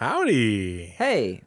Howdy. 0.00 0.86
Hey, 0.96 1.42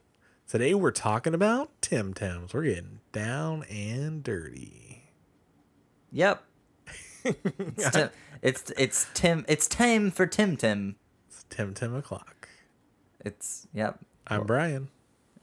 Today 0.48 0.76
we're 0.76 0.92
talking 0.92 1.34
about 1.34 1.72
Tim 1.82 2.14
Tams. 2.14 2.54
We're 2.54 2.66
getting 2.66 3.00
down 3.12 3.64
and 3.64 4.22
dirty. 4.22 5.10
yep. 6.12 6.44
It's 7.26 7.90
Tim. 7.90 8.10
It's 8.44 8.72
it's 8.78 9.08
Tim. 9.16 9.44
It's 9.48 9.68
time 9.68 10.12
for 10.12 10.28
Tim 10.28 10.56
Tim. 10.56 10.98
It's 11.28 11.46
Tim 11.50 11.74
Tim 11.74 11.96
o'clock. 11.96 12.48
It's 13.22 13.68
yep. 13.74 13.98
I'm 14.28 14.46
Brian, 14.46 14.90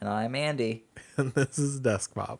And 0.00 0.08
I'm 0.08 0.36
Andy. 0.36 0.84
and 1.16 1.34
this 1.34 1.58
is 1.58 1.80
Desk 1.80 2.14
Pop. 2.14 2.38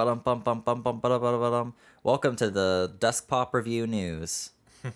Bum, 0.00 0.18
bum, 0.20 0.40
bum, 0.40 0.62
bum, 0.62 0.80
ba-dum, 0.80 0.98
ba-dum, 1.02 1.20
ba-dum. 1.20 1.74
Welcome 2.02 2.34
to 2.36 2.48
the 2.48 2.90
Dusk 2.98 3.28
Pop 3.28 3.52
Review 3.52 3.86
News. 3.86 4.50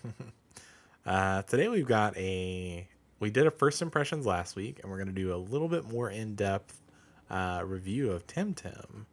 Uh, 1.06 1.42
today 1.42 1.68
we've 1.68 1.86
got 1.86 2.16
a. 2.16 2.88
We 3.20 3.28
did 3.28 3.46
a 3.46 3.50
first 3.50 3.82
impressions 3.82 4.24
last 4.24 4.56
week, 4.56 4.80
and 4.80 4.90
we're 4.90 4.96
going 4.96 5.08
to 5.08 5.12
do 5.12 5.34
a 5.34 5.36
little 5.36 5.68
bit 5.68 5.84
more 5.84 6.08
in 6.08 6.34
depth 6.34 6.80
uh, 7.28 7.60
review 7.62 8.10
of 8.10 8.26
Temtem, 8.26 9.04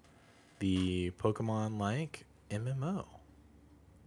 the 0.59 1.11
Pokemon 1.19 1.77
like 1.77 2.23
MMO. 2.49 3.03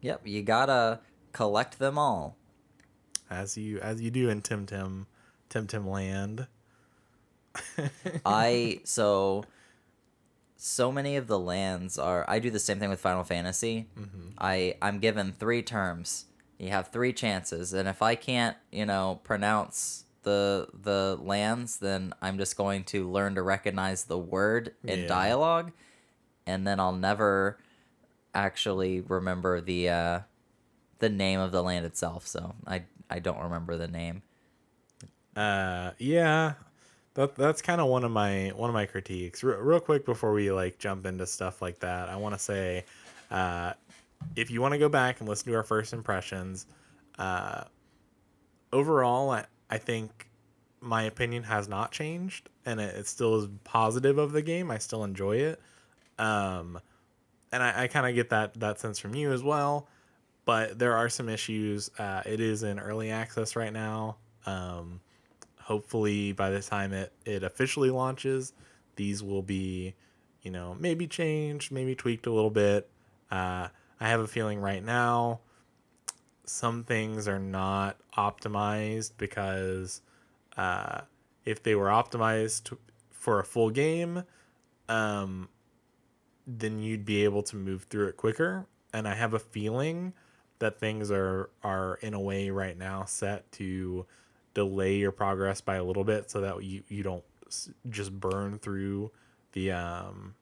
Yep, 0.01 0.23
you 0.24 0.41
gotta 0.41 1.01
collect 1.32 1.79
them 1.79 1.99
all. 1.99 2.38
As 3.29 3.59
you 3.59 3.80
as 3.80 4.01
you 4.01 4.10
do 4.10 4.30
in 4.30 4.40
Temtem, 4.40 5.05
Tim 5.51 5.66
Tim 5.66 5.87
Land. 5.87 6.46
I 8.24 8.80
so 8.85 9.45
so 10.66 10.90
many 10.90 11.16
of 11.16 11.26
the 11.26 11.38
lands 11.38 11.98
are. 11.98 12.24
I 12.26 12.38
do 12.38 12.48
the 12.48 12.59
same 12.59 12.79
thing 12.79 12.88
with 12.88 12.98
Final 12.98 13.23
Fantasy. 13.23 13.87
I 14.38 14.76
I'm 14.80 14.98
given 14.98 15.32
three 15.32 15.62
terms. 15.62 16.24
You 16.59 16.71
have 16.71 16.88
three 16.88 17.12
chances, 17.12 17.74
and 17.74 17.87
if 17.87 18.01
I 18.01 18.15
can't, 18.15 18.56
you 18.73 18.87
know, 18.87 19.21
pronounce 19.24 20.04
the 20.23 20.68
the 20.73 21.18
lands, 21.21 21.79
then 21.79 22.15
I'm 22.23 22.38
just 22.38 22.56
going 22.56 22.84
to 22.84 23.10
learn 23.10 23.34
to 23.34 23.43
recognize 23.43 24.04
the 24.04 24.16
word 24.16 24.73
in 24.84 25.01
Yeah. 25.01 25.06
dialogue, 25.06 25.73
and 26.46 26.66
then 26.66 26.80
I'll 26.80 26.96
never 26.96 27.59
actually 28.34 29.02
remember 29.02 29.60
the 29.60 29.90
uh, 29.90 30.21
the 30.99 31.10
name 31.10 31.40
of 31.40 31.52
the 31.52 31.62
land 31.62 31.84
itself. 31.84 32.26
So 32.26 32.54
I 32.66 32.84
I 33.10 33.18
don't 33.18 33.38
remember 33.43 33.76
the 33.76 33.88
name. 33.88 34.23
Uh, 35.37 35.90
yeah, 35.99 36.54
that 37.15 37.37
that's 37.37 37.62
kind 37.62 37.80
of 37.80 37.88
one 37.88 38.04
of 38.04 38.10
my 38.10 38.52
one 38.54 38.68
of 38.68 38.74
my 38.74 38.87
critiques. 38.87 39.43
Re- 39.43 39.57
real 39.59 39.80
quick 39.80 40.04
before 40.04 40.32
we 40.32 40.51
like 40.51 40.79
jump 40.79 41.07
into 41.07 41.26
stuff 41.26 41.62
like 41.62 41.79
that, 41.80 42.09
I 42.09 42.16
want 42.16 42.34
to 42.34 42.38
say, 42.38 42.84
uh, 43.30 43.73
if 44.37 44.51
you 44.51 44.60
want 44.60 44.73
to 44.73 44.79
go 44.79 44.88
back 44.88 45.21
and 45.21 45.29
listen 45.29 45.51
to 45.51 45.56
our 45.56 45.62
first 45.62 45.93
impressions, 45.93 46.66
uh, 47.18 47.65
overall, 48.73 49.30
I, 49.30 49.46
I 49.71 49.79
think 49.79 50.29
my 50.80 51.04
opinion 51.04 51.45
has 51.45 51.68
not 51.68 51.93
changed, 51.93 52.51
and 52.66 52.80
it, 52.80 52.95
it 52.96 53.06
still 53.06 53.37
is 53.37 53.49
positive 53.62 54.18
of 54.18 54.32
the 54.32 54.43
game. 54.43 54.71
I 54.71 54.78
still 54.78 55.04
enjoy 55.04 55.37
it, 55.37 55.60
um, 56.18 56.80
and 57.52 57.62
I, 57.62 57.84
I 57.84 57.87
kind 57.87 58.06
of 58.06 58.15
get 58.15 58.30
that 58.30 58.59
that 58.60 58.80
sense 58.80 58.99
from 58.99 59.15
you 59.15 59.32
as 59.32 59.43
well. 59.43 59.88
But 60.46 60.78
there 60.78 60.95
are 60.95 61.09
some 61.09 61.28
issues. 61.28 61.90
Uh, 61.99 62.23
it 62.26 62.38
is 62.38 62.65
in 62.65 62.78
early 62.78 63.10
access 63.10 63.56
right 63.56 63.73
now. 63.73 64.16
Um, 64.44 65.00
hopefully 65.65 66.33
by 66.33 66.51
the 66.51 66.61
time 66.61 66.93
it, 66.93 67.13
it 67.25 67.43
officially 67.43 67.91
launches 67.91 68.53
these 68.97 69.23
will 69.23 69.43
be 69.43 69.95
you 70.43 70.51
know 70.51 70.77
maybe 70.79 71.07
changed 71.07 71.73
maybe 71.73 71.95
tweaked 71.95 72.27
a 72.27 72.33
little 72.33 72.51
bit. 72.51 72.89
Uh, 73.31 73.69
i 74.01 74.09
have 74.09 74.21
a 74.21 74.27
feeling 74.27 74.61
right 74.61 74.85
now 74.85 75.41
some 76.45 76.85
things 76.85 77.27
are 77.27 77.39
not 77.39 77.97
optimized 78.17 79.13
because 79.17 80.03
uh, 80.59 81.01
if 81.45 81.63
they 81.63 81.75
were 81.75 81.87
optimized 81.87 82.77
for 83.11 83.41
a 83.41 83.45
full 83.45 83.71
game 83.71 84.23
um, 84.89 85.49
then 86.47 86.79
you'd 86.79 87.07
be 87.07 87.25
able 87.25 87.43
to 87.43 87.57
move 87.57 87.85
through 87.85 88.09
it 88.09 88.17
quicker. 88.17 88.67
And 88.93 89.09
i 89.09 89.15
have 89.15 89.35
a 89.35 89.39
feeling 89.39 90.13
that 90.59 90.79
things 90.79 91.11
are 91.11 91.51
are 91.63 91.99
in 92.03 92.15
a 92.15 92.21
way 92.21 92.51
right 92.51 92.77
now 92.77 93.05
set 93.05 93.51
to 93.53 94.07
delay 94.54 94.97
your 94.97 95.10
progress 95.12 95.60
by 95.60 95.76
a 95.76 95.84
little 95.84 96.04
bit 96.04 96.31
so 96.31 96.41
that 96.41 96.62
you 96.65 96.82
you 96.88 97.03
don't 97.03 97.25
just 97.91 98.12
burn 98.19 98.59
through 98.59 99.10
the 99.53 99.70
um 99.72 100.34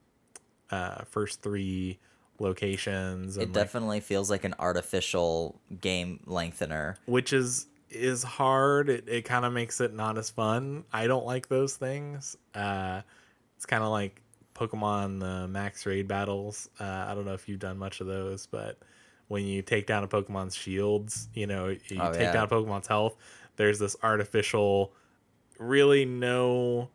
uh 0.70 1.02
first 1.04 1.42
three 1.42 1.98
locations 2.38 3.36
It 3.36 3.42
and 3.44 3.54
like, 3.54 3.64
definitely 3.64 4.00
feels 4.00 4.30
like 4.30 4.44
an 4.44 4.54
artificial 4.58 5.60
game 5.80 6.20
lengthener. 6.26 6.96
which 7.06 7.32
is 7.32 7.66
is 7.90 8.22
hard 8.22 8.88
it, 8.88 9.04
it 9.08 9.22
kind 9.22 9.44
of 9.44 9.52
makes 9.52 9.80
it 9.80 9.92
not 9.94 10.16
as 10.16 10.30
fun 10.30 10.84
i 10.92 11.06
don't 11.06 11.26
like 11.26 11.48
those 11.48 11.76
things 11.76 12.36
uh 12.54 13.02
it's 13.56 13.66
kind 13.66 13.82
of 13.84 13.90
like 13.90 14.22
pokemon 14.54 15.20
the 15.20 15.46
max 15.48 15.84
raid 15.86 16.08
battles 16.08 16.68
uh 16.80 16.84
i 17.08 17.14
don't 17.14 17.24
know 17.26 17.34
if 17.34 17.48
you've 17.48 17.60
done 17.60 17.76
much 17.78 18.00
of 18.00 18.06
those 18.06 18.46
but 18.46 18.78
when 19.28 19.44
you 19.44 19.60
take 19.62 19.86
down 19.86 20.02
a 20.04 20.08
pokemon's 20.08 20.54
shields 20.54 21.28
you 21.34 21.46
know 21.46 21.68
you 21.68 22.00
Oh, 22.00 22.12
take 22.12 22.22
yeah. 22.22 22.32
down 22.32 22.44
a 22.44 22.48
pokemon's 22.48 22.86
health 22.86 23.14
there's 23.56 23.78
this 23.78 23.96
artificial 24.02 24.92
really 25.58 26.04
no 26.04 26.88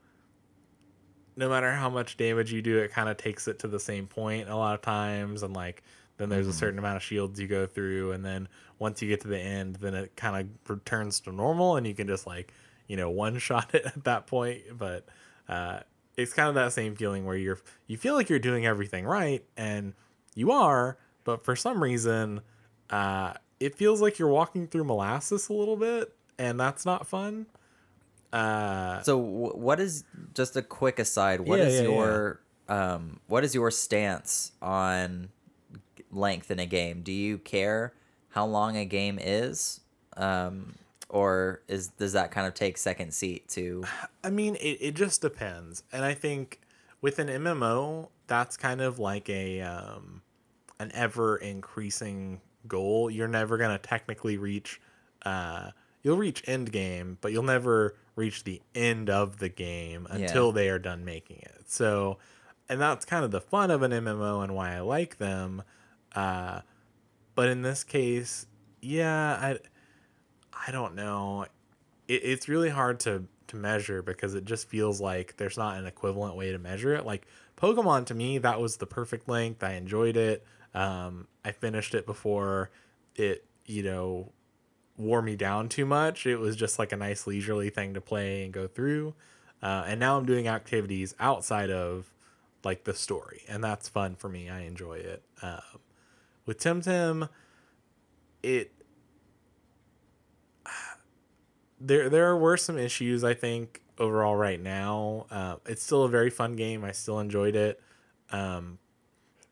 no 1.35 1.47
matter 1.47 1.71
how 1.71 1.89
much 1.89 2.17
damage 2.17 2.51
you 2.51 2.61
do 2.61 2.79
it 2.79 2.91
kind 2.91 3.07
of 3.07 3.17
takes 3.17 3.47
it 3.47 3.59
to 3.59 3.67
the 3.67 3.79
same 3.79 4.07
point 4.07 4.49
a 4.49 4.55
lot 4.55 4.73
of 4.73 4.81
times 4.81 5.43
and 5.43 5.53
like 5.53 5.83
then 6.17 6.29
there's 6.29 6.47
a 6.47 6.53
certain 6.53 6.79
amount 6.79 6.97
of 6.97 7.03
shields 7.03 7.39
you 7.39 7.47
go 7.47 7.67
through 7.67 8.11
and 8.11 8.25
then 8.25 8.47
once 8.79 9.01
you 9.01 9.07
get 9.07 9.21
to 9.21 9.27
the 9.27 9.39
end 9.39 9.75
then 9.75 9.93
it 9.93 10.15
kind 10.15 10.35
of 10.35 10.69
returns 10.69 11.19
to 11.19 11.31
normal 11.31 11.75
and 11.75 11.85
you 11.85 11.93
can 11.93 12.07
just 12.07 12.25
like 12.25 12.53
you 12.87 12.97
know 12.97 13.09
one 13.09 13.37
shot 13.37 13.69
it 13.73 13.85
at 13.85 14.03
that 14.03 14.27
point 14.27 14.61
but 14.77 15.05
uh 15.47 15.79
it's 16.17 16.33
kind 16.33 16.49
of 16.49 16.55
that 16.55 16.73
same 16.73 16.95
feeling 16.95 17.25
where 17.25 17.37
you're 17.37 17.59
you 17.85 17.97
feel 17.97 18.15
like 18.15 18.29
you're 18.29 18.39
doing 18.39 18.65
everything 18.65 19.05
right 19.05 19.45
and 19.55 19.93
you 20.35 20.51
are 20.51 20.97
but 21.23 21.45
for 21.45 21.55
some 21.55 21.81
reason 21.81 22.41
uh 22.89 23.33
it 23.59 23.75
feels 23.75 24.01
like 24.01 24.19
you're 24.19 24.27
walking 24.27 24.67
through 24.67 24.83
molasses 24.83 25.49
a 25.49 25.53
little 25.53 25.77
bit 25.77 26.16
and 26.39 26.59
that's 26.59 26.85
not 26.85 27.07
fun 27.07 27.45
uh 28.33 29.01
So, 29.03 29.17
what 29.17 29.79
is 29.79 30.03
just 30.33 30.55
a 30.55 30.61
quick 30.61 30.99
aside? 30.99 31.41
What 31.41 31.59
Yeah, 31.59 31.65
is 31.65 31.75
yeah, 31.75 31.81
yeah. 31.81 31.87
your 31.87 32.41
um, 32.67 33.19
what 33.27 33.43
is 33.45 33.55
your 33.55 33.71
stance 33.71 34.51
on 34.61 35.29
length 36.11 36.51
in 36.51 36.59
a 36.59 36.65
game? 36.65 37.01
Do 37.01 37.13
you 37.13 37.37
care 37.37 37.93
how 38.29 38.45
long 38.45 38.75
a 38.75 38.85
game 38.85 39.17
is, 39.21 39.79
um, 40.17 40.75
or 41.09 41.61
is 41.69 41.87
does 41.87 42.13
that 42.13 42.31
kind 42.31 42.45
of 42.47 42.53
take 42.53 42.77
second 42.77 43.13
seat 43.13 43.47
to? 43.49 43.83
I 44.23 44.29
mean, 44.29 44.55
it, 44.55 44.77
it 44.81 44.93
just 44.95 45.21
depends. 45.21 45.83
And 45.93 46.03
I 46.03 46.13
think 46.13 46.59
with 47.01 47.19
an 47.19 47.29
MMO, 47.29 48.09
that's 48.27 48.57
kind 48.57 48.81
of 48.81 48.99
like 48.99 49.29
a 49.29 49.61
um, 49.61 50.21
an 50.79 50.91
ever 50.93 51.37
increasing 51.37 52.41
goal. 52.67 53.09
You're 53.09 53.27
never 53.29 53.57
gonna 53.57 53.79
technically 53.79 54.37
reach. 54.37 54.81
Uh, 55.25 55.71
you'll 56.07 56.17
reach 56.17 56.41
end 56.47 56.71
game, 56.71 57.17
but 57.19 57.33
you'll 57.33 57.43
never 57.43 57.93
reach 58.15 58.45
the 58.45 58.61
end 58.73 59.09
of 59.09 59.39
the 59.39 59.49
game 59.49 60.07
until 60.09 60.53
they 60.53 60.69
are 60.69 60.79
done 60.79 61.03
making 61.03 61.39
it. 61.39 61.65
So, 61.67 62.17
and 62.69 62.79
that's 62.79 63.03
kind 63.03 63.25
of 63.25 63.31
the 63.31 63.41
fun 63.41 63.71
of 63.71 63.81
an 63.81 63.91
MMO 63.91 64.41
and 64.41 64.55
why 64.55 64.73
I 64.73 64.79
like 64.79 65.17
them. 65.17 65.63
Uh, 66.15 66.61
but 67.35 67.49
in 67.49 67.61
this 67.61 67.83
case, 67.83 68.47
yeah, 68.81 69.33
I 69.33 69.59
I 70.65 70.71
don't 70.71 70.95
know. 70.95 71.45
It, 72.07 72.21
it's 72.23 72.47
really 72.47 72.69
hard 72.69 73.01
to 73.01 73.25
to 73.47 73.55
measure 73.57 74.01
because 74.01 74.33
it 74.33 74.45
just 74.45 74.69
feels 74.69 75.01
like 75.01 75.35
there's 75.35 75.57
not 75.57 75.77
an 75.77 75.85
equivalent 75.85 76.37
way 76.37 76.53
to 76.53 76.57
measure 76.57 76.95
it. 76.95 77.05
Like 77.05 77.27
Pokemon 77.57 78.05
to 78.05 78.13
me, 78.13 78.37
that 78.37 78.61
was 78.61 78.77
the 78.77 78.87
perfect 78.87 79.27
length. 79.27 79.61
I 79.61 79.73
enjoyed 79.73 80.15
it. 80.15 80.45
Um, 80.73 81.27
I 81.43 81.51
finished 81.51 81.93
it 81.95 82.05
before 82.05 82.71
it, 83.15 83.43
you 83.65 83.83
know, 83.83 84.31
wore 84.97 85.21
me 85.21 85.35
down 85.35 85.69
too 85.69 85.85
much. 85.85 86.25
It 86.25 86.37
was 86.37 86.55
just 86.55 86.79
like 86.79 86.91
a 86.91 86.97
nice 86.97 87.27
leisurely 87.27 87.69
thing 87.69 87.93
to 87.93 88.01
play 88.01 88.43
and 88.43 88.51
go 88.51 88.67
through. 88.67 89.13
Uh, 89.61 89.85
and 89.87 89.99
now 89.99 90.17
I'm 90.17 90.25
doing 90.25 90.47
activities 90.47 91.15
outside 91.19 91.69
of 91.69 92.11
like 92.63 92.83
the 92.83 92.93
story, 92.93 93.43
and 93.47 93.63
that's 93.63 93.87
fun 93.87 94.15
for 94.15 94.29
me. 94.29 94.49
I 94.49 94.61
enjoy 94.61 94.95
it. 94.95 95.23
Um, 95.41 95.61
with 96.45 96.59
Temtem, 96.59 97.29
it 98.43 98.71
there 101.79 102.09
there 102.09 102.35
were 102.35 102.57
some 102.57 102.77
issues 102.77 103.23
I 103.23 103.33
think 103.33 103.81
overall 103.97 104.35
right 104.35 104.61
now. 104.61 105.25
Uh, 105.31 105.55
it's 105.65 105.83
still 105.83 106.03
a 106.03 106.09
very 106.09 106.29
fun 106.29 106.55
game. 106.55 106.83
I 106.83 106.91
still 106.91 107.19
enjoyed 107.19 107.55
it, 107.55 107.81
um, 108.31 108.79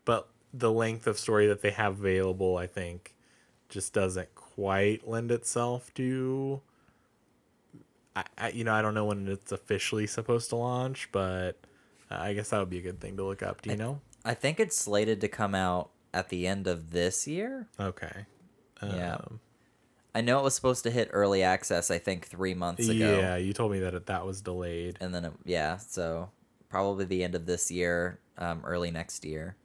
but 0.04 0.30
the 0.54 0.72
length 0.72 1.08
of 1.08 1.18
story 1.18 1.48
that 1.48 1.62
they 1.62 1.72
have 1.72 2.00
available, 2.00 2.58
I 2.58 2.68
think, 2.68 3.16
just 3.70 3.94
doesn't 3.94 4.34
quite 4.56 5.08
lend 5.08 5.32
itself 5.32 5.94
to. 5.96 6.62
I, 8.16 8.24
I 8.38 8.50
you 8.50 8.64
know 8.64 8.74
I 8.74 8.82
don't 8.82 8.94
know 8.94 9.06
when 9.06 9.28
it's 9.28 9.52
officially 9.52 10.08
supposed 10.08 10.50
to 10.50 10.56
launch, 10.56 11.10
but 11.12 11.58
I 12.10 12.34
guess 12.34 12.50
that 12.50 12.60
would 12.60 12.70
be 12.70 12.80
a 12.80 12.82
good 12.82 13.00
thing 13.00 13.18
to 13.18 13.24
look 13.24 13.44
up. 13.44 13.62
Do 13.62 13.70
you 13.70 13.78
know? 13.78 14.02
I 14.24 14.34
think 14.34 14.60
it's 14.60 14.78
slated 14.78 15.22
to 15.22 15.28
come 15.28 15.54
out 15.54 15.92
at 16.14 16.30
the 16.30 16.48
end 16.48 16.68
of 16.68 16.92
this 16.92 17.28
year. 17.28 17.68
Okay. 17.80 18.26
Yeah. 18.82 19.16
Um, 19.16 19.40
I 20.14 20.22
know 20.22 20.40
it 20.40 20.44
was 20.44 20.56
supposed 20.56 20.84
to 20.84 20.92
hit 20.92 21.10
early 21.12 21.44
access. 21.44 21.92
I 21.92 21.98
think 21.98 22.26
three 22.26 22.54
months 22.54 22.88
ago. 22.88 23.20
Yeah, 23.20 23.36
you 23.36 23.52
told 23.52 23.72
me 23.72 23.80
that 23.80 23.94
it, 23.94 24.06
that 24.06 24.26
was 24.26 24.42
delayed. 24.42 24.98
and 25.02 25.14
then 25.14 25.26
it, 25.26 25.34
yeah, 25.44 25.78
so 25.78 26.30
probably 26.70 27.06
the 27.06 27.24
end 27.24 27.36
of 27.36 27.46
this 27.46 27.70
year, 27.70 28.20
um, 28.38 28.62
early 28.64 28.92
next 28.92 29.26
year, 29.26 29.58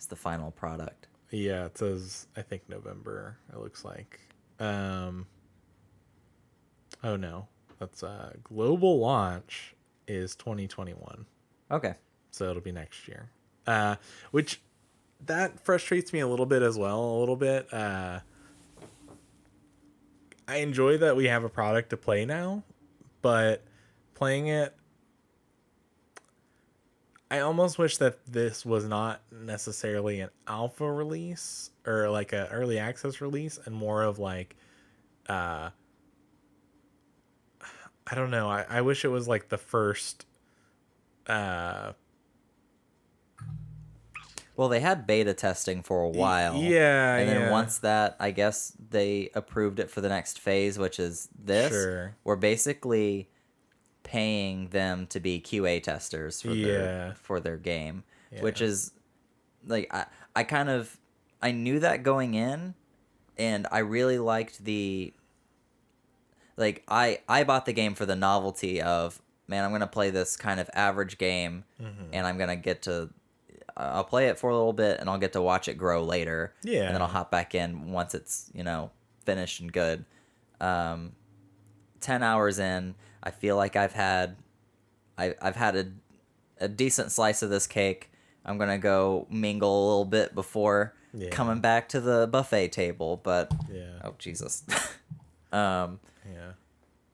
is 0.00 0.06
the 0.06 0.16
final 0.16 0.50
product. 0.50 1.06
Yeah, 1.32 1.64
it 1.64 1.76
says 1.78 2.26
I 2.36 2.42
think 2.42 2.68
November. 2.68 3.38
It 3.52 3.58
looks 3.58 3.84
like. 3.84 4.20
Um. 4.60 5.26
Oh 7.02 7.16
no, 7.16 7.48
that's 7.80 8.02
uh 8.04 8.34
global 8.44 9.00
launch 9.00 9.74
is 10.06 10.36
2021, 10.36 11.26
Okay. 11.70 11.94
so 12.30 12.48
it'll 12.50 12.62
be 12.62 12.70
next 12.72 13.08
year. 13.08 13.30
Uh, 13.66 13.96
which 14.30 14.60
that 15.26 15.58
frustrates 15.64 16.12
me 16.12 16.20
a 16.20 16.26
little 16.28 16.46
bit 16.46 16.62
as 16.62 16.76
well. 16.78 17.00
A 17.00 17.18
little 17.18 17.36
bit. 17.36 17.72
Uh, 17.72 18.20
I 20.46 20.56
enjoy 20.56 20.98
that 20.98 21.16
we 21.16 21.26
have 21.26 21.44
a 21.44 21.48
product 21.48 21.90
to 21.90 21.96
play 21.96 22.24
now, 22.26 22.62
but 23.22 23.62
playing 24.14 24.48
it 24.48 24.74
I 27.32 27.40
almost 27.40 27.78
wish 27.78 27.96
that 27.96 28.18
this 28.26 28.66
was 28.66 28.84
not 28.84 29.22
necessarily 29.32 30.20
an 30.20 30.28
alpha 30.46 30.90
release 30.92 31.70
or 31.86 32.10
like 32.10 32.34
an 32.34 32.46
early 32.52 32.78
access 32.78 33.22
release 33.22 33.58
and 33.64 33.74
more 33.74 34.02
of 34.02 34.18
like 34.18 34.54
uh 35.30 35.70
I 38.06 38.14
don't 38.14 38.30
know. 38.30 38.50
I, 38.50 38.66
I 38.68 38.80
wish 38.82 39.04
it 39.06 39.08
was 39.08 39.26
like 39.28 39.48
the 39.48 39.56
first 39.56 40.26
uh 41.26 41.92
Well, 44.54 44.68
they 44.68 44.80
had 44.80 45.06
beta 45.06 45.32
testing 45.32 45.82
for 45.82 46.02
a 46.02 46.10
while. 46.10 46.56
yeah, 46.56 47.16
And 47.16 47.28
then 47.30 47.40
yeah. 47.42 47.50
once 47.50 47.78
that, 47.78 48.14
I 48.20 48.30
guess 48.32 48.76
they 48.90 49.30
approved 49.34 49.80
it 49.80 49.88
for 49.88 50.02
the 50.02 50.10
next 50.10 50.38
phase, 50.38 50.78
which 50.78 50.98
is 51.00 51.30
this. 51.42 51.72
Sure. 51.72 52.14
We're 52.24 52.36
basically 52.36 53.30
paying 54.02 54.68
them 54.68 55.06
to 55.08 55.20
be 55.20 55.40
QA 55.40 55.82
testers 55.82 56.42
for 56.42 56.50
Yeah. 56.52 56.66
their 56.66 57.14
for 57.20 57.40
their 57.40 57.56
game, 57.56 58.04
which 58.40 58.60
is 58.60 58.92
like 59.66 59.92
I 59.94 60.06
I 60.34 60.44
kind 60.44 60.68
of 60.68 60.98
I 61.40 61.52
knew 61.52 61.80
that 61.80 62.02
going 62.02 62.34
in, 62.34 62.74
and 63.38 63.66
I 63.70 63.78
really 63.80 64.18
liked 64.18 64.64
the 64.64 65.12
like 66.56 66.82
I 66.88 67.20
I 67.28 67.44
bought 67.44 67.66
the 67.66 67.72
game 67.72 67.94
for 67.94 68.06
the 68.06 68.16
novelty 68.16 68.80
of 68.82 69.20
man 69.48 69.64
I'm 69.64 69.72
gonna 69.72 69.86
play 69.86 70.10
this 70.10 70.36
kind 70.36 70.60
of 70.60 70.68
average 70.74 71.18
game, 71.18 71.64
Mm-hmm. 71.80 72.04
and 72.12 72.26
I'm 72.26 72.38
gonna 72.38 72.56
get 72.56 72.82
to 72.82 73.10
I'll 73.76 74.04
play 74.04 74.28
it 74.28 74.38
for 74.38 74.50
a 74.50 74.54
little 74.54 74.74
bit 74.74 75.00
and 75.00 75.08
I'll 75.08 75.18
get 75.18 75.32
to 75.32 75.40
watch 75.40 75.66
it 75.66 75.74
grow 75.78 76.04
later. 76.04 76.52
Yeah. 76.62 76.82
And 76.84 76.94
then 76.94 77.00
I'll 77.00 77.08
hop 77.08 77.30
back 77.30 77.54
in 77.54 77.90
once 77.90 78.14
it's, 78.14 78.50
you 78.52 78.62
know, 78.62 78.90
finished 79.24 79.60
and 79.60 79.72
good. 79.72 80.04
Um, 80.60 81.12
10 82.02 82.22
hours 82.22 82.58
in, 82.58 82.94
I 83.22 83.30
feel 83.30 83.56
like 83.56 83.76
I've 83.76 83.92
had 83.92 84.36
I, 85.18 85.34
I've 85.40 85.56
had 85.56 85.76
a, 85.76 85.86
a 86.58 86.68
decent 86.68 87.12
slice 87.12 87.42
of 87.42 87.50
this 87.50 87.66
cake. 87.66 88.10
I'm 88.44 88.58
going 88.58 88.70
to 88.70 88.78
go 88.78 89.26
mingle 89.30 89.70
a 89.70 89.86
little 89.88 90.04
bit 90.04 90.34
before 90.34 90.94
Yeah. 91.12 91.30
coming 91.30 91.60
back 91.60 91.88
to 91.90 92.00
the 92.00 92.26
buffet 92.26 92.68
table, 92.68 93.20
but 93.22 93.52
yeah. 93.70 94.00
oh 94.04 94.14
Jesus. 94.18 94.64
um, 95.52 96.00
Yeah. 96.26 96.52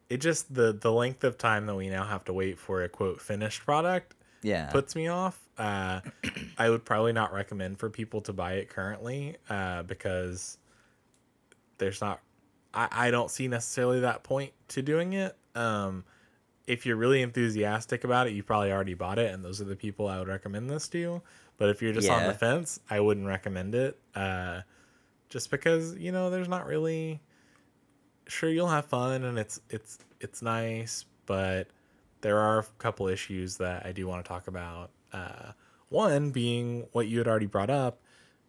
It 0.08 0.19
just 0.22 0.55
the 0.55 0.72
the 0.72 0.90
length 0.90 1.22
of 1.25 1.37
time 1.37 1.66
that 1.66 1.75
we 1.75 1.90
now 1.90 2.05
have 2.05 2.25
to 2.25 2.32
wait 2.32 2.58
for 2.58 2.82
a 2.82 2.88
quote 2.88 3.20
finished 3.20 3.64
product 3.66 4.14
yeah. 4.43 4.70
puts 4.70 4.94
me 4.96 5.08
off. 5.08 5.38
Uh, 5.56 6.00
I 6.58 6.70
would 6.70 6.84
probably 6.84 7.12
not 7.12 7.32
recommend 7.32 7.78
for 7.78 7.90
people 7.90 8.20
to 8.22 8.32
buy 8.32 8.54
it 8.54 8.69
currently 8.69 9.37
uh, 9.50 9.82
because 9.82 10.58
there's 11.78 12.00
not. 12.00 12.20
I, 12.72 12.88
I 12.90 13.11
don't 13.11 13.31
see 13.31 13.49
necessarily 13.49 14.00
that 14.00 14.22
point 14.22 14.52
to 14.69 14.82
doing 14.82 15.12
it. 15.14 15.37
Um, 15.58 16.05
if 16.66 16.84
you're 16.84 16.96
really 16.96 17.22
enthusiastic 17.22 18.05
about 18.05 18.26
it, 18.26 18.34
you 18.34 18.43
probably 18.43 18.70
already 18.70 18.94
bought 18.94 19.19
it, 19.19 19.32
and 19.32 19.44
those 19.44 19.60
are 19.60 19.64
the 19.64 19.76
people 19.76 20.06
I 20.06 20.19
would 20.19 20.28
recommend 20.28 20.69
this 20.70 20.88
to. 20.88 20.99
You. 20.99 21.22
But 21.56 21.70
if 21.70 21.82
you're 21.82 21.93
just 21.93 22.08
on 22.08 22.26
the 22.26 22.34
fence, 22.34 22.78
I 22.88 23.00
wouldn't 23.00 23.26
recommend 23.26 23.75
it. 23.75 23.99
Uh, 24.14 24.60
just 25.28 25.50
because 25.50 25.96
you 25.96 26.12
know 26.12 26.31
there's 26.31 26.49
not 26.49 26.66
really. 26.66 27.20
Sure, 28.26 28.50
you'll 28.50 28.69
have 28.69 28.84
fun, 28.84 29.25
and 29.25 29.38
it's 29.38 29.60
it's 29.70 29.99
it's 30.20 30.43
nice, 30.43 31.06
but 31.26 31.69
there 32.20 32.38
are 32.38 32.58
a 32.58 32.64
couple 32.78 33.08
issues 33.08 33.56
that 33.56 33.87
I 33.87 33.93
do 33.93 34.06
want 34.06 34.25
to 34.25 34.28
talk 34.28 34.49
about. 34.49 34.90
Uh, 35.12 35.52
one 35.88 36.31
being 36.31 36.87
what 36.93 37.08
you 37.08 37.19
had 37.19 37.26
already 37.26 37.46
brought 37.46 37.70
up, 37.70 38.02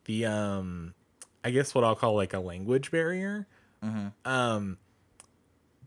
the 0.05 0.25
um, 0.25 0.93
I 1.43 1.51
guess 1.51 1.73
what 1.73 1.83
I'll 1.85 1.95
call 1.95 2.15
like 2.15 2.33
a 2.33 2.39
language 2.39 2.91
barrier. 2.91 3.47
Um, 4.25 4.77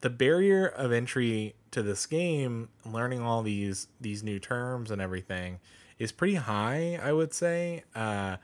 the 0.03 0.11
barrier 0.11 0.67
of 0.67 0.93
entry 0.93 1.55
to 1.73 1.83
this 1.83 2.07
game, 2.07 2.69
learning 2.85 3.23
all 3.23 3.43
these 3.43 3.89
these 4.01 4.23
new 4.23 4.39
terms 4.39 4.91
and 4.91 5.01
everything, 5.01 5.59
is 5.99 6.13
pretty 6.13 6.37
high. 6.37 7.01
I 7.03 7.13
would 7.13 7.33
say. 7.35 7.85
Uh, 7.95 8.37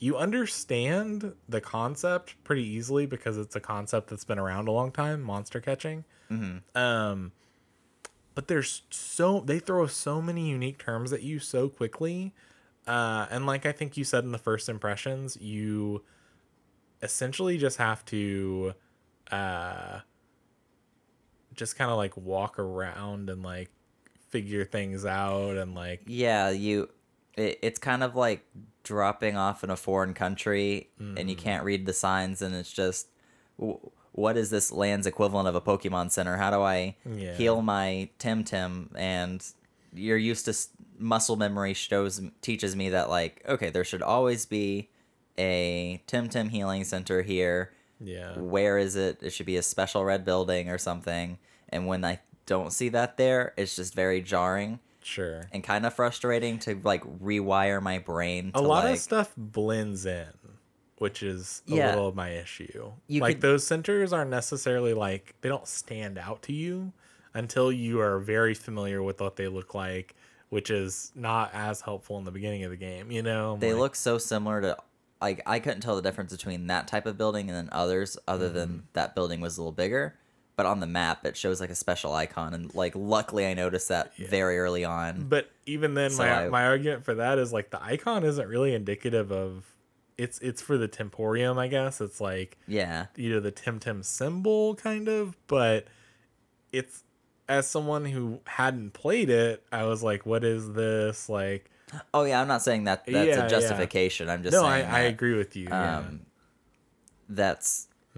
you 0.00 0.16
understand 0.16 1.34
the 1.48 1.60
concept 1.60 2.36
pretty 2.44 2.62
easily 2.62 3.04
because 3.04 3.36
it's 3.36 3.56
a 3.56 3.60
concept 3.60 4.10
that's 4.10 4.22
been 4.22 4.38
around 4.38 4.68
a 4.68 4.70
long 4.70 4.92
time, 4.92 5.20
monster 5.20 5.60
catching. 5.60 6.04
Um, 6.76 7.32
but 8.36 8.46
there's 8.46 8.82
so 8.90 9.40
they 9.40 9.58
throw 9.58 9.88
so 9.88 10.22
many 10.22 10.48
unique 10.50 10.78
terms 10.78 11.12
at 11.12 11.22
you 11.22 11.40
so 11.40 11.68
quickly, 11.68 12.32
uh, 12.86 13.26
and 13.28 13.44
like 13.44 13.66
I 13.66 13.72
think 13.72 13.96
you 13.96 14.04
said 14.04 14.22
in 14.22 14.30
the 14.30 14.38
first 14.38 14.68
impressions, 14.68 15.36
you 15.40 16.04
essentially 17.02 17.58
just 17.58 17.78
have 17.78 18.04
to, 18.04 18.74
uh, 19.32 20.00
just 21.58 21.76
kind 21.76 21.90
of 21.90 21.96
like 21.98 22.16
walk 22.16 22.58
around 22.58 23.28
and 23.28 23.42
like 23.42 23.70
figure 24.30 24.64
things 24.64 25.04
out 25.04 25.56
and 25.56 25.74
like 25.74 26.02
Yeah, 26.06 26.48
you. 26.50 26.88
It, 27.36 27.58
it's 27.62 27.78
kind 27.78 28.02
of 28.02 28.14
like 28.16 28.44
dropping 28.84 29.36
off 29.36 29.62
in 29.62 29.68
a 29.70 29.76
foreign 29.76 30.14
country, 30.14 30.88
and 30.98 31.28
you 31.28 31.36
Mm. 31.36 31.38
can't 31.38 31.64
read 31.64 31.84
the 31.84 31.92
signs, 31.92 32.40
and 32.40 32.54
it's 32.54 32.72
just, 32.72 33.08
what 34.12 34.36
is 34.36 34.50
this 34.50 34.72
land's 34.72 35.06
equivalent 35.06 35.46
of 35.48 35.54
a 35.54 35.60
Pokemon 35.60 36.10
Center? 36.10 36.36
How 36.36 36.50
do 36.50 36.62
I 36.62 36.96
Yeah. 37.04 37.34
heal 37.34 37.60
my 37.62 38.08
Temtem? 38.18 38.88
And 38.96 39.44
you're 39.92 40.16
used 40.16 40.46
to 40.46 40.54
muscle 40.98 41.36
memory 41.36 41.74
shows 41.74 42.20
teaches 42.40 42.74
me 42.74 42.88
that 42.90 43.08
like, 43.10 43.42
okay, 43.48 43.70
there 43.70 43.84
should 43.84 44.02
always 44.02 44.46
be 44.46 44.88
a 45.36 46.02
Temtem 46.08 46.50
healing 46.50 46.84
center 46.84 47.22
here. 47.22 47.72
yeah 48.00 48.36
Where 48.38 48.78
is 48.78 48.96
it? 48.96 49.18
It 49.22 49.30
should 49.30 49.46
be 49.46 49.56
a 49.56 49.62
special 49.62 50.04
red 50.04 50.24
building 50.24 50.68
or 50.70 50.78
something. 50.78 51.38
And 51.70 51.86
when 51.86 52.04
I 52.04 52.20
don't 52.46 52.72
see 52.72 52.88
that 52.90 53.16
there, 53.16 53.52
it's 53.56 53.76
just 53.76 53.94
very 53.94 54.20
jarring 54.22 54.78
sure. 55.02 55.42
and 55.52 55.62
kind 55.62 55.84
of 55.86 55.94
frustrating 55.94 56.58
to 56.60 56.80
like 56.82 57.02
rewire 57.20 57.82
my 57.82 57.98
brain. 57.98 58.52
To, 58.52 58.58
a 58.58 58.60
lot 58.60 58.84
like, 58.84 58.94
of 58.94 59.00
stuff 59.00 59.32
blends 59.36 60.06
in 60.06 60.26
which 60.98 61.22
is 61.22 61.62
a 61.68 61.74
Yeah. 61.76 61.90
little 61.90 62.08
of 62.08 62.16
my 62.16 62.30
issue 62.30 62.90
You 63.06 63.20
like 63.20 63.34
could- 63.36 63.42
those 63.42 63.64
centers 63.64 64.12
aren't 64.12 64.30
necessarily 64.30 64.94
like 64.94 65.36
they 65.42 65.48
don't 65.48 65.68
stand 65.68 66.18
out 66.18 66.42
to 66.42 66.52
you 66.52 66.92
until 67.34 67.70
you 67.70 68.00
are 68.00 68.18
very 68.18 68.52
familiar 68.52 69.00
with 69.00 69.20
what 69.20 69.36
they 69.36 69.46
look 69.46 69.74
like 69.76 70.16
which 70.48 70.70
is 70.70 71.12
not 71.14 71.50
as 71.54 71.82
helpful 71.82 72.18
in 72.18 72.24
the 72.24 72.32
beginning 72.32 72.64
of 72.64 72.70
the 72.72 72.76
game 72.76 73.12
you 73.12 73.22
know 73.22 73.56
They 73.60 73.72
Like, 73.74 73.80
look 73.80 73.94
so 73.94 74.18
similar 74.18 74.60
to 74.62 74.76
like 75.20 75.40
I 75.46 75.60
couldn't 75.60 75.82
tell 75.82 75.94
the 75.94 76.02
difference 76.02 76.32
between 76.32 76.66
that 76.66 76.88
type 76.88 77.06
of 77.06 77.16
building 77.16 77.48
and 77.48 77.56
then 77.56 77.68
others, 77.70 78.18
other 78.26 78.46
Mm-hmm. 78.46 78.54
than 78.56 78.82
that 78.94 79.14
building 79.14 79.40
was 79.40 79.56
a 79.56 79.60
little 79.60 79.70
bigger. 79.72 80.16
But 80.58 80.66
on 80.66 80.80
the 80.80 80.86
map, 80.88 81.24
it 81.24 81.36
shows 81.36 81.60
like 81.60 81.70
a 81.70 81.74
special 81.76 82.12
icon, 82.12 82.52
and 82.52 82.74
like 82.74 82.92
luckily 82.96 83.46
I 83.46 83.54
noticed 83.54 83.88
that 83.90 84.14
very 84.16 84.58
early 84.58 84.84
on. 84.84 85.28
but 85.28 85.48
even 85.66 85.94
then 85.94 86.10
So 86.10 86.24
my, 86.24 86.46
I- 86.46 86.48
my 86.48 86.64
argument 86.66 87.04
for 87.04 87.14
that 87.14 87.38
is 87.38 87.52
like 87.52 87.70
the 87.70 87.80
icon 87.82 88.24
isn't 88.24 88.48
really 88.48 88.74
indicative 88.74 89.30
of 89.30 89.64
it's 90.18 90.40
it's 90.40 90.60
for 90.60 90.76
the 90.76 90.88
temporium 90.88 91.58
i 91.60 91.68
guess 91.68 92.00
it's 92.00 92.20
like 92.20 92.58
Yeah, 92.66 93.06
you 93.14 93.30
know 93.30 93.38
the 93.38 93.52
Temtem 93.52 94.04
symbol 94.04 94.74
kind 94.74 95.06
of, 95.06 95.36
but 95.46 95.86
it's 96.72 97.04
as 97.48 97.68
someone 97.68 98.04
who 98.04 98.40
hadn't 98.44 98.94
played 98.94 99.30
it, 99.30 99.64
I 99.70 99.84
was 99.84 100.02
like, 100.02 100.26
what 100.26 100.42
is 100.42 100.72
this? 100.72 101.28
Like 101.28 101.70
Oh 102.12 102.24
yeah, 102.24 102.40
I'm 102.42 102.48
not 102.48 102.62
saying 102.62 102.82
that 102.84 103.06
that's 103.06 103.16
Yeah, 103.16 103.36
yeah. 103.36 103.46
a 103.46 103.48
justification. 103.48 104.28
I'm 104.28 104.42
just 104.42 104.52
no, 104.54 104.64
I, 104.66 104.80
saying 104.80 104.90
I 104.90 105.00
agree 105.02 105.34
with 105.36 105.54
you. 105.54 105.68
yeah. 105.68 105.98
Um, 105.98 106.26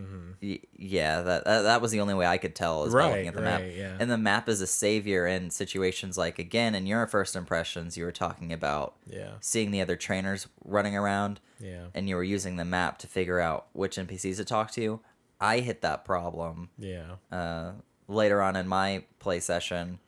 that's 0.00 0.42
y- 0.42 0.60
yeah, 0.76 1.22
that, 1.22 1.44
that 1.44 1.62
that 1.62 1.80
was 1.82 1.90
the 1.90 2.00
only 2.00 2.14
way 2.14 2.26
I 2.26 2.38
could 2.38 2.54
tell 2.54 2.84
is 2.84 2.92
by 2.94 3.08
looking 3.10 3.28
at 3.28 3.34
the 3.34 3.42
map. 3.42 3.62
yeah. 3.74 3.96
And 3.98 4.10
the 4.10 4.18
map 4.18 4.48
is 4.48 4.60
a 4.60 4.66
savior 4.66 5.26
in 5.26 5.50
situations 5.50 6.16
like 6.18 6.38
again 6.38 6.74
in 6.74 6.86
your 6.86 7.06
first 7.06 7.36
impressions 7.36 7.96
you 7.96 8.04
were 8.04 8.12
talking 8.12 8.52
about 8.52 8.94
Yeah. 9.06 9.32
seeing 9.40 9.70
the 9.70 9.80
other 9.80 9.96
trainers 9.96 10.46
running 10.64 10.96
around 10.96 11.40
Yeah. 11.58 11.86
and 11.94 12.08
you 12.08 12.16
were 12.16 12.24
using 12.24 12.56
the 12.56 12.64
map 12.64 12.98
to 12.98 13.06
figure 13.06 13.40
out 13.40 13.66
which 13.72 13.96
NPCs 13.96 14.36
to 14.36 14.44
talk 14.44 14.70
to. 14.72 15.00
I 15.40 15.60
hit 15.60 15.80
that 15.82 16.04
problem 16.04 16.70
Yeah. 16.78 17.16
uh, 17.32 17.72
later 18.08 18.42
on 18.42 18.56
in 18.56 18.66
my 18.68 19.04
play 19.20 19.40
session, 19.40 19.98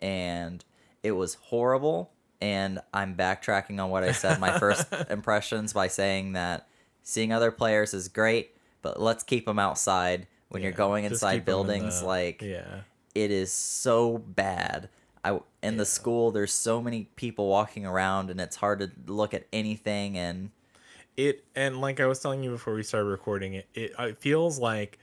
and 0.00 0.64
it 1.02 1.12
was 1.12 1.34
horrible. 1.34 2.10
And 2.42 2.80
I'm 2.94 3.16
backtracking 3.16 3.82
on 3.82 3.90
what 3.90 4.02
I 4.02 4.12
said 4.12 4.40
my 4.40 4.58
first 4.58 4.86
impressions 5.10 5.72
by 5.74 5.88
saying 5.88 6.32
that 6.32 6.66
seeing 7.02 7.32
other 7.32 7.50
players 7.50 7.92
is 7.92 8.08
great, 8.08 8.56
but 8.82 9.00
let's 9.00 9.22
keep 9.22 9.46
them 9.46 9.58
outside 9.58 10.26
when 10.48 10.62
you're 10.62 10.72
going 10.72 11.04
inside 11.04 11.32
'em 11.34 11.38
in 11.40 11.44
buildings. 11.44 12.00
the- 12.00 12.06
like 12.06 12.42
Yeah. 12.42 12.82
it 13.14 13.30
is 13.30 13.52
so 13.52 14.18
bad. 14.18 14.88
I 15.24 15.38
in 15.62 15.76
the 15.76 15.84
school 15.86 16.30
there's 16.30 16.52
so 16.52 16.80
many 16.80 17.04
people 17.16 17.48
walking 17.48 17.84
around 17.84 18.30
and 18.30 18.40
it's 18.40 18.56
hard 18.56 18.78
to 18.80 18.90
look 19.06 19.34
at 19.34 19.46
anything 19.52 20.16
and 20.16 20.50
it 21.16 21.44
and 21.54 21.80
like 21.80 22.00
I 22.00 22.06
was 22.06 22.20
telling 22.20 22.42
you 22.42 22.50
before 22.50 22.72
we 22.74 22.82
started 22.82 23.08
recording 23.08 23.52
it, 23.54 23.68
it, 23.74 23.92
it 23.98 24.16
feels 24.18 24.58
like 24.58 24.98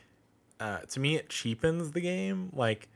uh, 0.60 0.80
to 0.80 1.00
me 1.00 1.16
it 1.16 1.30
cheapens 1.30 1.92
the 1.92 2.02
game. 2.02 2.50
Like 2.54 2.90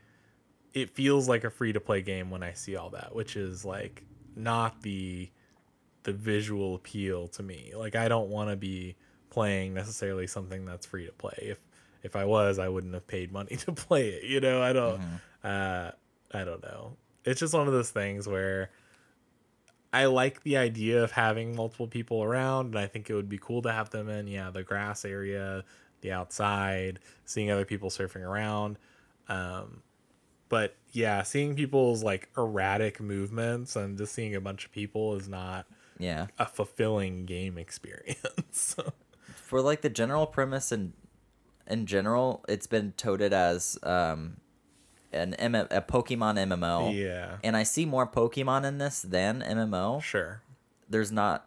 it 0.74 0.90
feels 0.90 1.28
like 1.28 1.44
a 1.44 1.50
free 1.50 1.72
to 1.72 1.80
play 1.80 2.02
game 2.02 2.30
when 2.30 2.42
I 2.42 2.54
see 2.54 2.74
all 2.74 2.90
that, 2.90 3.14
which 3.14 3.36
is 3.36 3.64
like 3.64 4.02
not 4.34 4.82
the 4.82 5.30
the 6.02 6.12
visual 6.12 6.74
appeal 6.74 7.28
to 7.28 7.42
me. 7.44 7.72
Like 7.76 7.94
I 7.94 8.08
don't 8.08 8.30
want 8.30 8.50
to 8.50 8.56
be 8.56 8.96
playing 9.32 9.72
necessarily 9.72 10.26
something 10.26 10.66
that's 10.66 10.84
free 10.84 11.06
to 11.06 11.12
play. 11.12 11.38
If 11.40 11.58
if 12.02 12.16
I 12.16 12.24
was, 12.24 12.58
I 12.58 12.68
wouldn't 12.68 12.94
have 12.94 13.06
paid 13.06 13.32
money 13.32 13.56
to 13.64 13.72
play 13.72 14.10
it. 14.10 14.24
You 14.24 14.40
know, 14.40 14.62
I 14.62 14.72
don't. 14.72 15.00
Uh, 15.42 15.90
I 16.32 16.44
don't 16.44 16.62
know. 16.62 16.96
It's 17.24 17.40
just 17.40 17.54
one 17.54 17.66
of 17.66 17.72
those 17.72 17.90
things 17.90 18.28
where 18.28 18.70
I 19.92 20.06
like 20.06 20.42
the 20.42 20.56
idea 20.56 21.02
of 21.02 21.12
having 21.12 21.54
multiple 21.56 21.86
people 21.86 22.22
around, 22.22 22.66
and 22.66 22.78
I 22.78 22.86
think 22.86 23.10
it 23.10 23.14
would 23.14 23.28
be 23.28 23.38
cool 23.38 23.62
to 23.62 23.72
have 23.72 23.90
them 23.90 24.08
in, 24.08 24.26
yeah, 24.26 24.50
the 24.50 24.62
grass 24.62 25.04
area, 25.04 25.64
the 26.00 26.12
outside, 26.12 26.98
seeing 27.24 27.50
other 27.50 27.64
people 27.64 27.90
surfing 27.90 28.22
around. 28.22 28.78
Um, 29.28 29.82
but 30.48 30.76
yeah, 30.90 31.22
seeing 31.22 31.54
people's 31.54 32.02
like 32.02 32.28
erratic 32.36 33.00
movements 33.00 33.76
and 33.76 33.96
just 33.96 34.14
seeing 34.14 34.34
a 34.34 34.40
bunch 34.40 34.64
of 34.64 34.72
people 34.72 35.14
is 35.14 35.28
not 35.28 35.66
yeah. 35.98 36.26
a 36.38 36.46
fulfilling 36.46 37.24
game 37.26 37.56
experience. 37.58 38.76
For 39.52 39.60
like 39.60 39.82
the 39.82 39.90
general 39.90 40.26
premise 40.26 40.72
and 40.72 40.94
in 41.66 41.84
general, 41.84 42.42
it's 42.48 42.66
been 42.66 42.94
touted 42.96 43.32
as 43.34 43.78
um 43.82 44.38
an 45.12 45.34
M- 45.34 45.54
a 45.54 45.82
Pokemon 45.82 46.38
MMO. 46.48 46.92
yeah, 46.98 47.36
And 47.44 47.54
I 47.54 47.62
see 47.62 47.84
more 47.84 48.06
Pokemon 48.06 48.64
in 48.64 48.78
this 48.78 49.02
than 49.02 49.42
MMO. 49.42 50.02
sure. 50.02 50.40
there's 50.88 51.12
not 51.12 51.44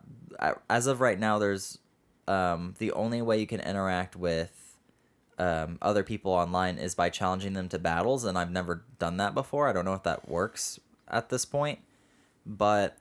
as 0.70 0.86
of 0.86 1.02
right 1.02 1.18
now 1.20 1.40
there's 1.40 1.80
um 2.28 2.76
the 2.78 2.92
only 2.92 3.22
way 3.24 3.40
you 3.40 3.48
can 3.48 3.60
interact 3.62 4.16
with 4.16 4.76
um 5.40 5.80
other 5.82 6.04
people 6.04 6.32
online 6.32 6.78
is 6.78 6.94
by 6.94 7.10
challenging 7.10 7.54
them 7.54 7.68
to 7.70 7.80
battles 7.80 8.24
and 8.24 8.38
I've 8.38 8.52
never 8.52 8.84
done 9.00 9.18
that 9.18 9.34
before. 9.34 9.68
I 9.68 9.74
don't 9.74 9.84
know 9.86 9.94
if 9.96 10.04
that 10.04 10.30
works 10.30 10.80
at 11.08 11.30
this 11.30 11.44
point. 11.44 11.80
But 12.46 12.98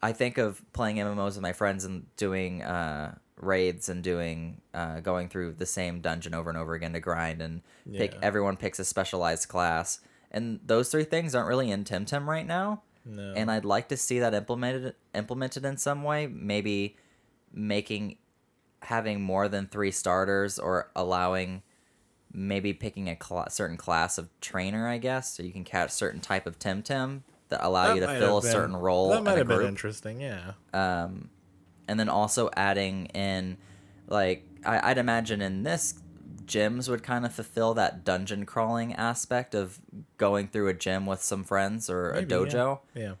I 0.00 0.12
think 0.12 0.38
of 0.38 0.62
playing 0.72 0.96
MMOs 0.98 1.34
with 1.34 1.40
my 1.40 1.52
friends 1.52 1.84
and 1.84 2.06
doing 2.16 2.62
uh 2.62 3.16
raids 3.36 3.88
and 3.88 4.02
doing 4.04 4.60
uh 4.72 5.00
going 5.00 5.28
through 5.28 5.52
the 5.52 5.66
same 5.66 6.00
dungeon 6.00 6.34
over 6.34 6.48
and 6.50 6.58
over 6.58 6.74
again 6.74 6.92
to 6.92 7.00
grind 7.00 7.42
and 7.42 7.62
pick 7.92 8.16
everyone 8.22 8.56
picks 8.56 8.78
a 8.78 8.84
specialized 8.84 9.48
class. 9.48 9.98
And 10.30 10.60
those 10.64 10.88
three 10.90 11.04
things 11.04 11.34
aren't 11.34 11.48
really 11.48 11.70
in 11.70 11.84
Temtem 11.84 12.26
right 12.26 12.46
now 12.46 12.82
No. 13.04 13.32
and 13.36 13.50
I'd 13.50 13.64
like 13.64 13.88
to 13.88 13.96
see 13.96 14.18
that 14.20 14.34
implemented 14.34 14.94
implemented 15.14 15.64
in 15.64 15.76
some 15.78 16.02
way. 16.04 16.26
Maybe 16.28 16.96
making 17.52 18.18
having 18.82 19.20
more 19.22 19.48
than 19.48 19.66
three 19.66 19.90
starters 19.90 20.58
or 20.58 20.90
allowing 20.94 21.62
maybe 22.32 22.72
picking 22.72 23.08
a 23.08 23.16
cla 23.16 23.48
certain 23.50 23.76
class 23.76 24.18
of 24.18 24.28
trainer, 24.40 24.88
I 24.88 24.98
guess, 24.98 25.36
so 25.36 25.42
you 25.42 25.52
can 25.52 25.64
catch 25.64 25.90
certain 25.90 26.20
type 26.20 26.46
of 26.46 26.58
Temtem 26.58 27.22
that 27.48 27.64
allow 27.64 27.88
That 27.88 27.94
you 27.94 28.00
to 28.02 28.18
fill 28.18 28.38
a 28.38 28.42
been- 28.42 28.50
certain 28.50 28.76
role 28.76 29.10
That 29.10 29.18
in 29.18 29.24
might 29.24 29.34
a 29.34 29.38
have 29.38 29.48
been 29.48 29.66
interesting. 29.66 30.20
Yeah. 30.20 30.52
Um, 30.72 31.30
and 31.88 31.98
then 32.00 32.08
also 32.08 32.50
adding 32.56 33.06
in, 33.06 33.56
like 34.08 34.44
I, 34.64 34.90
I'd 34.90 34.98
imagine 34.98 35.40
in 35.42 35.62
this 35.62 35.94
gyms 36.46 36.88
would 36.88 37.02
kind 37.02 37.24
of 37.24 37.32
fulfill 37.32 37.72
that 37.74 38.04
dungeon 38.04 38.44
crawling 38.44 38.94
aspect 38.94 39.54
of 39.54 39.78
going 40.18 40.46
through 40.48 40.68
a 40.68 40.74
gym 40.74 41.06
with 41.06 41.22
some 41.22 41.42
friends 41.42 41.88
or 41.88 42.12
Maybe, 42.14 42.34
a 42.34 42.38
dojo 42.38 42.80
Yeah. 42.94 43.14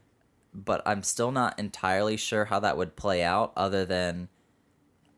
but 0.52 0.82
I'm 0.84 1.02
still 1.02 1.32
not 1.32 1.58
entirely 1.58 2.18
sure 2.18 2.44
how 2.44 2.60
that 2.60 2.76
would 2.76 2.96
play 2.96 3.22
out 3.22 3.52
other 3.56 3.86
than 3.86 4.28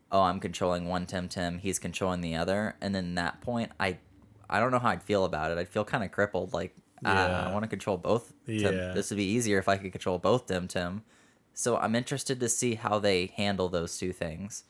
oh, 0.09 0.21
I'm 0.21 0.39
controlling 0.39 0.87
one 0.87 1.05
Temtem, 1.05 1.59
he's 1.59 1.79
controlling 1.79 2.21
the 2.21 2.35
other, 2.35 2.75
and 2.79 2.95
then 2.95 3.15
that 3.15 3.41
point 3.41 3.71
I 3.79 3.97
I 4.49 4.61
don't 4.61 4.71
know 4.71 4.79
how 4.79 4.89
I'd 4.89 5.03
feel 5.03 5.25
about 5.25 5.51
it. 5.51 5.57
I'd 5.57 5.67
feel 5.67 5.83
kind 5.83 6.03
of 6.05 6.11
crippled 6.11 6.53
like 6.53 6.73
ah, 7.03 7.27
Yeah. 7.27 7.49
I 7.49 7.51
want 7.51 7.63
to 7.63 7.69
control 7.69 7.97
both 7.97 8.31
Tim. 8.45 8.73
Yeah. 8.73 8.93
This 8.93 9.09
would 9.09 9.17
be 9.17 9.25
easier 9.25 9.59
if 9.59 9.67
I 9.67 9.75
could 9.75 9.91
control 9.91 10.17
both 10.17 10.47
Temtem. 10.47 11.01
So 11.57 11.75
I'm 11.75 11.95
interested 11.95 12.39
to 12.41 12.49
see 12.49 12.75
how 12.75 12.99
they 12.99 13.33
handle 13.35 13.67
those 13.67 13.97
two 13.97 14.13
things. 14.13 14.63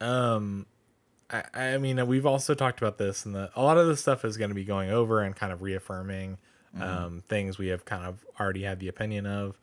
Um, 0.00 0.66
I, 1.30 1.44
I 1.54 1.78
mean, 1.78 2.04
we've 2.08 2.26
also 2.26 2.54
talked 2.54 2.80
about 2.80 2.98
this, 2.98 3.24
and 3.24 3.36
the, 3.36 3.52
a 3.54 3.62
lot 3.62 3.78
of 3.78 3.86
this 3.86 4.00
stuff 4.00 4.24
is 4.24 4.36
going 4.36 4.50
to 4.50 4.54
be 4.54 4.64
going 4.64 4.90
over 4.90 5.20
and 5.20 5.36
kind 5.36 5.52
of 5.52 5.62
reaffirming 5.62 6.38
um, 6.80 7.22
things 7.28 7.56
we 7.56 7.68
have 7.68 7.84
kind 7.84 8.04
of 8.04 8.26
already 8.40 8.64
had 8.64 8.80
the 8.80 8.88
opinion 8.88 9.26
of, 9.26 9.60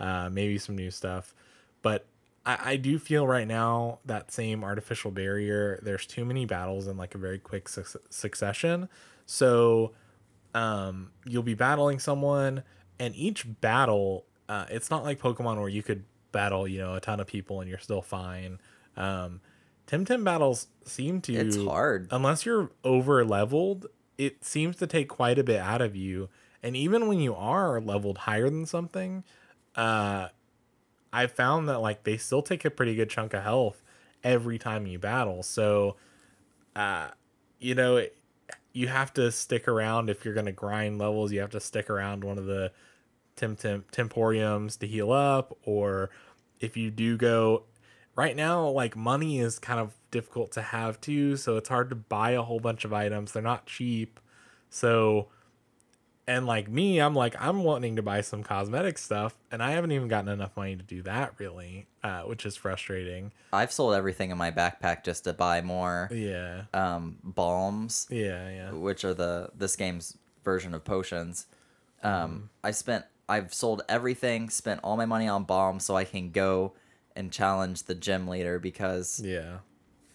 uh, 0.00 0.30
maybe 0.30 0.56
some 0.56 0.76
new 0.76 0.90
stuff. 0.90 1.34
But 1.82 2.06
I, 2.46 2.70
I 2.70 2.76
do 2.76 2.98
feel 2.98 3.26
right 3.26 3.46
now 3.46 3.98
that 4.06 4.32
same 4.32 4.64
artificial 4.64 5.10
barrier, 5.10 5.78
there's 5.82 6.06
too 6.06 6.24
many 6.24 6.46
battles 6.46 6.86
in 6.86 6.96
like 6.96 7.14
a 7.14 7.18
very 7.18 7.38
quick 7.38 7.68
suc- 7.68 8.00
succession. 8.08 8.88
So 9.26 9.92
um, 10.54 11.10
you'll 11.26 11.42
be 11.42 11.52
battling 11.52 11.98
someone, 11.98 12.62
and 12.98 13.14
each 13.14 13.44
battle, 13.60 14.24
uh, 14.52 14.66
it's 14.70 14.90
not 14.90 15.02
like 15.02 15.18
Pokemon 15.18 15.58
where 15.58 15.68
you 15.68 15.82
could 15.82 16.04
battle, 16.30 16.68
you 16.68 16.78
know, 16.78 16.94
a 16.94 17.00
ton 17.00 17.20
of 17.20 17.26
people 17.26 17.60
and 17.60 17.70
you're 17.70 17.78
still 17.78 18.02
fine. 18.02 18.58
Um, 18.96 19.40
Temtem 19.86 20.24
battles 20.24 20.68
seem 20.84 21.20
to 21.22 21.32
It's 21.34 21.56
hard. 21.56 22.08
unless 22.10 22.44
you're 22.44 22.70
over 22.84 23.24
leveled. 23.24 23.86
It 24.18 24.44
seems 24.44 24.76
to 24.76 24.86
take 24.86 25.08
quite 25.08 25.38
a 25.38 25.44
bit 25.44 25.58
out 25.58 25.80
of 25.80 25.96
you, 25.96 26.28
and 26.62 26.76
even 26.76 27.08
when 27.08 27.18
you 27.18 27.34
are 27.34 27.80
leveled 27.80 28.18
higher 28.18 28.48
than 28.50 28.66
something, 28.66 29.24
uh, 29.74 30.28
I 31.12 31.26
found 31.26 31.68
that 31.68 31.78
like 31.78 32.04
they 32.04 32.16
still 32.18 32.42
take 32.42 32.64
a 32.64 32.70
pretty 32.70 32.94
good 32.94 33.10
chunk 33.10 33.34
of 33.34 33.42
health 33.42 33.82
every 34.22 34.58
time 34.58 34.86
you 34.86 34.98
battle. 34.98 35.42
So, 35.42 35.96
uh, 36.76 37.08
you 37.58 37.74
know, 37.74 37.96
it, 37.96 38.16
you 38.72 38.88
have 38.88 39.12
to 39.14 39.32
stick 39.32 39.66
around 39.66 40.10
if 40.10 40.24
you're 40.24 40.34
gonna 40.34 40.52
grind 40.52 40.98
levels. 40.98 41.32
You 41.32 41.40
have 41.40 41.50
to 41.50 41.60
stick 41.60 41.90
around 41.90 42.22
one 42.22 42.38
of 42.38 42.46
the 42.46 42.70
Tim 43.56 43.84
Temporiums 43.92 44.76
to 44.78 44.86
heal 44.86 45.12
up, 45.12 45.56
or 45.64 46.10
if 46.60 46.76
you 46.76 46.90
do 46.90 47.16
go 47.16 47.64
right 48.16 48.36
now, 48.36 48.68
like 48.68 48.96
money 48.96 49.38
is 49.40 49.58
kind 49.58 49.80
of 49.80 49.94
difficult 50.10 50.52
to 50.52 50.62
have 50.62 51.00
too, 51.00 51.36
so 51.36 51.56
it's 51.56 51.68
hard 51.68 51.90
to 51.90 51.96
buy 51.96 52.30
a 52.32 52.42
whole 52.42 52.60
bunch 52.60 52.84
of 52.84 52.92
items. 52.92 53.32
They're 53.32 53.42
not 53.42 53.66
cheap, 53.66 54.20
so 54.70 55.28
and 56.26 56.46
like 56.46 56.68
me, 56.70 57.00
I'm 57.00 57.14
like 57.14 57.34
I'm 57.40 57.64
wanting 57.64 57.96
to 57.96 58.02
buy 58.02 58.20
some 58.20 58.42
cosmetic 58.44 58.96
stuff, 58.98 59.34
and 59.50 59.60
I 59.62 59.72
haven't 59.72 59.90
even 59.92 60.06
gotten 60.08 60.28
enough 60.30 60.56
money 60.56 60.76
to 60.76 60.82
do 60.84 61.02
that 61.02 61.34
really, 61.38 61.86
uh, 62.04 62.22
which 62.22 62.46
is 62.46 62.54
frustrating. 62.56 63.32
I've 63.52 63.72
sold 63.72 63.94
everything 63.94 64.30
in 64.30 64.38
my 64.38 64.50
backpack 64.52 65.02
just 65.04 65.24
to 65.24 65.32
buy 65.32 65.62
more 65.62 66.08
Yeah, 66.12 66.62
um, 66.72 67.16
balms. 67.24 68.06
yeah, 68.08 68.48
yeah. 68.50 68.70
which 68.70 69.04
are 69.04 69.14
the 69.14 69.50
this 69.56 69.74
game's 69.74 70.16
version 70.44 70.74
of 70.74 70.84
potions. 70.84 71.46
Um, 72.04 72.12
Mm-hmm. 72.12 72.44
I 72.64 72.70
spent 72.72 73.04
I've 73.28 73.54
sold 73.54 73.82
everything, 73.88 74.50
spent 74.50 74.80
all 74.82 74.96
my 74.96 75.06
money 75.06 75.28
on 75.28 75.44
bombs 75.44 75.84
so 75.84 75.96
I 75.96 76.04
can 76.04 76.30
go 76.30 76.74
and 77.16 77.30
challenge 77.32 77.84
the 77.84 77.94
gym 77.94 78.26
leader 78.28 78.58
because 78.58 79.20
Yeah, 79.24 79.58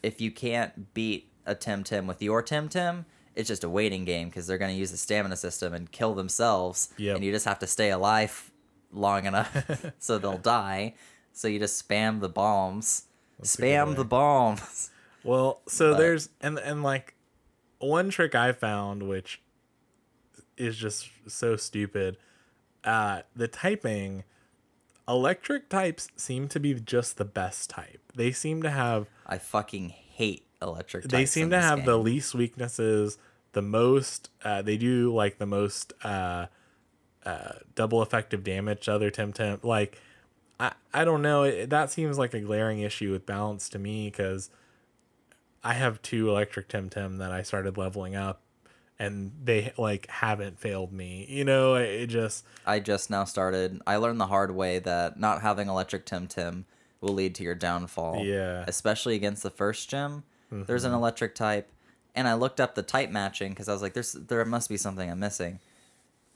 if 0.03 0.19
you 0.21 0.31
can't 0.31 0.93
beat 0.93 1.31
a 1.45 1.55
Temtem 1.55 2.05
with 2.07 2.21
your 2.21 2.43
Temtem, 2.43 3.05
it's 3.35 3.47
just 3.47 3.63
a 3.63 3.69
waiting 3.69 4.03
game 4.05 4.29
because 4.29 4.47
they're 4.47 4.57
going 4.57 4.73
to 4.73 4.79
use 4.79 4.91
the 4.91 4.97
stamina 4.97 5.35
system 5.37 5.73
and 5.73 5.91
kill 5.91 6.13
themselves, 6.15 6.89
Yep. 6.97 7.15
and 7.17 7.25
you 7.25 7.31
just 7.31 7.45
have 7.45 7.59
to 7.59 7.67
stay 7.67 7.91
alive 7.91 8.51
long 8.91 9.25
enough 9.25 9.93
so 9.99 10.17
they'll 10.17 10.37
die. 10.37 10.93
So 11.33 11.47
you 11.47 11.59
just 11.59 11.87
spam 11.87 12.19
the 12.19 12.29
bombs, 12.29 13.03
good 13.37 13.45
spam 13.47 13.95
the 13.95 14.05
bombs. 14.05 14.89
Well, 15.23 15.61
so 15.67 15.91
But- 15.91 15.97
there's 15.97 16.29
and 16.41 16.57
and 16.57 16.83
like 16.83 17.15
one 17.79 18.09
trick 18.09 18.33
I 18.33 18.53
found 18.53 19.03
which 19.09 19.41
is 20.57 20.77
just 20.77 21.09
so 21.27 21.55
stupid. 21.55 22.17
Uh 22.87 23.21
the 23.35 23.47
typing 23.47 24.23
electric 25.07 25.69
types 25.69 26.09
seem 26.15 26.47
to 26.47 26.59
be 26.59 26.73
just 26.73 27.17
the 27.17 27.25
best 27.25 27.69
type. 27.69 28.01
They 28.15 28.31
seem 28.31 28.63
to 28.63 28.69
have 28.69 29.09
I 29.25 29.37
fucking 29.37 29.89
hate 29.89 30.45
electric. 30.61 31.05
they 31.05 31.25
seem 31.25 31.51
to 31.51 31.61
have 31.61 31.85
the 31.85 31.97
least 31.97 32.33
weaknesses 32.33 33.17
the 33.53 33.61
most 33.61 34.29
uh, 34.43 34.61
they 34.61 34.77
do 34.77 35.13
like 35.13 35.37
the 35.39 35.45
most 35.45 35.93
uh, 36.03 36.45
uh, 37.25 37.53
double 37.75 38.01
effective 38.01 38.43
damage 38.43 38.85
to 38.85 38.93
other 38.93 39.09
temp 39.09 39.63
like 39.63 39.99
i 40.59 40.71
i 40.93 41.03
don't 41.03 41.21
know 41.21 41.43
it, 41.43 41.69
that 41.69 41.91
seems 41.91 42.17
like 42.17 42.33
a 42.33 42.39
glaring 42.39 42.79
issue 42.79 43.11
with 43.11 43.25
balance 43.25 43.67
to 43.69 43.79
me 43.79 44.09
because 44.09 44.49
i 45.63 45.73
have 45.73 46.01
two 46.01 46.29
electric 46.29 46.67
temtem 46.69 47.17
that 47.17 47.31
i 47.31 47.41
started 47.41 47.77
leveling 47.77 48.15
up 48.15 48.41
and 48.99 49.31
they 49.43 49.71
like 49.77 50.07
haven't 50.09 50.59
failed 50.59 50.91
me 50.91 51.25
you 51.29 51.43
know 51.45 51.75
it, 51.75 52.07
just 52.07 52.45
I 52.65 52.79
just 52.79 53.09
now 53.09 53.23
started. 53.23 53.81
I 53.87 53.97
learned 53.97 54.19
the 54.19 54.27
hard 54.27 54.55
way 54.55 54.79
that 54.79 55.19
not 55.19 55.41
having 55.41 55.67
electric 55.69 56.05
Temtem 56.05 56.63
will 56.99 57.13
lead 57.13 57.35
to 57.35 57.43
your 57.43 57.55
downfall. 57.55 58.25
Yeah. 58.25 58.65
Especially 58.67 59.15
against 59.15 59.43
the 59.43 59.51
first 59.51 59.89
gym. 59.89 60.23
There's 60.51 60.83
an 60.85 60.93
electric 60.93 61.35
type, 61.35 61.69
and 62.15 62.27
I 62.27 62.33
looked 62.33 62.59
up 62.59 62.73
the 62.75 62.81
type 62.81 63.09
matching 63.11 63.51
because 63.51 63.69
I 63.69 63.73
was 63.73 63.81
like, 63.81 63.93
"There's 63.93 64.13
there 64.13 64.43
must 64.45 64.67
be 64.69 64.77
something 64.77 65.09
I'm 65.11 65.19
missing," 65.19 65.59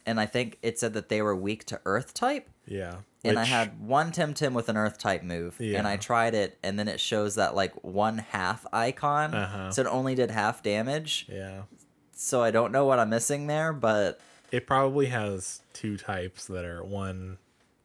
and 0.06 0.20
I 0.20 0.25
think 0.25 0.58
it 0.62 0.77
said 0.77 0.94
that 0.94 1.10
they 1.10 1.22
were 1.22 1.36
weak 1.36 1.65
to 1.65 1.80
Earth 1.86 2.13
type. 2.13 2.48
yeah 2.68 2.98
And 3.24 3.39
I 3.39 3.46
had 3.46 3.80
one 3.82 4.12
Temtem 4.12 4.53
with 4.53 4.68
an 4.70 4.77
Earth 4.77 4.98
type 5.00 5.24
move, 5.24 5.56
and 5.60 5.88
I 5.88 5.96
tried 5.98 6.34
it, 6.36 6.58
and 6.62 6.77
then 6.77 6.88
it 6.88 7.00
shows 7.00 7.36
that 7.36 7.56
like 7.56 7.74
one 7.84 8.18
half 8.20 8.65
icon, 8.74 9.34
Uh-huh. 9.34 9.72
so 9.72 9.82
it 9.82 9.88
only 9.88 10.13
did 10.15 10.30
half 10.32 10.62
damage. 10.62 11.25
yeah 11.30 11.63
So 12.21 12.41
I 12.43 12.51
don't 12.51 12.71
know 12.71 12.85
what 12.85 12.99
I'm 12.99 13.09
missing 13.09 13.47
there, 13.47 13.73
but 13.73 14.19
it 14.51 14.67
probably 14.67 15.07
has 15.07 15.61
two 15.73 15.97
types 15.97 16.45
that 16.47 16.65
are 16.65 16.83
one 16.83 17.37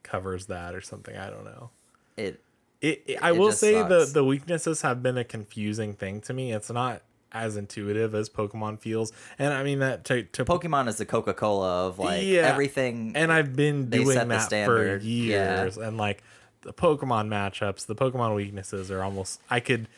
covers 0.03 0.47
that 0.47 0.73
or 0.73 0.81
something 0.81 1.17
i 1.17 1.29
don't 1.29 1.45
know 1.45 1.69
it 2.17 2.41
It, 2.81 3.03
it- 3.07 3.19
I 3.23 3.31
It 3.31 3.39
will 3.39 3.51
say 3.51 3.83
the 3.83 4.01
sucks. 4.03 4.13
the 4.13 4.25
weaknesses 4.25 4.83
have 4.83 5.03
been 5.03 5.17
a 5.19 5.25
confusing 5.25 5.95
thing 5.95 6.21
to 6.23 6.33
me. 6.33 6.53
It's 6.53 6.71
not 6.71 7.03
as 7.33 7.57
intuitive 7.57 8.15
as 8.15 8.29
Pokemon 8.31 8.79
feels, 8.79 9.13
and 9.39 9.53
I 9.53 9.63
mean 9.65 9.79
that 9.81 10.05
to, 10.07 10.23
to 10.25 10.45
Pokemon 10.45 10.87
is 10.89 10.97
the 10.97 11.07
Coca 11.07 11.35
Cola 11.35 11.89
of 11.89 11.99
like 11.99 12.23
Yeah, 12.25 12.43
everything. 12.43 13.13
and 13.17 13.33
I've 13.33 13.57
been 13.57 13.91
doing 13.91 14.17
that 14.29 14.29
for 14.29 14.39
standard, 14.47 15.03
yeah. 15.03 15.63
years, 15.63 15.77
and 15.79 15.97
like 15.97 16.23
the 16.63 16.73
Pokemon 16.73 17.27
matchups, 17.29 17.87
the 17.87 17.97
Pokemon 17.97 18.35
weaknesses 18.37 18.91
are 18.91 19.03
almost 19.03 19.41
I 19.51 19.59
could. 19.61 19.89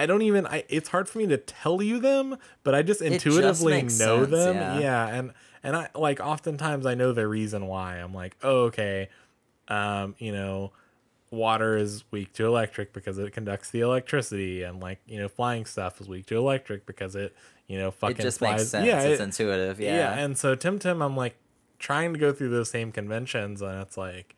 I 0.00 0.06
don't 0.06 0.22
even. 0.22 0.46
I. 0.46 0.64
It's 0.68 0.88
hard 0.88 1.08
for 1.08 1.18
me 1.18 1.26
to 1.26 1.36
tell 1.36 1.82
you 1.82 1.98
them, 1.98 2.36
but 2.62 2.74
I 2.74 2.82
just 2.82 3.00
just 3.00 3.12
intuitively 3.12 3.74
makes 3.74 3.98
know 3.98 4.20
sense, 4.24 4.30
them. 4.30 4.56
yeah. 4.56 4.78
Yeah, 4.78 5.06
and 5.08 5.32
and 5.62 5.76
I 5.76 5.88
like 5.94 6.20
oftentimes 6.20 6.86
I 6.86 6.94
know 6.94 7.12
the 7.12 7.28
reason 7.28 7.66
why. 7.66 7.96
I'm 7.96 8.14
like, 8.14 8.36
oh, 8.42 8.62
okay, 8.64 9.08
um, 9.68 10.14
you 10.18 10.32
know, 10.32 10.72
water 11.30 11.76
is 11.76 12.04
weak 12.10 12.32
to 12.34 12.46
electric 12.46 12.92
because 12.92 13.18
it 13.18 13.32
conducts 13.32 13.70
the 13.70 13.80
electricity, 13.80 14.62
and 14.62 14.80
like 14.80 15.00
you 15.06 15.18
know, 15.18 15.28
flying 15.28 15.66
stuff 15.66 16.00
is 16.00 16.08
weak 16.08 16.26
to 16.26 16.36
electric 16.36 16.86
because 16.86 17.14
it 17.14 17.36
you 17.66 17.78
know 17.78 17.90
fucking 17.90 18.16
it 18.16 18.22
just 18.22 18.38
flies. 18.38 18.58
makes 18.58 18.70
sense. 18.70 18.86
Yeah, 18.86 19.02
it's 19.02 19.20
it- 19.20 19.24
intuitive. 19.24 19.80
Yeah. 19.80 19.96
yeah. 19.96 20.24
and 20.24 20.38
so 20.38 20.56
Temtem, 20.56 21.04
I'm 21.04 21.16
like 21.16 21.36
trying 21.78 22.12
to 22.12 22.18
go 22.18 22.32
through 22.32 22.50
those 22.50 22.70
same 22.70 22.90
conventions, 22.92 23.60
and 23.60 23.80
it's 23.80 23.96
like 23.96 24.34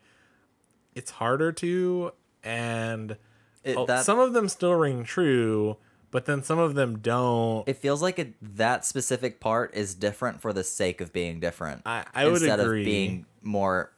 it's 0.95 1.11
harder 1.11 1.51
to, 1.53 2.11
and 2.43 3.17
It- 3.63 3.77
oh, 3.77 3.85
that- 3.85 4.05
some 4.05 4.19
of 4.19 4.33
them 4.33 4.49
still 4.49 4.73
ring 4.73 5.03
true, 5.03 5.77
but 6.11 6.25
then 6.25 6.43
some 6.43 6.59
of 6.59 6.75
them 6.75 6.99
don't. 6.99 7.67
it 7.67 7.77
feels 7.77 8.01
like 8.01 8.19
it, 8.19 8.33
that 8.41 8.85
specific 8.85 9.39
part 9.39 9.73
is 9.73 9.95
different 9.95 10.41
for 10.41 10.53
the 10.53 10.63
sake 10.63 11.01
of 11.01 11.11
being 11.13 11.39
different. 11.39 11.81
I, 11.85 12.03
I 12.13 12.25
would 12.25 12.33
instead 12.41 12.59
agree. 12.59 12.81
of 12.81 12.85
being 12.85 13.25
more 13.41 13.91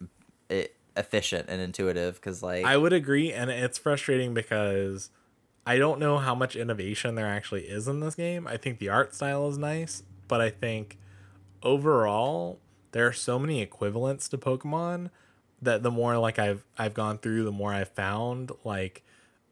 e- 0.49 0.67
efficient 0.95 1.47
and 1.49 1.59
intuitive, 1.61 2.15
because 2.15 2.41
like 2.43 2.63
I 2.65 2.77
would 2.77 2.93
agree, 2.93 3.33
and 3.33 3.49
it's 3.51 3.77
frustrating 3.77 4.33
because 4.33 5.09
I 5.65 5.77
don't 5.77 5.99
know 5.99 6.19
how 6.19 6.35
much 6.35 6.55
innovation 6.55 7.15
there 7.15 7.25
actually 7.27 7.63
is 7.63 7.87
in 7.87 7.99
this 7.99 8.15
game. 8.15 8.47
I 8.47 8.57
think 8.57 8.77
the 8.79 8.89
art 8.89 9.13
style 9.15 9.49
is 9.49 9.57
nice, 9.57 10.03
but 10.27 10.39
I 10.39 10.51
think 10.51 10.97
overall 11.63 12.59
there 12.91 13.07
are 13.07 13.13
so 13.13 13.37
many 13.39 13.61
equivalents 13.61 14.29
to 14.29 14.37
Pokemon 14.37 15.09
that 15.61 15.83
the 15.83 15.91
more 15.91 16.17
like 16.17 16.37
I've 16.39 16.63
I've 16.77 16.93
gone 16.93 17.17
through, 17.17 17.43
the 17.43 17.51
more 17.51 17.73
I've 17.73 17.89
found 17.89 18.51
like 18.63 19.03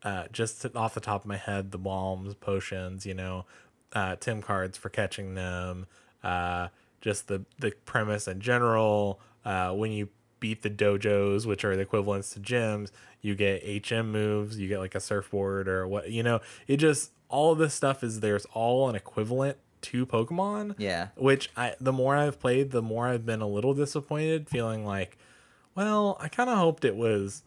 uh, 0.03 0.25
just 0.31 0.65
off 0.75 0.93
the 0.93 0.99
top 0.99 1.21
of 1.21 1.27
my 1.27 1.37
head, 1.37 1.71
the 1.71 1.77
bombs, 1.77 2.35
potions, 2.35 3.05
you 3.05 3.13
know, 3.13 3.45
uh, 3.93 4.15
TemCards 4.15 4.77
for 4.77 4.89
catching 4.89 5.35
them, 5.35 5.85
uh, 6.23 6.67
just 7.01 7.27
the 7.27 7.45
the 7.59 7.71
premise 7.85 8.27
in 8.27 8.39
general. 8.39 9.19
Uh, 9.45 9.71
when 9.73 9.91
you 9.91 10.09
beat 10.39 10.61
the 10.61 10.69
dojos, 10.69 11.45
which 11.45 11.63
are 11.63 11.75
the 11.75 11.81
equivalents 11.81 12.31
to 12.31 12.39
gyms, 12.39 12.91
you 13.21 13.35
get 13.35 13.63
HM 13.87 14.11
moves, 14.11 14.59
you 14.59 14.67
get 14.67 14.79
like 14.79 14.95
a 14.95 14.99
surfboard 14.99 15.67
or 15.67 15.87
what, 15.87 16.11
you 16.11 16.23
know. 16.23 16.39
It 16.67 16.77
just 16.77 17.11
all 17.29 17.51
of 17.51 17.57
this 17.57 17.73
stuff 17.73 18.03
is 18.03 18.19
there's 18.19 18.45
all 18.53 18.89
an 18.89 18.95
equivalent 18.95 19.57
to 19.83 20.05
Pokemon. 20.05 20.75
yeah, 20.77 21.09
Which 21.15 21.49
I 21.55 21.75
the 21.79 21.93
more 21.93 22.15
I've 22.15 22.39
played, 22.39 22.71
the 22.71 22.81
more 22.81 23.07
I've 23.07 23.25
been 23.25 23.41
a 23.41 23.47
little 23.47 23.73
disappointed, 23.73 24.49
feeling 24.49 24.85
like, 24.85 25.17
well, 25.75 26.17
I 26.19 26.27
kind 26.27 26.49
of 26.49 26.57
hoped 26.57 26.85
it 26.85 26.95
was 26.95 27.43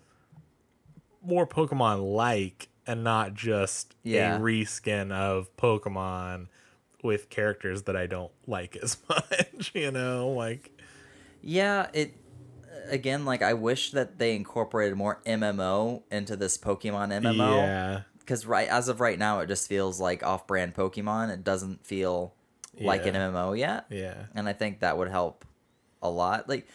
more 1.26 1.46
Pokemon 1.46 2.14
like 2.14 2.68
and 2.86 3.02
not 3.04 3.34
just 3.34 3.94
Yeah. 4.02 4.36
a 4.36 4.40
reskin 4.40 5.10
of 5.12 5.54
Pokemon 5.56 6.48
with 7.02 7.28
characters 7.30 7.82
that 7.84 7.96
I 7.96 8.06
don't 8.06 8.32
like 8.46 8.76
as 8.76 8.96
much, 9.08 9.72
you 9.74 9.90
know, 9.90 10.28
like 10.30 10.70
yeah. 11.42 11.88
It 11.92 12.14
again, 12.88 13.24
like 13.24 13.42
I 13.42 13.54
wish 13.54 13.90
that 13.92 14.18
they 14.18 14.34
incorporated 14.36 14.96
more 14.96 15.20
MMO 15.26 16.02
into 16.10 16.36
this 16.36 16.56
Pokemon 16.58 17.08
MMO. 17.22 17.56
yeah. 17.56 18.00
because 18.20 18.46
right 18.46 18.68
as 18.68 18.88
of 18.88 19.00
right 19.00 19.18
now, 19.18 19.40
it 19.40 19.46
just 19.46 19.68
feels 19.68 20.00
like 20.00 20.22
off-brand 20.24 20.74
Pokemon. 20.74 21.30
It 21.32 21.42
doesn't 21.44 21.84
feel 21.86 22.34
like 22.78 23.06
an 23.06 23.14
MMO 23.14 23.58
yet. 23.58 23.86
Yeah. 23.90 24.26
and 24.34 24.48
I 24.48 24.52
think 24.52 24.80
that 24.80 24.98
would 24.98 25.08
help 25.08 25.44
a 26.02 26.10
lot. 26.10 26.48
Like, 26.48 26.66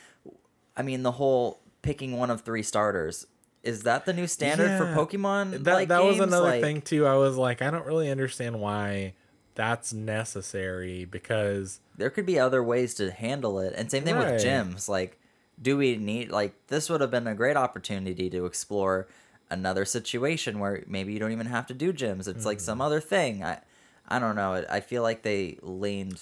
I 0.75 0.81
mean, 0.81 1.03
the 1.03 1.11
whole 1.11 1.61
picking 1.83 2.17
one 2.17 2.29
of 2.31 2.41
three 2.41 2.63
starters 2.63 3.25
is 3.63 3.83
that 3.83 4.05
the 4.05 4.13
new 4.13 4.27
standard 4.27 4.77
for 4.77 4.85
Pokemon? 4.87 5.63
That 5.63 5.73
like, 5.73 5.87
that 5.89 6.03
was 6.03 6.17
games? 6.17 6.27
another 6.33 6.45
Like, 6.47 6.61
thing 6.61 6.81
too. 6.81 7.05
I 7.05 7.15
was 7.15 7.37
like, 7.37 7.61
I 7.61 7.69
don't 7.71 7.85
really 7.85 8.09
understand 8.09 8.59
why 8.59 9.13
that's 9.55 9.93
necessary 9.93 11.05
because 11.05 11.79
There 11.97 12.09
could 12.09 12.25
be 12.25 12.39
other 12.39 12.63
ways 12.63 12.93
to 12.95 13.11
handle 13.11 13.59
it, 13.59 13.73
and 13.75 13.91
same 13.91 14.03
thing 14.03 14.15
Right. 14.15 14.33
with 14.33 14.43
gyms. 14.43 14.87
Like, 14.87 15.19
do 15.61 15.77
we 15.77 15.95
need 15.97 16.31
like 16.31 16.53
this 16.67 16.89
would 16.89 17.01
have 17.01 17.11
been 17.11 17.27
a 17.27 17.35
great 17.35 17.57
opportunity 17.57 18.29
to 18.31 18.45
explore 18.45 19.07
another 19.51 19.83
situation 19.85 20.59
where 20.59 20.83
maybe 20.87 21.11
you 21.13 21.19
don't 21.19 21.33
even 21.33 21.45
have 21.47 21.67
to 21.67 21.73
do 21.73 21.91
gyms. 21.91 22.27
It's 22.27 22.45
like 22.45 22.59
Mm. 22.59 22.61
some 22.61 22.81
other 22.81 23.01
thing. 23.01 23.43
I, 23.43 23.59
I 24.07 24.17
don't 24.17 24.35
know. 24.35 24.63
I 24.69 24.79
feel 24.79 25.03
like 25.03 25.21
they 25.23 25.57
leaned 25.61 26.21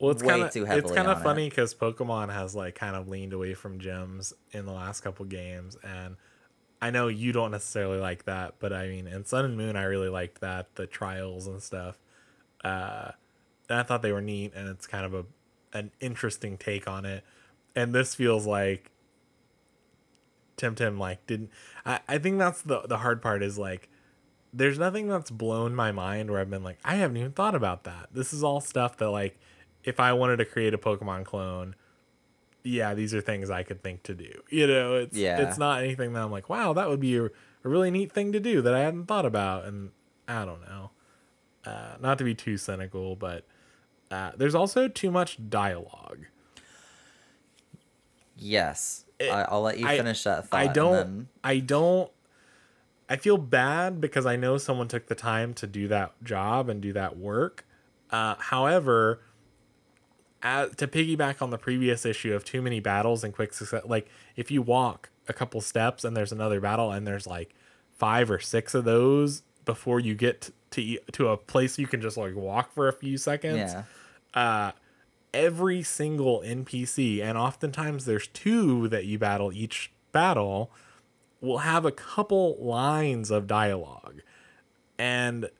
Well, 0.00 0.10
it's 0.10 0.22
way 0.22 0.28
kind 0.28 0.42
of 0.42 0.78
it's 0.78 0.92
kind 0.92 1.08
of 1.08 1.22
funny 1.22 1.48
because 1.48 1.72
Pokemon 1.74 2.32
has 2.34 2.54
like 2.54 2.74
kind 2.74 2.96
of 2.96 3.08
leaned 3.08 3.32
away 3.32 3.54
from 3.54 3.78
gyms 3.78 4.32
in 4.52 4.66
the 4.66 4.72
last 4.72 5.00
couple 5.02 5.24
games, 5.24 5.76
and 5.84 6.16
I 6.84 6.90
know 6.90 7.08
you 7.08 7.32
don't 7.32 7.50
necessarily 7.50 7.98
like 7.98 8.26
that, 8.26 8.56
but 8.58 8.70
I 8.70 8.88
mean, 8.88 9.06
in 9.06 9.24
Sun 9.24 9.46
and 9.46 9.56
Moon, 9.56 9.74
I 9.74 9.84
really 9.84 10.10
liked 10.10 10.42
that 10.42 10.74
the 10.74 10.86
trials 10.86 11.46
and 11.46 11.62
stuff. 11.62 11.98
Uh, 12.62 13.12
and 13.70 13.78
I 13.78 13.82
thought 13.84 14.02
they 14.02 14.12
were 14.12 14.20
neat, 14.20 14.52
and 14.54 14.68
it's 14.68 14.86
kind 14.86 15.06
of 15.06 15.14
a 15.14 15.24
an 15.72 15.92
interesting 15.98 16.58
take 16.58 16.86
on 16.86 17.06
it. 17.06 17.24
And 17.74 17.94
this 17.94 18.14
feels 18.14 18.44
like 18.44 18.90
Temtem 20.58 20.98
like 20.98 21.26
didn't. 21.26 21.48
I 21.86 22.00
I 22.06 22.18
think 22.18 22.38
that's 22.38 22.60
the 22.60 22.82
the 22.82 22.98
hard 22.98 23.22
part 23.22 23.42
is 23.42 23.56
like 23.56 23.88
there's 24.52 24.78
nothing 24.78 25.08
that's 25.08 25.30
blown 25.30 25.74
my 25.74 25.90
mind 25.90 26.30
where 26.30 26.38
I've 26.38 26.50
been 26.50 26.62
like, 26.62 26.80
I 26.84 26.96
haven't 26.96 27.16
even 27.16 27.32
thought 27.32 27.54
about 27.54 27.84
that. 27.84 28.10
This 28.12 28.34
is 28.34 28.44
all 28.44 28.60
stuff 28.60 28.98
that 28.98 29.08
like 29.08 29.38
if 29.84 29.98
I 29.98 30.12
wanted 30.12 30.36
to 30.36 30.44
create 30.44 30.74
a 30.74 30.78
Pokemon 30.78 31.24
clone, 31.24 31.76
yeah, 32.64 32.94
these 32.94 33.14
are 33.14 33.20
things 33.20 33.50
I 33.50 33.62
could 33.62 33.82
think 33.82 34.02
to 34.04 34.14
do. 34.14 34.42
You 34.50 34.66
know, 34.66 34.94
it's 34.96 35.16
Yeah. 35.16 35.46
it's 35.46 35.58
not 35.58 35.82
anything 35.82 36.12
that 36.14 36.22
I'm 36.22 36.32
like, 36.32 36.48
wow, 36.48 36.72
that 36.72 36.88
would 36.88 37.00
be 37.00 37.16
a, 37.16 37.24
a 37.26 37.30
really 37.62 37.90
neat 37.90 38.10
thing 38.10 38.32
to 38.32 38.40
do 38.40 38.62
that 38.62 38.74
I 38.74 38.80
hadn't 38.80 39.06
thought 39.06 39.26
about. 39.26 39.64
And 39.66 39.90
I 40.26 40.44
don't 40.44 40.62
know. 40.62 40.90
Uh, 41.66 41.96
not 42.00 42.18
to 42.18 42.24
be 42.24 42.34
too 42.34 42.56
cynical, 42.56 43.16
but 43.16 43.44
uh, 44.10 44.32
there's 44.36 44.54
also 44.54 44.88
too 44.88 45.10
much 45.10 45.38
dialogue. 45.48 46.26
Yes, 48.36 49.04
It- 49.18 49.30
I, 49.30 49.42
I'll 49.42 49.62
let 49.62 49.78
you 49.78 49.86
I- 49.86 49.96
finish 49.96 50.22
that 50.24 50.48
thought. 50.48 50.60
I 50.60 50.66
don't. 50.66 50.92
then- 50.94 51.28
I 51.42 51.58
don't. 51.60 52.10
I 53.08 53.16
feel 53.16 53.36
bad 53.36 54.00
because 54.00 54.24
I 54.24 54.36
know 54.36 54.56
someone 54.56 54.88
took 54.88 55.06
the 55.08 55.14
time 55.14 55.52
to 55.54 55.66
do 55.66 55.86
that 55.88 56.12
job 56.24 56.70
and 56.70 56.80
do 56.80 56.92
that 56.94 57.18
work. 57.18 57.66
Uh, 58.10 58.34
however, 58.38 59.20
uh, 60.44 60.66
to 60.76 60.86
piggyback 60.86 61.42
on 61.42 61.50
the 61.50 61.58
previous 61.58 62.06
issue 62.06 62.34
of 62.34 62.44
too 62.44 62.62
many 62.62 62.78
battles 62.78 63.24
and 63.24 63.34
quick 63.34 63.52
success, 63.52 63.82
like 63.86 64.08
if 64.36 64.50
you 64.50 64.62
walk 64.62 65.10
a 65.26 65.32
couple 65.32 65.60
steps 65.60 66.04
and 66.04 66.16
there's 66.16 66.32
another 66.32 66.60
battle 66.60 66.92
and 66.92 67.06
there's 67.06 67.26
like 67.26 67.54
five 67.94 68.30
or 68.30 68.38
six 68.38 68.74
of 68.74 68.84
those 68.84 69.42
before 69.64 69.98
you 69.98 70.14
get 70.14 70.42
to 70.42 70.52
to, 70.70 70.98
to 71.12 71.28
a 71.28 71.36
place 71.36 71.78
you 71.78 71.86
can 71.86 72.00
just 72.00 72.16
like 72.16 72.34
walk 72.34 72.72
for 72.74 72.88
a 72.88 72.92
few 72.92 73.16
seconds 73.16 73.72
yeah, 73.72 73.84
uh, 74.34 74.72
every 75.34 75.82
single 75.82 76.40
NPC, 76.40 77.22
and 77.22 77.36
oftentimes 77.36 78.04
there's 78.04 78.28
two 78.28 78.88
that 78.88 79.04
you 79.04 79.18
battle 79.18 79.52
each 79.52 79.92
battle, 80.12 80.70
will 81.40 81.58
have 81.58 81.84
a 81.84 81.92
couple 81.92 82.56
lines 82.58 83.30
of 83.30 83.46
dialogue. 83.46 84.22
And 84.96 85.50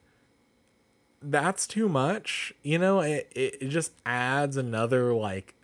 that's 1.31 1.67
too 1.67 1.89
much. 1.89 2.53
You 2.63 2.77
know, 2.79 3.01
it, 3.01 3.31
it, 3.35 3.67
just 3.69 3.91
adds 4.05 4.57
another 4.57 5.13
like 5.13 5.55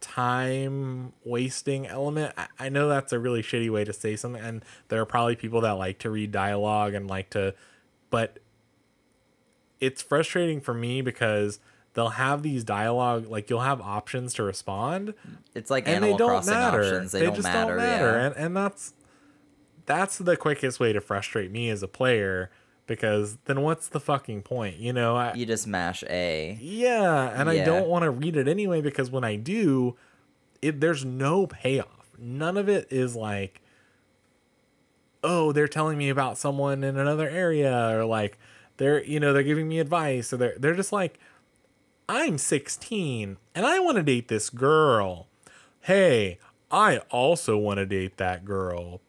time 0.00 1.12
wasting 1.24 1.86
element. 1.86 2.34
I, 2.36 2.46
I 2.58 2.68
know 2.68 2.88
that's 2.88 3.12
a 3.12 3.18
really 3.18 3.42
shitty 3.42 3.70
way 3.70 3.84
to 3.84 3.92
say 3.92 4.16
something, 4.16 4.42
and 4.42 4.64
there 4.88 5.00
are 5.00 5.06
probably 5.06 5.36
people 5.36 5.60
that 5.62 5.72
like 5.72 5.98
to 6.00 6.10
read 6.10 6.32
dialogue 6.32 6.94
and 6.94 7.08
like 7.08 7.30
to, 7.30 7.54
but 8.10 8.38
it's 9.80 10.02
frustrating 10.02 10.60
for 10.60 10.74
me 10.74 11.00
because 11.02 11.58
they'll 11.94 12.10
have 12.10 12.42
these 12.42 12.64
dialogue 12.64 13.26
like 13.28 13.48
you'll 13.50 13.60
have 13.60 13.80
options 13.80 14.34
to 14.34 14.42
respond 14.42 15.14
It's 15.54 15.70
like 15.70 15.86
and 15.86 15.96
Animal 15.96 16.12
they 16.14 16.18
don't 16.18 16.28
Crossing 16.28 16.54
matter. 16.54 16.80
options. 16.82 17.12
They, 17.12 17.20
They, 17.20 17.26
don't, 17.26 17.34
just 17.34 17.48
matter, 17.48 17.76
don't 17.76 17.76
matter, 17.78 18.12
Yeah. 18.12 18.26
and 18.26 18.36
and 18.36 18.56
that's 18.56 18.92
that's 19.86 20.18
the 20.18 20.36
quickest 20.36 20.78
way 20.78 20.92
to 20.92 21.00
frustrate 21.00 21.50
me 21.50 21.68
as 21.70 21.82
a 21.82 21.88
player 21.88 22.50
because 22.90 23.38
then 23.44 23.60
what's 23.62 23.86
the 23.86 24.00
fucking 24.00 24.42
point? 24.42 24.78
You 24.78 24.92
know, 24.92 25.14
I, 25.14 25.32
You 25.34 25.46
just 25.46 25.64
mash 25.64 26.02
A. 26.10 26.58
yeah, 26.60 27.30
and 27.40 27.48
I 27.48 27.62
don't 27.64 27.86
want 27.86 28.02
to 28.02 28.10
read 28.10 28.36
it 28.36 28.48
anyway 28.48 28.80
because 28.80 29.12
when 29.12 29.22
I 29.22 29.36
do, 29.36 29.96
it 30.60 30.80
there's 30.80 31.04
no 31.04 31.46
payoff. 31.46 32.10
None 32.18 32.56
of 32.56 32.68
it 32.68 32.88
is 32.90 33.14
like, 33.14 33.60
oh, 35.22 35.52
they're 35.52 35.68
telling 35.68 35.98
me 35.98 36.08
about 36.08 36.36
someone 36.36 36.82
in 36.82 36.96
another 36.96 37.28
area, 37.28 37.96
or 37.96 38.04
like 38.06 38.38
they're 38.78 39.04
you 39.04 39.20
know 39.20 39.32
they're 39.32 39.44
giving 39.44 39.68
me 39.68 39.78
advice, 39.78 40.32
or 40.32 40.36
they're 40.38 40.56
they're 40.58 40.74
just 40.74 40.90
like, 40.90 41.16
I'm 42.08 42.38
16 42.38 43.36
and 43.54 43.66
I 43.66 43.78
want 43.78 43.98
to 43.98 44.02
date 44.02 44.26
this 44.26 44.50
girl. 44.50 45.28
Hey, 45.82 46.40
I 46.72 46.98
also 47.08 47.56
want 47.56 47.78
to 47.78 47.86
date 47.86 48.16
that 48.16 48.44
girl. 48.44 49.00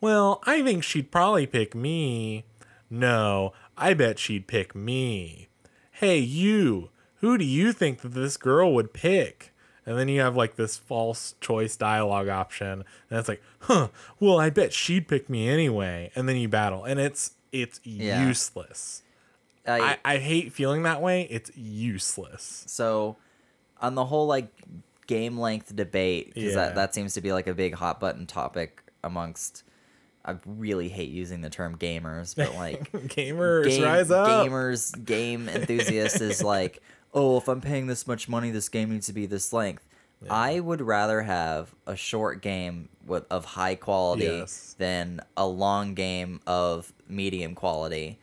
Well, 0.00 0.40
I 0.46 0.62
think 0.62 0.84
she'd 0.84 1.10
probably 1.10 1.46
pick 1.46 1.74
me. 1.74 2.44
No, 2.90 3.52
I 3.76 3.94
bet 3.94 4.18
she'd 4.18 4.46
pick 4.46 4.74
me. 4.74 5.48
Hey, 5.92 6.18
you, 6.18 6.90
who 7.16 7.36
do 7.38 7.44
you 7.44 7.72
think 7.72 8.00
that 8.02 8.10
this 8.14 8.36
girl 8.36 8.72
would 8.74 8.92
pick? 8.92 9.52
And 9.84 9.96
then 9.98 10.08
you 10.08 10.20
have 10.20 10.36
like 10.36 10.56
this 10.56 10.76
false 10.76 11.34
choice 11.40 11.76
dialogue 11.76 12.28
option, 12.28 12.84
and 13.08 13.18
it's 13.20 13.28
like, 13.28 13.42
huh, 13.60 13.88
well, 14.18 14.38
I 14.40 14.50
bet 14.50 14.72
she'd 14.72 15.06
pick 15.06 15.30
me 15.30 15.48
anyway. 15.48 16.10
And 16.16 16.28
then 16.28 16.36
you 16.36 16.48
battle, 16.48 16.84
and 16.84 16.98
it's 16.98 17.32
it's 17.52 17.80
Yeah. 17.84 18.26
useless. 18.26 19.02
I, 19.66 19.80
I, 20.04 20.14
I 20.14 20.16
hate 20.18 20.52
feeling 20.52 20.82
that 20.84 21.00
way. 21.00 21.22
It's 21.30 21.50
useless. 21.56 22.64
so 22.66 23.16
on 23.80 23.94
the 23.94 24.04
whole 24.06 24.26
like 24.26 24.48
game 25.06 25.38
length 25.38 25.74
debate 25.76 26.28
because 26.34 26.50
Yeah. 26.54 26.66
that, 26.66 26.74
that 26.76 26.94
seems 26.94 27.14
to 27.14 27.20
be 27.20 27.32
like 27.32 27.46
a 27.46 27.54
big 27.54 27.74
hot 27.74 28.00
button 28.00 28.26
topic 28.26 28.82
amongst 29.04 29.62
i 30.26 30.36
really 30.44 30.88
hate 30.88 31.10
using 31.10 31.40
the 31.40 31.48
term 31.50 31.76
gamers 31.78 32.34
but 32.36 32.54
like 32.56 32.90
Gamers, 33.08 33.64
game, 33.68 33.82
rise 33.82 34.10
up. 34.10 34.26
gamers 34.28 35.04
game 35.04 35.48
enthusiast 35.48 36.20
is 36.20 36.42
like 36.42 36.82
oh 37.14 37.38
if 37.38 37.48
i'm 37.48 37.60
paying 37.60 37.86
this 37.86 38.06
much 38.06 38.28
money 38.28 38.50
this 38.50 38.68
game 38.68 38.90
needs 38.90 39.06
to 39.06 39.12
be 39.12 39.24
this 39.26 39.52
length 39.52 39.86
i 40.30 40.58
would 40.60 40.80
rather 40.80 41.22
have 41.22 41.74
a 41.86 41.94
short 41.96 42.42
game 42.42 42.88
with 43.06 43.24
of 43.30 43.44
high 43.44 43.74
quality 43.76 44.24
Yes. 44.24 44.74
than 44.78 45.20
a 45.36 45.46
long 45.46 45.94
game 45.94 46.40
of 46.46 46.92
medium 47.08 47.54
quality 47.54 48.18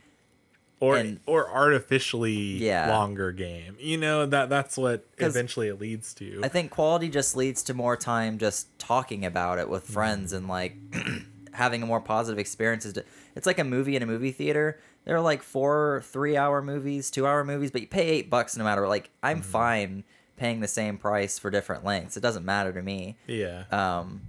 or 0.82 0.98
and- 0.98 1.22
or 1.26 1.50
artificially 1.50 2.34
Yeah. 2.34 2.90
longer 2.90 3.32
game. 3.32 3.78
You 3.80 3.98
know 3.98 4.26
that 4.26 4.50
that's 4.50 4.76
what 4.78 5.06
eventually 5.18 5.70
it 5.70 5.80
leads 5.80 6.14
to. 6.16 6.42
I 6.44 6.50
think 6.50 6.72
quality 6.72 7.08
just 7.08 7.38
leads 7.38 7.64
to 7.64 7.74
more 7.74 7.96
time 7.96 8.38
just 8.38 8.68
talking 8.80 9.24
about 9.24 9.60
it 9.60 9.62
Mm-hmm. 9.62 9.72
with 9.72 9.84
friends 9.86 10.34
and 10.34 10.50
like 10.50 10.76
having 11.54 11.82
a 11.82 11.86
more 11.86 12.02
positive 12.02 12.38
experiences. 12.40 12.94
To, 12.94 13.04
it's 13.36 13.46
like 13.48 13.60
a 13.60 13.64
movie 13.64 13.96
in 13.96 14.04
a 14.04 14.06
movie 14.06 14.32
theater. 14.32 14.80
There 15.06 15.16
are 15.16 15.22
like 15.22 15.42
four 15.44 16.02
three 16.06 16.38
hour 16.38 16.62
movies, 16.62 17.10
two 17.12 17.26
hour 17.28 17.44
movies, 17.44 17.72
but 17.72 17.82
you 17.82 17.88
pay 17.88 18.08
eight 18.10 18.30
bucks 18.30 18.56
no 18.58 18.64
matter. 18.64 18.88
Like 18.88 19.10
I'm 19.22 19.40
Mm-hmm. 19.42 19.50
fine 19.52 20.04
paying 20.38 20.60
the 20.62 20.68
same 20.68 20.98
price 20.98 21.38
for 21.40 21.50
different 21.52 21.86
lengths. 21.86 22.18
It 22.18 22.22
doesn't 22.22 22.44
matter 22.46 22.74
to 22.74 22.82
me. 22.82 23.16
yeah. 23.28 23.64
Um, 23.72 24.22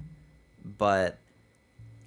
but 0.78 1.18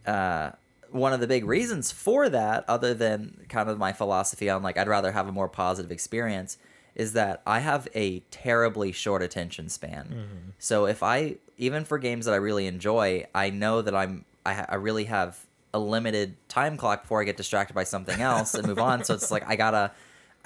uh, 0.06 0.52
one 0.92 1.14
of 1.14 1.20
the 1.20 1.28
big 1.28 1.46
reasons 1.46 1.92
for 1.92 2.30
that, 2.30 2.66
other 2.68 2.94
than 2.94 3.46
kind 3.50 3.70
of 3.70 3.78
my 3.78 3.94
philosophy 3.94 4.50
on 4.50 4.64
like 4.64 4.78
I'd 4.78 4.88
rather 4.88 5.12
have 5.12 5.28
a 5.28 5.32
more 5.32 5.50
positive 5.50 5.92
experience, 5.92 6.58
is 6.96 7.14
that 7.14 7.42
I 7.46 7.60
have 7.60 7.88
a 7.94 8.20
terribly 8.32 8.92
short 8.92 9.22
attention 9.22 9.70
span. 9.70 10.54
So 10.60 10.86
if 10.86 11.04
I 11.04 11.36
even 11.58 11.86
for 11.86 11.98
games 11.98 12.26
that 12.26 12.34
I 12.34 12.38
really 12.38 12.68
enjoy, 12.68 13.26
I 13.36 13.50
know 13.50 13.82
that 13.82 13.96
I'm 13.96 14.26
I, 14.48 14.54
ha- 14.54 14.66
I 14.70 14.76
really 14.76 15.06
have 15.06 15.38
a 15.74 15.80
limited 15.80 16.36
time 16.48 16.78
clock 16.78 17.04
before 17.04 17.22
I 17.22 17.26
get 17.26 17.38
distracted 17.38 17.74
by 17.74 17.84
something 17.84 18.22
else 18.22 18.54
and 18.54 18.66
move 18.68 18.80
on. 18.80 19.04
So 19.04 19.14
it's 19.14 19.32
like 19.32 19.44
I 19.48 19.56
gotta 19.64 19.92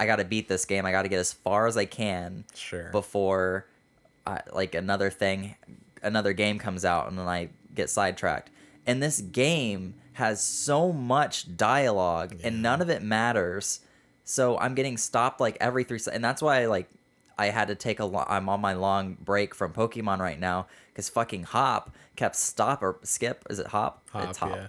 I 0.00 0.06
gotta 0.06 0.24
beat 0.24 0.48
this 0.48 0.64
game. 0.64 0.84
I 0.84 0.90
gotta 0.90 1.08
get 1.08 1.18
as 1.20 1.32
far 1.32 1.66
as 1.66 1.76
I 1.76 1.84
can 1.84 2.44
Sure. 2.54 2.90
before 2.90 3.66
I, 4.26 4.40
like 4.52 4.74
another 4.74 5.10
thing 5.10 5.54
another 6.02 6.32
game 6.32 6.58
comes 6.58 6.84
out 6.84 7.08
and 7.08 7.18
then 7.18 7.28
I 7.28 7.48
get 7.74 7.88
sidetracked. 7.90 8.50
And 8.86 9.02
this 9.02 9.20
game 9.20 9.94
has 10.14 10.42
so 10.42 10.92
much 10.92 11.56
dialogue 11.56 12.34
and 12.42 12.60
none 12.62 12.82
of 12.82 12.90
it 12.90 13.02
matters. 13.02 13.80
So 14.24 14.58
I'm 14.58 14.74
getting 14.74 14.96
stopped 14.96 15.40
like 15.40 15.56
every 15.60 15.84
3 15.84 15.98
seconds. 15.98 16.16
And 16.16 16.24
that's 16.24 16.42
why 16.42 16.62
I 16.62 16.66
like 16.66 16.88
I 17.38 17.46
had 17.46 17.68
to 17.68 17.74
take 17.74 18.00
a 18.00 18.04
lo- 18.04 18.26
I'm 18.28 18.48
on 18.48 18.60
my 18.60 18.72
long 18.74 19.16
break 19.20 19.54
from 19.54 19.72
Pokemon 19.72 20.18
right 20.18 20.38
now 20.38 20.66
cuz 20.94 21.08
fucking 21.08 21.44
Hop 21.44 21.94
kept 22.16 22.36
stop 22.36 22.82
or 22.82 22.98
skip 23.02 23.44
is 23.50 23.58
it 23.58 23.68
Hop? 23.68 24.02
Hop, 24.12 24.28
it's 24.30 24.38
Hop. 24.38 24.50
yeah. 24.56 24.66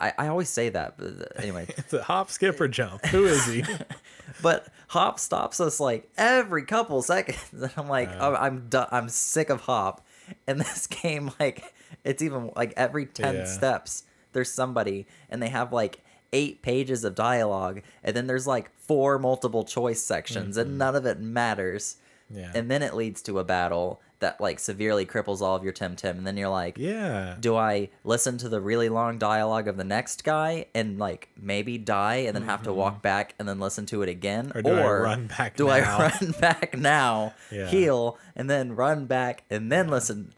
I, 0.00 0.12
I 0.18 0.26
always 0.28 0.48
say 0.48 0.68
that, 0.70 0.96
but 0.98 1.06
uh, 1.06 1.24
anyway. 1.40 1.66
It's 1.78 1.92
a 1.92 2.02
hop, 2.02 2.28
skip, 2.30 2.60
or 2.60 2.66
jump. 2.66 3.06
Who 3.06 3.24
is 3.26 3.46
he? 3.46 3.64
But 4.42 4.66
Hop 4.88 5.20
stops 5.20 5.60
us 5.60 5.78
like 5.78 6.10
every 6.16 6.64
couple 6.64 7.02
seconds, 7.02 7.38
and 7.52 7.70
I'm 7.76 7.88
like, 7.88 8.10
oh, 8.18 8.34
I'm 8.34 8.68
done. 8.68 8.88
I'm 8.90 9.08
sick 9.08 9.48
of 9.50 9.60
Hop. 9.62 10.04
And 10.46 10.58
this 10.60 10.86
game, 10.88 11.30
like, 11.38 11.72
it's 12.04 12.22
even 12.22 12.50
like 12.56 12.72
every 12.76 13.06
ten 13.06 13.34
Yeah. 13.36 13.44
steps, 13.44 14.04
there's 14.32 14.50
somebody, 14.50 15.06
and 15.30 15.40
they 15.42 15.50
have 15.50 15.72
like 15.72 16.02
eight 16.32 16.62
pages 16.62 17.04
of 17.04 17.14
dialogue, 17.14 17.82
and 18.02 18.16
then 18.16 18.26
there's 18.26 18.46
like 18.46 18.70
four 18.78 19.18
multiple 19.18 19.64
choice 19.64 20.02
sections, 20.02 20.56
and 20.56 20.78
none 20.78 20.96
of 20.96 21.06
it 21.06 21.20
matters. 21.20 21.96
Mm-hmm. 22.32 22.40
Yeah. 22.40 22.52
And 22.54 22.70
then 22.70 22.82
it 22.82 22.94
leads 22.94 23.20
to 23.22 23.38
a 23.38 23.44
battle 23.44 24.00
that 24.20 24.40
like 24.40 24.58
severely 24.60 25.04
cripples 25.04 25.42
all 25.42 25.56
of 25.56 25.64
your 25.64 25.72
Temtem, 25.72 26.10
and 26.16 26.26
then 26.26 26.36
you're 26.36 26.48
like, 26.48 26.78
yeah. 26.78 27.36
do 27.40 27.56
I 27.56 27.90
listen 28.04 28.38
to 28.38 28.48
the 28.48 28.60
really 28.60 28.88
long 28.88 29.18
dialogue 29.18 29.66
of 29.68 29.76
the 29.76 29.84
next 29.84 30.22
guy 30.24 30.66
and 30.74 30.98
like 30.98 31.28
maybe 31.36 31.76
die 31.76 32.16
and 32.26 32.34
then 32.34 32.44
have 32.44 32.62
to 32.62 32.72
walk 32.72 33.02
back 33.02 33.34
and 33.38 33.48
then 33.48 33.58
listen 33.58 33.84
to 33.86 34.00
it 34.02 34.08
again? 34.08 34.50
Mm-hmm. 34.54 34.66
Or 34.66 35.00
I 35.06 35.10
run 35.10 35.26
back 35.26 35.56
do 35.56 35.66
now? 35.66 35.72
I 35.72 36.08
run 36.20 36.30
back 36.40 36.78
now, 36.78 37.34
Yeah. 37.50 37.66
heal, 37.66 38.16
and 38.36 38.48
then 38.48 38.76
run 38.76 39.06
back 39.06 39.42
and 39.50 39.70
then 39.70 39.88
listen? 39.88 40.32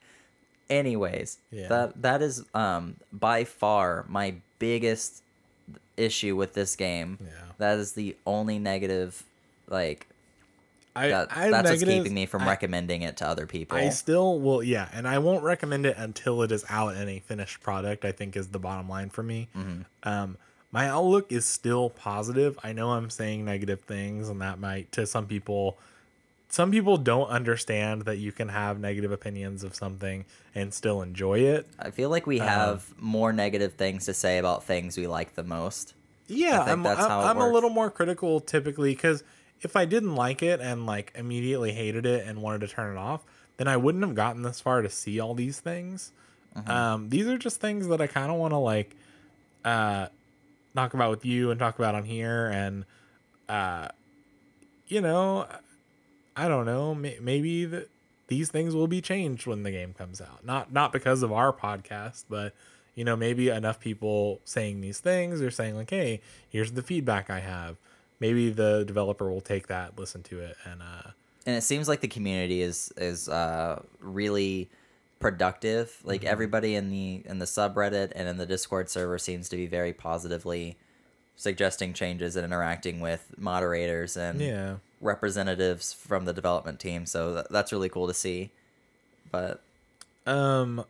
Anyways, 0.70 1.38
Yeah. 1.50 1.68
that 1.68 2.02
that 2.02 2.22
is 2.22 2.42
um 2.54 2.96
by 3.12 3.44
far 3.44 4.06
my 4.08 4.36
biggest 4.58 5.22
issue 5.96 6.36
with 6.36 6.54
this 6.54 6.76
game. 6.76 7.18
Yeah. 7.20 7.28
That 7.58 7.78
is 7.78 7.92
the 7.92 8.16
only 8.26 8.58
negative 8.58 9.24
like 9.68 10.06
I, 10.96 11.08
that, 11.08 11.36
I 11.36 11.50
that's 11.50 11.70
what's 11.70 11.84
keeping 11.84 12.14
me 12.14 12.26
from 12.26 12.42
I- 12.42 12.48
recommending 12.48 13.02
it 13.02 13.16
to 13.18 13.26
other 13.26 13.46
people. 13.46 13.76
I 13.76 13.88
still 13.88 14.38
will, 14.38 14.62
yeah, 14.62 14.88
and 14.92 15.08
I 15.08 15.18
won't 15.18 15.42
recommend 15.42 15.86
it 15.86 15.96
until 15.96 16.42
it 16.42 16.52
is 16.52 16.64
out 16.68 16.96
in 16.96 17.08
a 17.08 17.18
finished 17.20 17.62
product. 17.62 18.04
I 18.04 18.12
think 18.12 18.36
is 18.36 18.48
the 18.48 18.60
bottom 18.60 18.88
line 18.88 19.10
for 19.10 19.22
me. 19.22 19.48
Mm-hmm. 19.56 19.82
Um, 20.04 20.36
my 20.70 20.88
outlook 20.88 21.32
is 21.32 21.44
still 21.44 21.90
positive. 21.90 22.58
I 22.62 22.72
know 22.72 22.92
I'm 22.92 23.10
saying 23.10 23.44
negative 23.44 23.80
things, 23.82 24.28
and 24.28 24.40
that 24.40 24.58
might 24.58 24.92
to 24.92 25.06
some 25.06 25.26
people. 25.26 25.78
Some 26.54 26.70
people 26.70 26.98
don't 26.98 27.26
understand 27.30 28.02
that 28.02 28.18
you 28.18 28.30
can 28.30 28.48
have 28.48 28.78
negative 28.78 29.10
opinions 29.10 29.64
of 29.64 29.74
something 29.74 30.24
and 30.54 30.72
still 30.72 31.02
enjoy 31.02 31.40
it. 31.40 31.66
I 31.80 31.90
feel 31.90 32.10
like 32.10 32.28
we 32.28 32.38
Um, 32.38 32.46
have 32.46 32.94
more 32.96 33.32
negative 33.32 33.72
things 33.72 34.04
to 34.04 34.14
say 34.14 34.38
about 34.38 34.62
things 34.62 34.96
we 34.96 35.08
like 35.08 35.34
the 35.34 35.42
most. 35.42 35.94
Yeah, 36.28 36.62
I'm, 36.62 36.86
I'm, 36.86 37.10
I'm 37.10 37.38
a 37.38 37.48
little 37.48 37.70
more 37.70 37.90
critical 37.90 38.38
typically 38.38 38.94
because 38.94 39.24
if 39.62 39.74
I 39.74 39.84
didn't 39.84 40.14
like 40.14 40.44
it 40.44 40.60
and 40.60 40.86
like 40.86 41.10
immediately 41.16 41.72
hated 41.72 42.06
it 42.06 42.24
and 42.24 42.40
wanted 42.40 42.60
to 42.60 42.68
turn 42.68 42.96
it 42.96 43.00
off, 43.00 43.24
then 43.56 43.66
I 43.66 43.76
wouldn't 43.76 44.04
have 44.04 44.14
gotten 44.14 44.42
this 44.42 44.60
far 44.60 44.80
to 44.80 44.88
see 44.88 45.18
all 45.18 45.34
these 45.34 45.58
things. 45.58 46.12
Mm-hmm. 46.56 46.70
Um, 46.70 47.08
these 47.08 47.26
are 47.26 47.36
just 47.36 47.60
things 47.60 47.88
that 47.88 48.00
I 48.00 48.06
kind 48.06 48.30
of 48.30 48.38
want 48.38 48.52
to 48.52 48.58
like 48.58 48.94
uh, 49.64 50.06
talk 50.76 50.94
about 50.94 51.10
with 51.10 51.24
you 51.24 51.50
and 51.50 51.58
talk 51.58 51.80
about 51.80 51.96
on 51.96 52.04
here, 52.04 52.46
and 52.46 52.84
uh, 53.48 53.88
you 54.86 55.00
know, 55.00 55.48
I 56.36 56.48
don't 56.48 56.66
know, 56.66 56.94
may- 56.94 57.18
maybe 57.20 57.64
that 57.66 57.88
these 58.28 58.50
things 58.50 58.74
will 58.74 58.86
be 58.88 59.00
changed 59.00 59.46
when 59.46 59.62
the 59.62 59.70
game 59.70 59.92
comes 59.92 60.20
out. 60.20 60.44
Not 60.44 60.72
not 60.72 60.92
because 60.92 61.22
of 61.22 61.32
our 61.32 61.52
podcast, 61.52 62.24
but 62.28 62.54
you 62.94 63.04
know, 63.04 63.16
maybe 63.16 63.48
enough 63.48 63.80
people 63.80 64.40
saying 64.44 64.80
these 64.80 64.98
things 65.00 65.40
or 65.42 65.50
saying 65.50 65.76
like, 65.76 65.90
"Hey, 65.90 66.20
here's 66.48 66.72
the 66.72 66.82
feedback 66.82 67.28
I 67.30 67.40
have." 67.40 67.76
Maybe 68.20 68.50
the 68.50 68.84
developer 68.86 69.30
will 69.30 69.40
take 69.40 69.66
that, 69.66 69.98
listen 69.98 70.22
to 70.24 70.40
it, 70.40 70.56
and 70.64 70.80
uh, 70.82 71.10
And 71.46 71.56
it 71.56 71.62
seems 71.62 71.88
like 71.88 72.00
the 72.00 72.08
community 72.08 72.62
is 72.62 72.92
is 72.96 73.28
uh, 73.28 73.82
really 74.00 74.70
productive. 75.20 76.00
Like 76.04 76.24
everybody 76.24 76.74
in 76.74 76.90
the 76.90 77.22
in 77.26 77.38
the 77.38 77.44
subreddit 77.46 78.12
and 78.14 78.28
in 78.28 78.36
the 78.38 78.46
Discord 78.46 78.88
server 78.88 79.18
seems 79.18 79.48
to 79.50 79.56
be 79.56 79.66
very 79.66 79.92
positively 79.92 80.76
suggesting 81.36 81.92
changes 81.92 82.36
and 82.36 82.44
interacting 82.44 83.00
with 83.00 83.34
moderators 83.36 84.16
and 84.16 84.40
Yeah. 84.40 84.76
Representatives 85.04 85.92
from 85.92 86.24
the 86.24 86.32
development 86.32 86.80
team. 86.80 87.06
So 87.06 87.34
th- 87.34 87.46
that's 87.50 87.72
really 87.72 87.88
cool 87.88 88.08
to 88.08 88.14
see. 88.14 88.50
But 89.30 89.62
Um, 90.26 90.84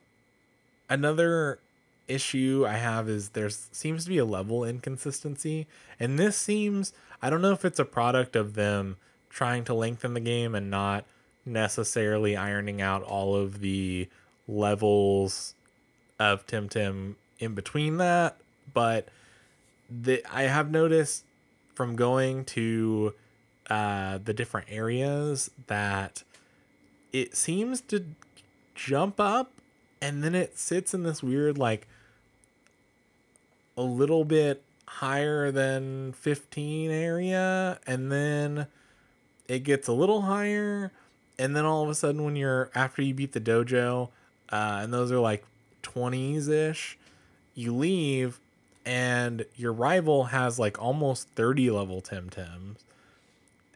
another 0.89 1.59
issue 2.07 2.65
I 2.69 2.75
have 2.75 3.09
is 3.09 3.31
there 3.31 3.51
seems 3.51 4.05
to 4.05 4.11
be 4.11 4.19
a 4.19 4.25
level 4.25 4.65
inconsistency, 4.65 5.67
and 5.99 6.19
this 6.19 6.37
seems 6.37 6.93
I 7.21 7.31
don't 7.31 7.43
know 7.43 7.53
if 7.53 7.65
it's 7.65 7.79
a 7.79 7.85
product 7.85 8.37
of 8.37 8.55
them 8.55 8.97
trying 9.31 9.65
to 9.65 9.75
lengthen 9.75 10.15
the 10.15 10.21
game 10.21 10.55
and 10.55 10.71
not 10.71 11.05
necessarily 11.45 12.37
ironing 12.37 12.81
out 12.81 13.03
all 13.03 13.35
of 13.35 13.61
the 13.61 14.09
levels 14.47 15.55
of 16.19 16.47
Temtem 16.47 17.15
in 17.39 17.55
between 17.55 17.97
that, 17.97 18.37
but 18.73 19.09
the 19.91 20.23
I 20.31 20.43
have 20.43 20.71
noticed 20.71 21.25
from 21.75 21.97
going 21.97 22.45
to 22.47 23.15
uh, 23.71 24.19
the 24.23 24.35
different 24.35 24.67
areas 24.71 25.51
that 25.67 26.23
it 27.13 27.37
seems 27.37 27.81
to 27.81 28.05
jump 28.75 29.21
up 29.21 29.53
and 30.03 30.23
then 30.23 30.35
it 30.35 30.59
sits 30.59 30.93
in 30.93 31.03
this 31.03 31.23
weird 31.23 31.57
like 31.57 31.87
a 33.77 33.83
little 33.83 34.25
bit 34.25 34.63
higher 34.87 35.51
than 35.51 36.13
15 36.13 36.91
area 36.91 37.79
and 37.87 38.13
then 38.13 38.67
it 39.49 39.61
gets 39.61 39.89
a 39.89 39.93
little 39.93 40.23
higher 40.23 40.93
and 41.39 41.57
then 41.57 41.65
all 41.65 41.83
of 41.83 41.89
a 41.89 41.95
sudden 41.95 42.25
when 42.25 42.37
you're 42.37 42.71
after 42.75 43.03
you 43.03 43.15
beat 43.15 43.33
the 43.33 43.41
dojo 43.41 44.11
uh, 44.51 44.81
and 44.83 44.93
those 44.93 45.11
are 45.11 45.19
like 45.19 45.45
20s 45.83 46.49
ish 46.49 46.99
you 47.55 47.75
leave 47.75 48.39
and 48.85 49.47
your 49.57 49.73
rival 49.73 50.25
has 50.25 50.59
like 50.59 50.81
almost 50.81 51.29
30 51.31 51.71
level 51.71 52.03
Temtems 52.03 52.84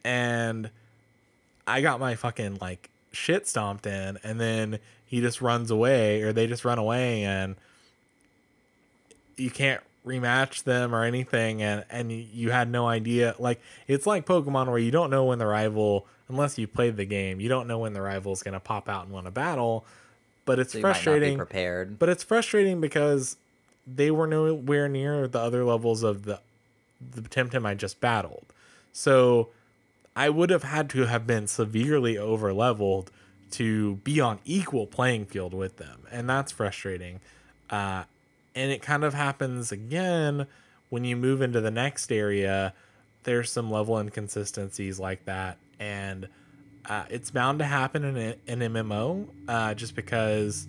and 0.09 0.71
I 1.67 1.81
got 1.81 1.99
my 1.99 2.15
fucking 2.15 2.57
like 2.59 2.89
shit 3.11 3.47
stomped 3.47 3.85
in 3.85 4.17
and 4.23 4.39
then 4.39 4.79
he 5.05 5.21
just 5.21 5.39
runs 5.39 5.69
away 5.69 6.23
or 6.23 6.33
they 6.33 6.47
just 6.47 6.65
run 6.65 6.79
away 6.79 7.23
and 7.23 7.55
you 9.37 9.51
can't 9.51 9.81
rematch 10.05 10.63
them 10.63 10.95
or 10.95 11.03
anything 11.03 11.61
and 11.61 11.85
and 11.91 12.11
you 12.11 12.49
had 12.49 12.71
no 12.71 12.87
idea 12.87 13.35
like 13.37 13.61
it's 13.87 14.07
like 14.07 14.25
pokemon 14.25 14.67
where 14.67 14.79
you 14.79 14.91
don't 14.91 15.11
know 15.11 15.25
when 15.25 15.37
the 15.37 15.45
rival 15.45 16.07
unless 16.27 16.57
you 16.57 16.67
played 16.67 16.97
the 16.97 17.05
game 17.05 17.39
you 17.39 17.49
don't 17.49 17.67
know 17.67 17.77
when 17.77 17.93
the 17.93 18.01
rival 18.01 18.31
is 18.31 18.41
going 18.41 18.53
to 18.53 18.59
pop 18.59 18.89
out 18.89 19.05
and 19.05 19.13
win 19.13 19.27
a 19.27 19.31
battle 19.31 19.85
but 20.45 20.57
it's 20.57 20.73
so 20.73 20.81
frustrating 20.81 21.37
prepared. 21.37 21.99
but 21.99 22.09
it's 22.09 22.23
frustrating 22.23 22.81
because 22.81 23.35
they 23.85 24.09
were 24.09 24.25
nowhere 24.25 24.87
near 24.87 25.27
the 25.27 25.39
other 25.39 25.63
levels 25.63 26.01
of 26.01 26.23
the 26.23 26.39
the 26.99 27.21
Temtem 27.21 27.65
I 27.65 27.75
just 27.75 28.01
battled. 28.01 28.45
So 28.91 29.49
I 30.19 30.27
would 30.27 30.49
have 30.49 30.63
had 30.63 30.89
to 30.89 31.05
have 31.05 31.25
been 31.25 31.47
severely 31.47 32.17
over 32.17 32.51
leveled 32.51 33.09
to 33.51 33.95
be 34.03 34.19
on 34.19 34.39
equal 34.43 34.85
playing 34.85 35.27
field 35.27 35.53
with 35.53 35.77
them. 35.77 36.01
And 36.11 36.29
that's 36.29 36.51
frustrating. 36.51 37.21
Uh, 37.69 38.03
and 38.53 38.69
it 38.69 38.81
kind 38.81 39.05
of 39.05 39.13
happens 39.13 39.71
again 39.71 40.45
when 40.89 41.05
you 41.05 41.15
move 41.15 41.41
into 41.41 41.61
the 41.61 41.71
next 41.71 42.11
area. 42.11 42.73
There's 43.23 43.49
some 43.49 43.71
level 43.71 43.97
inconsistencies 43.97 44.99
like 44.99 45.23
that. 45.23 45.57
And 45.79 46.27
uh, 46.83 47.05
it's 47.09 47.31
bound 47.31 47.59
to 47.59 47.65
happen 47.65 48.03
in 48.03 48.17
an 48.17 48.59
MMO 48.59 49.25
uh, 49.47 49.73
just 49.73 49.95
because, 49.95 50.67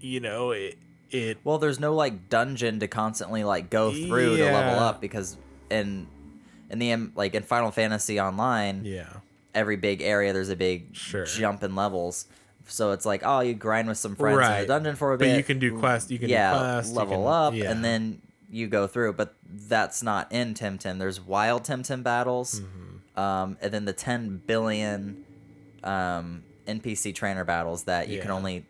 you 0.00 0.18
know, 0.18 0.50
it, 0.50 0.76
it 1.12 1.38
Well, 1.44 1.58
there's 1.58 1.78
no 1.78 1.94
like 1.94 2.28
dungeon 2.30 2.80
to 2.80 2.88
constantly 2.88 3.44
like 3.44 3.70
go 3.70 3.92
through 3.92 4.38
to 4.38 4.44
level 4.46 4.80
up 4.80 5.00
because 5.00 5.36
in 5.70 6.08
in 6.70 6.78
the 6.78 7.10
like 7.14 7.34
in 7.34 7.42
Final 7.42 7.70
Fantasy 7.70 8.20
Online, 8.20 8.82
yeah. 8.84 9.08
every 9.54 9.76
big 9.76 10.02
area 10.02 10.32
there's 10.32 10.48
a 10.50 10.56
big 10.56 10.94
Sure. 10.96 11.24
jump 11.26 11.62
in 11.62 11.74
levels. 11.74 12.26
So 12.66 12.92
it's 12.92 13.04
like, 13.04 13.20
oh, 13.24 13.40
you 13.40 13.52
grind 13.54 13.88
with 13.88 13.98
some 13.98 14.16
friends 14.16 14.34
in 14.36 14.38
Right. 14.40 14.60
the 14.62 14.66
dungeon 14.66 14.96
for 14.96 15.12
a 15.12 15.18
But 15.18 15.26
bit. 15.26 15.36
you 15.36 15.42
can 15.44 15.58
do 15.58 15.78
quest. 15.78 16.10
You 16.10 16.18
can 16.18 16.28
yeah, 16.30 16.52
do 16.52 16.58
quest. 16.58 16.94
level 16.94 17.24
can- 17.24 17.32
up, 17.32 17.54
yeah. 17.54 17.70
and 17.70 17.84
then 17.84 18.22
you 18.50 18.66
go 18.68 18.86
through. 18.86 19.12
But 19.12 19.34
that's 19.46 20.02
not 20.02 20.32
in 20.32 20.54
Temtem. 20.54 20.98
There's 20.98 21.20
wild 21.20 21.64
Temtem 21.64 22.02
battles, 22.02 22.60
Mm-hmm. 22.60 23.20
um, 23.20 23.58
and 23.60 23.70
then 23.72 23.84
the 23.84 23.92
10 23.92 24.40
billion 24.46 25.24
um, 25.82 26.42
NPC 26.66 27.14
trainer 27.14 27.44
battles 27.44 27.84
that 27.84 28.08
you 28.08 28.20
can 28.20 28.30
only. 28.30 28.64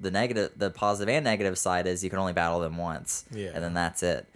The 0.00 0.10
negative, 0.10 0.52
the 0.56 0.70
positive 0.70 1.08
and 1.12 1.24
negative 1.24 1.58
side 1.58 1.86
is 1.86 2.04
you 2.04 2.10
can 2.10 2.18
only 2.20 2.32
battle 2.32 2.60
them 2.60 2.76
once, 2.78 3.24
Yeah. 3.32 3.50
and 3.54 3.64
then 3.64 3.74
that's 3.74 4.02
it. 4.02 4.26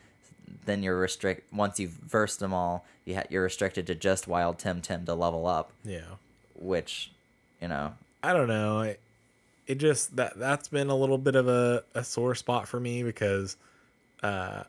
Then 0.65 0.83
you're 0.83 0.99
restrict 0.99 1.53
once 1.53 1.81
you've 1.81 1.91
versed 1.91 2.41
them 2.41 2.53
all. 2.53 2.85
You 3.05 3.17
ha- 3.17 3.25
you're 3.31 3.43
restricted 3.43 3.87
to 3.89 3.95
just 3.95 4.29
wild 4.29 4.59
Temtem 4.59 5.05
to 5.07 5.15
level 5.15 5.47
up, 5.47 5.73
yeah. 5.85 6.17
which, 6.55 7.11
you 7.61 7.69
know, 7.69 7.95
I 8.23 8.33
don't 8.33 8.49
know. 8.49 8.83
It, 8.83 9.01
it 9.67 9.77
just 9.77 10.17
that 10.17 10.39
that's 10.39 10.69
been 10.69 10.89
a 10.89 10.97
little 10.97 11.19
bit 11.19 11.35
of 11.35 11.49
a, 11.49 11.85
a 11.95 12.05
sore 12.05 12.35
spot 12.35 12.69
for 12.69 12.81
me 12.81 13.03
because 13.03 13.57
uh 14.23 14.65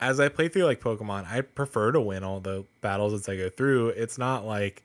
as 0.00 0.20
I 0.20 0.28
play 0.28 0.48
through 0.48 0.64
like 0.64 0.80
Pokemon, 0.80 1.26
I 1.30 1.40
prefer 1.40 1.92
to 1.92 2.00
win 2.00 2.24
all 2.24 2.40
the 2.40 2.64
battles 2.80 3.14
as 3.14 3.28
I 3.28 3.36
go 3.36 3.48
through. 3.48 3.88
It's 3.90 4.18
not 4.18 4.44
like 4.44 4.82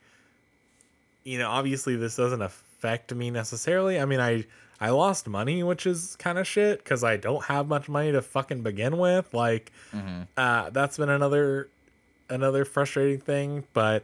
you 1.24 1.38
know, 1.38 1.50
obviously 1.50 1.96
this 1.96 2.16
doesn't 2.16 2.42
affect 2.42 3.14
me 3.14 3.30
necessarily. 3.30 4.00
I 4.00 4.06
mean, 4.06 4.20
I 4.20 4.46
I 4.82 4.92
lost 4.92 5.28
money, 5.28 5.62
which 5.64 5.86
is 5.86 6.16
kind 6.18 6.38
of 6.38 6.48
shit 6.48 6.84
cuz 6.86 7.04
I 7.04 7.18
don't 7.18 7.44
have 7.46 7.68
much 7.68 7.90
money 7.90 8.12
to 8.12 8.22
fucking 8.22 8.62
begin 8.64 8.98
with. 8.98 9.34
Like 9.34 9.72
uh 10.38 10.70
that's 10.70 10.98
been 10.98 11.10
another 11.10 11.70
another 12.30 12.66
frustrating 12.66 13.20
thing, 13.20 13.66
but 13.74 14.04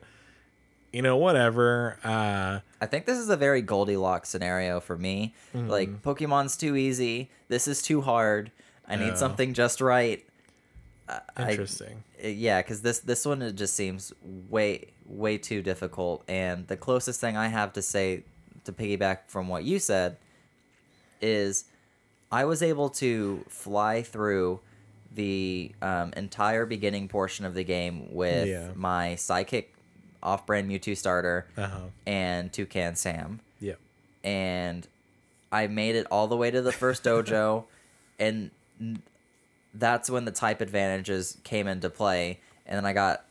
you 0.91 1.01
know, 1.01 1.17
whatever. 1.17 1.97
Uh 2.03 2.59
I 2.81 2.85
think 2.88 3.05
this 3.05 3.17
is 3.17 3.29
a 3.29 3.38
very 3.38 3.61
Goldilocks 3.61 4.29
scenario 4.29 4.79
for 4.79 4.97
me. 4.97 5.33
Mm-hmm. 5.55 5.69
Like 5.69 6.01
Pokemon's 6.01 6.57
too 6.57 6.75
easy. 6.75 7.29
This 7.47 7.67
is 7.67 7.81
too 7.81 8.01
hard. 8.01 8.51
I 8.88 8.95
need 8.97 9.07
Yeah. 9.07 9.15
something 9.15 9.53
just 9.53 9.81
right. 9.81 10.25
I- 11.07 11.51
interesting. 11.51 12.03
Uh, 12.23 12.27
yeah, 12.29 12.61
because 12.61 12.81
this 12.81 12.99
this 12.99 13.25
one 13.25 13.41
it 13.41 13.55
just 13.55 13.75
seems 13.75 14.11
way 14.49 14.88
way 15.05 15.38
too 15.38 15.61
difficult. 15.61 16.23
And 16.27 16.67
the 16.67 16.75
closest 16.77 17.21
thing 17.21 17.38
I 17.38 17.47
have 17.47 17.73
to 17.73 17.81
say 17.81 18.23
to 18.63 18.71
piggyback 18.73 19.19
from 19.27 19.47
what 19.47 19.63
you 19.63 19.77
said 19.79 20.17
is 21.21 21.65
I 22.32 22.45
was 22.45 22.62
able 22.63 22.89
to 22.89 23.43
fly 23.47 24.01
through 24.04 24.60
the 25.13 25.71
um, 25.82 26.12
entire 26.17 26.65
beginning 26.65 27.08
portion 27.08 27.45
of 27.45 27.54
the 27.54 27.63
game 27.63 28.13
with 28.13 28.47
Yeah. 28.47 28.71
my 28.75 29.15
psychic 29.15 29.73
off-brand 30.21 30.69
Mewtwo 30.69 30.97
starter 30.97 31.47
Uh-huh. 31.56 31.80
and 32.06 32.51
Toucan 32.51 32.95
Sam 32.95 33.39
Yep. 33.60 33.80
and 34.23 34.88
I 35.51 35.67
made 35.67 35.95
it 35.95 36.08
all 36.12 36.28
the 36.28 36.36
way 36.36 36.51
to 36.51 36.62
the 36.62 36.71
first 36.73 37.04
dojo, 37.04 37.65
and 38.19 38.51
that's 39.73 40.10
when 40.10 40.25
the 40.25 40.32
type 40.32 40.62
advantages 40.62 41.38
came 41.43 41.67
into 41.67 41.89
play, 41.89 42.39
and 42.65 42.75
then 42.78 42.86
I 42.86 42.93
got 42.93 43.23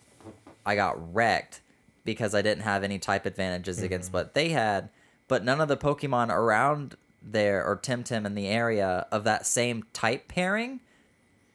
I 0.67 0.75
got 0.77 1.15
wrecked 1.15 1.61
because 2.05 2.35
I 2.35 2.41
didn't 2.43 2.63
have 2.65 2.83
any 2.83 2.99
type 2.99 3.27
advantages 3.27 3.83
against 3.83 4.13
what 4.13 4.33
they 4.35 4.51
had, 4.51 4.89
but 5.29 5.45
none 5.45 5.61
of 5.61 5.69
the 5.69 5.77
Pokemon 5.77 6.31
around 6.31 6.97
there 7.25 7.65
or 7.65 7.77
Temtem 7.77 8.27
in 8.27 8.35
the 8.35 8.47
area 8.49 9.07
of 9.11 9.25
that 9.25 9.47
same 9.47 9.85
type 9.93 10.29
pairing 10.29 10.81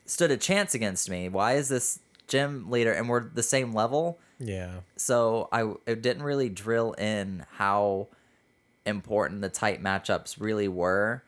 stood 0.05 0.31
a 0.31 0.37
chance 0.37 0.73
against 0.73 1.09
me. 1.09 1.29
Why 1.29 1.53
is 1.53 1.69
this 1.69 1.99
gym 2.27 2.69
leader 2.69 2.91
and 2.91 3.07
we're 3.07 3.29
the 3.29 3.43
same 3.43 3.73
level? 3.73 4.19
Yeah. 4.41 4.79
so 4.95 5.49
I 5.51 5.73
it 5.85 6.01
didn't 6.01 6.23
really 6.23 6.47
drill 6.47 6.93
in 6.93 7.45
how 7.51 8.07
important 8.85 9.41
the 9.41 9.49
tight 9.49 9.83
matchups 9.83 10.39
really 10.39 10.69
were 10.69 11.23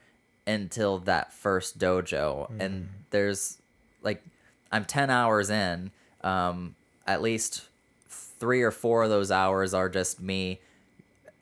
until 0.48 0.98
that 1.00 1.34
first 1.34 1.78
dojo 1.78 2.50
and 2.60 2.88
there's 3.10 3.58
like 4.02 4.24
I'm 4.72 4.86
10 4.86 5.10
hours 5.10 5.50
in 5.50 5.92
um 6.24 6.76
at 7.06 7.22
least 7.22 7.68
3 8.08 8.62
or 8.62 8.72
4 8.72 9.04
of 9.04 9.10
those 9.10 9.30
hours 9.30 9.74
are 9.74 9.90
just 9.90 10.22
me 10.22 10.62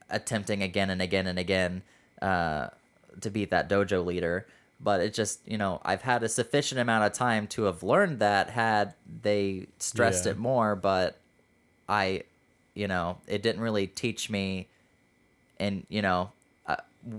attempting 0.09 0.63
again 0.63 0.89
and 0.89 1.03
again 1.03 1.27
and 1.27 1.37
again 1.37 1.83
uh 2.19 2.69
to 3.21 3.29
beat 3.29 3.49
that 3.51 3.69
dojo 3.69 4.05
leader 4.05 4.45
but 4.81 5.01
it 5.01 5.13
just 5.13 5.39
you 5.47 5.57
know 5.57 5.81
I've 5.83 6.01
had 6.03 6.23
a 6.23 6.29
sufficient 6.29 6.79
amount 6.79 7.03
of 7.05 7.13
time 7.13 7.47
to 7.47 7.63
have 7.63 7.83
learned 7.83 8.19
that 8.19 8.49
had 8.49 8.93
they 9.21 9.67
stressed 9.79 10.25
Yeah. 10.25 10.31
it 10.31 10.37
more 10.37 10.75
but 10.75 11.17
I, 11.89 12.21
you 12.75 12.87
know, 12.87 13.17
it 13.25 13.41
didn't 13.41 13.61
really 13.61 13.87
teach 13.87 14.29
me. 14.29 14.67
And, 15.59 15.87
you 15.89 16.03
know, 16.03 16.31
uh, 16.67 16.75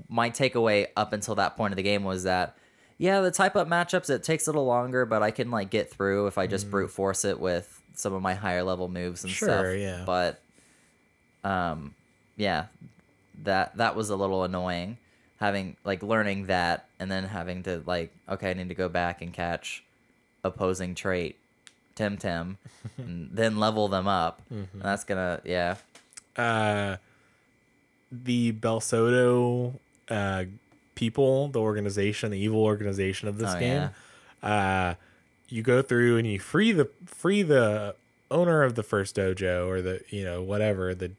my 0.09 0.31
takeaway 0.31 0.87
up 0.97 1.13
until 1.13 1.35
that 1.35 1.57
point 1.57 1.73
of 1.73 1.77
the 1.77 1.83
game 1.83 2.05
was 2.05 2.23
that, 2.23 2.57
yeah, 2.97 3.21
the 3.21 3.33
type 3.33 3.57
up 3.57 3.67
matchups, 3.67 4.09
it 4.11 4.23
takes 4.23 4.47
a 4.47 4.51
little 4.51 4.65
longer, 4.67 5.05
but 5.07 5.25
I 5.25 5.33
can, 5.33 5.51
like, 5.51 5.71
get 5.71 5.91
through 5.91 6.29
if 6.29 6.39
I 6.39 6.47
just 6.47 6.71
brute 6.71 6.93
force 6.93 7.25
it 7.25 7.41
with 7.41 7.83
some 7.95 8.13
of 8.13 8.23
my 8.23 8.35
higher 8.35 8.63
level 8.63 8.89
moves 8.89 9.25
and 9.25 9.33
stuff. 9.33 9.49
Mm. 9.49 9.61
Sure, 9.61 9.75
yeah. 9.75 10.03
But, 10.07 10.41
um, 11.43 11.93
yeah, 12.37 12.67
that, 13.43 13.77
that 13.77 13.97
was 13.97 14.11
a 14.11 14.17
little 14.17 14.45
annoying 14.45 14.99
having, 15.41 15.77
like, 15.85 16.03
learning 16.03 16.47
that 16.47 16.87
and 16.99 17.11
then 17.11 17.25
having 17.25 17.63
to, 17.65 17.83
like, 17.87 18.13
okay, 18.29 18.51
I 18.51 18.55
need 18.55 18.69
to 18.69 18.75
go 18.75 18.89
back 18.89 19.23
and 19.23 19.33
catch 19.33 19.83
opposing 20.45 20.95
trait 20.95 21.37
temtem 21.97 22.57
and 22.97 23.31
then 23.33 23.59
level 23.59 23.89
them 23.89 24.07
up. 24.07 24.41
Mm-hmm. 24.53 24.65
And 24.75 24.83
that's 24.83 25.05
gonna 25.05 25.41
yeah. 25.45 25.77
uh, 26.37 26.97
the 28.13 28.53
Belsoto 28.53 29.75
uh, 30.09 30.45
people, 30.95 31.49
the 31.49 31.61
organization, 31.61 32.31
the 32.31 32.39
evil 32.39 32.63
organization 32.65 33.29
of 33.29 33.39
this 33.39 33.55
Oh, 33.55 33.59
game. 33.59 33.91
Uh, 34.43 34.95
you 35.49 35.63
go 35.63 35.83
through 35.83 36.17
and 36.17 36.27
you 36.27 36.39
free 36.39 36.73
the 36.73 36.89
free 37.05 37.43
the 37.43 37.95
owner 38.31 38.63
of 38.63 38.75
the 38.77 38.83
first 38.83 39.17
dojo 39.17 39.67
or 39.67 39.83
the 39.83 40.01
you 40.09 40.25
know 40.25 40.41
whatever 40.43 40.95
the 40.95 41.11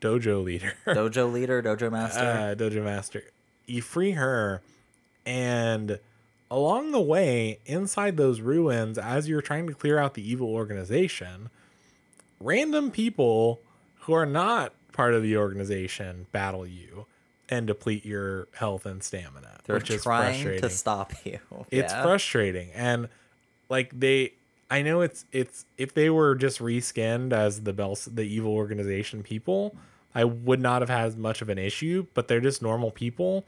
dojo 0.00 0.42
leader, 0.42 0.72
Dojo 0.86 1.30
leader, 1.36 1.62
dojo 1.62 1.90
master. 1.92 2.20
uh, 2.20 2.54
dojo 2.56 2.82
master. 2.82 3.22
You 3.68 3.82
free 3.82 4.12
her, 4.12 4.62
and 5.26 5.98
along 6.50 6.92
the 6.92 7.00
way, 7.00 7.58
inside 7.66 8.16
those 8.16 8.40
ruins, 8.40 8.96
as 8.98 9.28
you're 9.28 9.42
trying 9.42 9.66
to 9.66 9.74
clear 9.74 9.98
out 9.98 10.14
the 10.14 10.28
evil 10.28 10.48
organization, 10.48 11.50
random 12.40 12.90
people 12.90 13.60
who 14.00 14.12
are 14.14 14.26
not 14.26 14.72
part 14.92 15.14
of 15.14 15.22
the 15.22 15.36
organization 15.36 16.26
battle 16.32 16.66
you 16.66 17.06
and 17.48 17.66
deplete 17.66 18.04
your 18.04 18.48
health 18.54 18.84
and 18.86 19.02
stamina, 19.02 19.58
They're 19.64 19.76
which 19.76 19.90
is 19.90 20.02
trying 20.02 20.32
frustrating. 20.32 20.62
to 20.62 20.70
stop 20.70 21.12
you. 21.24 21.38
It's 21.70 21.92
Yeah. 21.92 22.02
frustrating, 22.02 22.70
and 22.72 23.08
like 23.68 23.98
they, 23.98 24.32
I 24.70 24.82
know 24.82 25.00
it's 25.02 25.24
it's 25.32 25.66
if 25.76 25.92
they 25.94 26.08
were 26.10 26.34
just 26.34 26.58
reskinned 26.60 27.32
as 27.32 27.62
the 27.62 27.72
Bel 27.72 27.98
the 28.06 28.22
evil 28.24 28.52
organization 28.54 29.22
people, 29.22 29.74
I 30.14 30.24
would 30.24 30.60
not 30.60 30.82
have 30.82 30.88
had 30.88 31.18
much 31.18 31.42
of 31.42 31.48
an 31.48 31.58
issue. 31.58 32.06
But 32.14 32.28
they're 32.28 32.40
just 32.40 32.62
normal 32.62 32.90
people, 32.90 33.44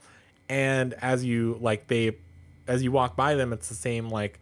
and 0.49 0.93
as 0.95 1.25
you 1.25 1.57
like 1.61 1.87
they, 1.87 2.17
as 2.67 2.83
you 2.83 2.91
walk 2.91 3.15
by 3.15 3.35
them, 3.35 3.53
it's 3.53 3.69
the 3.69 3.75
same 3.75 4.09
like, 4.09 4.39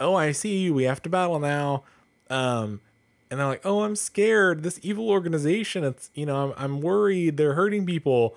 oh 0.00 0.14
I 0.14 0.32
see 0.32 0.58
you, 0.58 0.74
we 0.74 0.84
have 0.84 1.02
to 1.02 1.08
battle 1.08 1.38
now, 1.38 1.84
um, 2.30 2.80
and 3.30 3.40
they're 3.40 3.46
like, 3.46 3.64
oh 3.64 3.82
I'm 3.82 3.96
scared, 3.96 4.62
this 4.62 4.80
evil 4.82 5.08
organization, 5.08 5.84
it's 5.84 6.10
you 6.14 6.26
know 6.26 6.52
I'm 6.52 6.54
I'm 6.56 6.80
worried, 6.80 7.36
they're 7.36 7.54
hurting 7.54 7.86
people. 7.86 8.36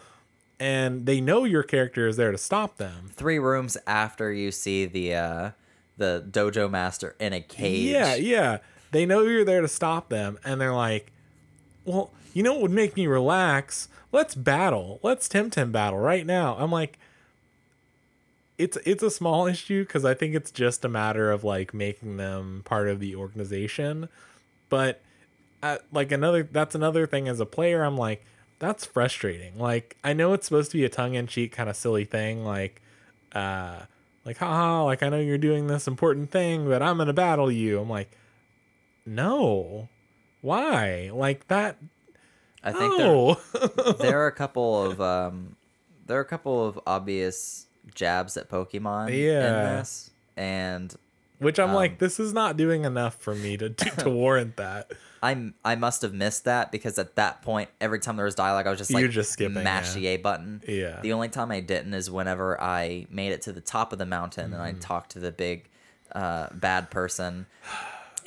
And 0.57 1.05
they 1.05 1.19
know 1.19 1.43
your 1.43 1.63
character 1.63 2.07
is 2.07 2.15
there 2.15 2.31
to 2.31 2.37
stop 2.37 2.77
them. 2.77 3.09
Three 3.11 3.39
rooms 3.39 3.75
after 3.85 4.31
you 4.31 4.53
see 4.53 4.85
the 4.85 5.13
uh, 5.13 5.51
the 5.97 6.25
dojo 6.31 6.71
master 6.71 7.13
in 7.19 7.33
a 7.33 7.41
cage. 7.41 7.89
Yeah, 7.89 8.15
yeah. 8.15 8.57
They 8.91 9.05
know 9.05 9.23
you're 9.23 9.43
there 9.43 9.59
to 9.59 9.67
stop 9.67 10.07
them, 10.07 10.39
and 10.45 10.61
they're 10.61 10.73
like, 10.73 11.11
"Well, 11.85 12.11
you 12.33 12.43
know 12.43 12.53
what 12.53 12.61
would 12.63 12.71
make 12.71 12.95
me 12.95 13.07
relax? 13.07 13.87
Let's 14.11 14.35
battle. 14.35 14.99
Let's 15.03 15.27
Temtem 15.29 15.71
battle 15.71 15.99
right 15.99 16.25
now." 16.25 16.55
I'm 16.59 16.71
like, 16.71 16.97
it's 18.57 18.77
it's 18.85 19.03
a 19.03 19.11
small 19.11 19.47
issue 19.53 19.83
because 19.85 20.05
I 20.05 20.13
think 20.13 20.35
it's 20.35 20.51
just 20.51 20.83
a 20.85 20.89
matter 20.89 21.31
of 21.31 21.43
like 21.43 21.73
making 21.73 22.17
them 22.17 22.61
part 22.65 22.87
of 22.87 22.99
the 22.99 23.15
organization, 23.15 24.09
but 24.69 25.01
uh, 25.63 25.77
like 25.91 26.11
another 26.11 26.43
that's 26.43 26.75
another 26.75 27.07
thing 27.07 27.27
as 27.27 27.39
a 27.39 27.45
player. 27.45 27.83
I'm 27.83 27.97
like, 27.97 28.25
that's 28.59 28.85
frustrating. 28.85 29.57
Like 29.57 29.97
I 30.03 30.13
know 30.13 30.33
it's 30.33 30.45
supposed 30.47 30.71
to 30.71 30.77
be 30.77 30.85
a 30.85 30.89
tongue 30.89 31.15
in 31.15 31.27
cheek 31.27 31.51
kind 31.53 31.69
of 31.69 31.75
silly 31.75 32.05
thing, 32.05 32.43
like. 32.45 32.81
uh 33.33 33.81
like 34.25 34.37
haha 34.37 34.83
like 34.83 35.03
i 35.03 35.09
know 35.09 35.19
you're 35.19 35.37
doing 35.37 35.67
this 35.67 35.87
important 35.87 36.31
thing 36.31 36.67
but 36.67 36.81
i'm 36.81 36.97
gonna 36.97 37.13
battle 37.13 37.51
you 37.51 37.79
i'm 37.79 37.87
like 37.89 38.09
no 39.05 39.87
why 40.45 41.09
like 41.13 41.47
that 41.47 41.77
I 42.63 42.71
think 42.71 42.97
there, 42.97 43.93
there 43.99 44.19
are 44.23 44.27
a 44.27 44.31
couple 44.31 44.83
of 44.85 45.01
um, 45.01 45.55
there 46.07 46.17
are 46.17 46.21
a 46.21 46.25
couple 46.25 46.65
of 46.65 46.79
obvious 46.87 47.65
jabs 47.93 48.37
at 48.37 48.49
Pokemon 48.49 49.09
in 49.09 49.19
Yeah. 49.19 49.77
this, 49.77 50.09
and 50.37 50.93
which 51.39 51.59
i'm 51.59 51.69
Um, 51.69 51.75
like 51.75 51.99
this 51.99 52.19
is 52.19 52.33
not 52.33 52.57
doing 52.57 52.85
enough 52.85 53.15
for 53.21 53.35
me 53.35 53.57
to 53.57 53.69
to, 53.69 53.89
to 54.03 54.09
warrant 54.21 54.55
that 54.57 54.91
I'm 55.23 55.55
I 55.63 55.75
must 55.75 56.01
have 56.03 56.13
missed 56.13 56.45
that 56.45 56.71
because 56.71 56.99
at 56.99 57.15
that 57.15 57.41
point, 57.41 57.69
every 57.81 57.99
time 57.99 58.15
there 58.15 58.25
was 58.25 58.35
dialogue, 58.35 58.67
I 58.67 58.69
was 58.69 58.77
just 58.77 58.93
like, 58.93 59.01
You're 59.01 59.09
just 59.09 59.31
skipping, 59.31 59.63
mash 59.63 59.89
yeah. 59.89 59.93
the 60.01 60.07
A 60.07 60.17
button. 60.17 60.61
Yeah. 60.67 60.99
The 61.01 61.13
only 61.13 61.29
time 61.29 61.49
I 61.51 61.61
didn't 61.61 61.95
is 61.95 62.11
whenever 62.11 62.61
I 62.61 63.07
made 63.09 63.31
it 63.31 63.41
to 63.43 63.51
the 63.51 63.61
top 63.61 63.91
of 63.91 63.97
the 63.97 64.05
mountain 64.05 64.53
and 64.53 64.61
I 64.61 64.71
Mm-hmm. 64.71 64.81
talked 64.81 65.11
to 65.13 65.19
the 65.19 65.31
big, 65.31 65.67
uh, 66.13 66.47
bad 66.53 66.91
person, 66.91 67.47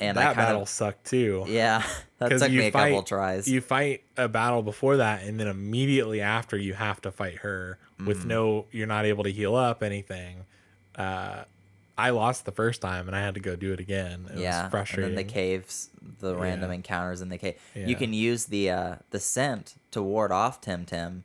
and 0.01 0.17
that 0.17 0.21
I 0.21 0.33
kind 0.33 0.37
battle 0.47 0.65
sucked 0.65 1.05
too 1.05 1.45
yeah, 1.47 1.83
that 2.19 2.29
took 2.29 2.49
you 2.51 2.59
me 2.59 2.67
a 2.67 2.71
fight- 2.71 2.89
couple 2.89 3.03
tries. 3.03 3.47
you 3.47 3.61
fight 3.61 4.03
a 4.17 4.27
battle 4.27 4.61
before 4.61 4.97
that 4.97 5.23
and 5.23 5.39
then 5.39 5.47
immediately 5.47 6.21
after 6.21 6.57
you 6.57 6.73
have 6.73 7.01
to 7.01 7.11
fight 7.11 7.37
her 7.39 7.77
with 8.05 8.19
Mm-hmm. 8.19 8.27
no 8.29 8.65
you're 8.71 8.87
not 8.87 9.05
able 9.05 9.23
to 9.25 9.31
heal 9.31 9.55
up 9.55 9.83
anything 9.83 10.45
uh 10.95 11.43
i 11.97 12.09
lost 12.11 12.45
the 12.45 12.51
first 12.51 12.81
time 12.81 13.07
and 13.07 13.15
i 13.15 13.19
had 13.19 13.33
to 13.33 13.41
go 13.41 13.55
do 13.57 13.73
it 13.73 13.79
again 13.81 14.27
it 14.33 14.39
yeah, 14.39 14.63
was 14.63 14.71
frustrating 14.71 15.09
and 15.09 15.17
then 15.17 15.27
the 15.27 15.33
caves, 15.33 15.89
the 16.19 16.35
random 16.35 16.69
Yeah. 16.71 16.75
encounters 16.75 17.21
in 17.21 17.27
the 17.29 17.37
cave. 17.37 17.55
Yeah. 17.75 17.87
You 17.87 17.95
can 17.97 18.13
use 18.13 18.45
the 18.45 18.69
uh, 18.71 18.95
the 19.11 19.19
scent 19.19 19.75
to 19.91 20.01
ward 20.01 20.31
off 20.31 20.61
Temtem, 20.61 21.23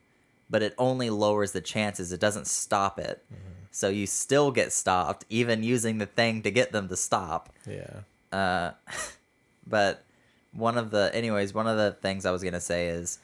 but 0.50 0.62
it 0.62 0.74
only 0.78 1.10
lowers 1.10 1.52
the 1.52 1.60
chances. 1.60 2.12
It 2.12 2.18
doesn't 2.20 2.46
stop 2.48 2.98
it. 2.98 3.22
Mm-hmm. 3.32 3.50
So 3.70 3.88
you 3.88 4.06
still 4.06 4.50
get 4.50 4.72
stopped, 4.72 5.24
even 5.30 5.62
using 5.62 5.98
the 5.98 6.06
thing 6.06 6.42
to 6.42 6.50
get 6.50 6.72
them 6.72 6.88
to 6.88 6.96
stop. 6.96 7.50
yeah 7.68 8.00
Uh, 8.34 8.72
but 9.66 10.04
one 10.52 10.76
of 10.76 10.90
the, 10.90 11.10
anyways, 11.14 11.54
one 11.54 11.66
of 11.66 11.76
the 11.76 11.92
things 12.02 12.26
I 12.26 12.30
was 12.30 12.42
gonna 12.42 12.60
say 12.60 12.88
is 12.88 13.18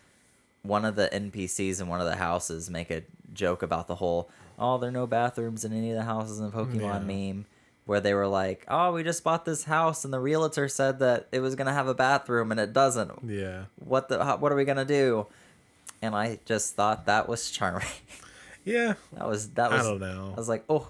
one 0.63 0.85
of 0.85 0.95
the 0.97 1.09
NPCs 1.13 1.81
in 1.81 1.89
one 1.89 2.01
of 2.01 2.07
the 2.07 2.17
houses 2.17 2.71
make 2.71 2.91
a 2.91 3.03
joke 3.33 3.63
about 3.63 3.87
the 3.87 3.95
whole, 3.97 4.29
oh, 4.59 4.79
there 4.79 4.89
are 4.89 4.93
no 4.93 5.07
bathrooms 5.07 5.65
in 5.65 5.73
any 5.73 5.91
of 5.91 5.97
the 5.97 6.05
houses 6.05 6.39
in 6.39 6.47
the 6.47 6.53
Pokemon 6.53 7.09
Yeah. 7.09 7.33
meme, 7.33 7.47
where 7.87 8.01
they 8.01 8.15
were 8.15 8.27
like, 8.29 8.65
oh, 8.69 8.93
we 8.93 9.03
just 9.03 9.25
bought 9.25 9.45
this 9.45 9.65
house 9.65 10.05
and 10.05 10.13
the 10.13 10.21
realtor 10.21 10.69
said 10.69 10.99
that 11.01 11.29
it 11.33 11.41
was 11.41 11.55
gonna 11.57 11.73
have 11.73 11.89
a 11.89 11.95
bathroom 11.95 12.51
and 12.53 12.61
it 12.61 12.73
doesn't. 12.73 13.11
yeah 13.27 13.65
What 13.77 14.09
the? 14.09 14.25
How, 14.25 14.37
what 14.37 14.53
are 14.53 14.57
we 14.57 14.65
gonna 14.65 14.85
do? 14.85 15.27
And 16.03 16.15
I 16.15 16.39
just 16.47 16.75
thought 16.77 17.07
that 17.07 17.29
was 17.29 17.51
charming. 17.51 17.89
yeah 18.65 18.95
that 19.15 19.27
was 19.27 19.49
that 19.51 19.71
was 19.71 19.81
i 19.87 19.91
don't 19.91 20.01
know 20.01 20.33
I 20.35 20.39
was 20.39 20.49
like, 20.49 20.65
oh, 20.69 20.89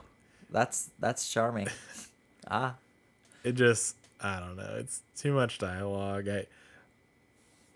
that's 0.50 0.90
that's 0.98 1.30
charming. 1.32 1.68
ah, 2.50 2.74
it 3.44 3.52
just 3.52 3.96
i 4.22 4.38
don't 4.38 4.56
know. 4.56 4.76
It's 4.78 5.02
too 5.16 5.32
much 5.32 5.58
dialogue. 5.58 6.28
I 6.28 6.46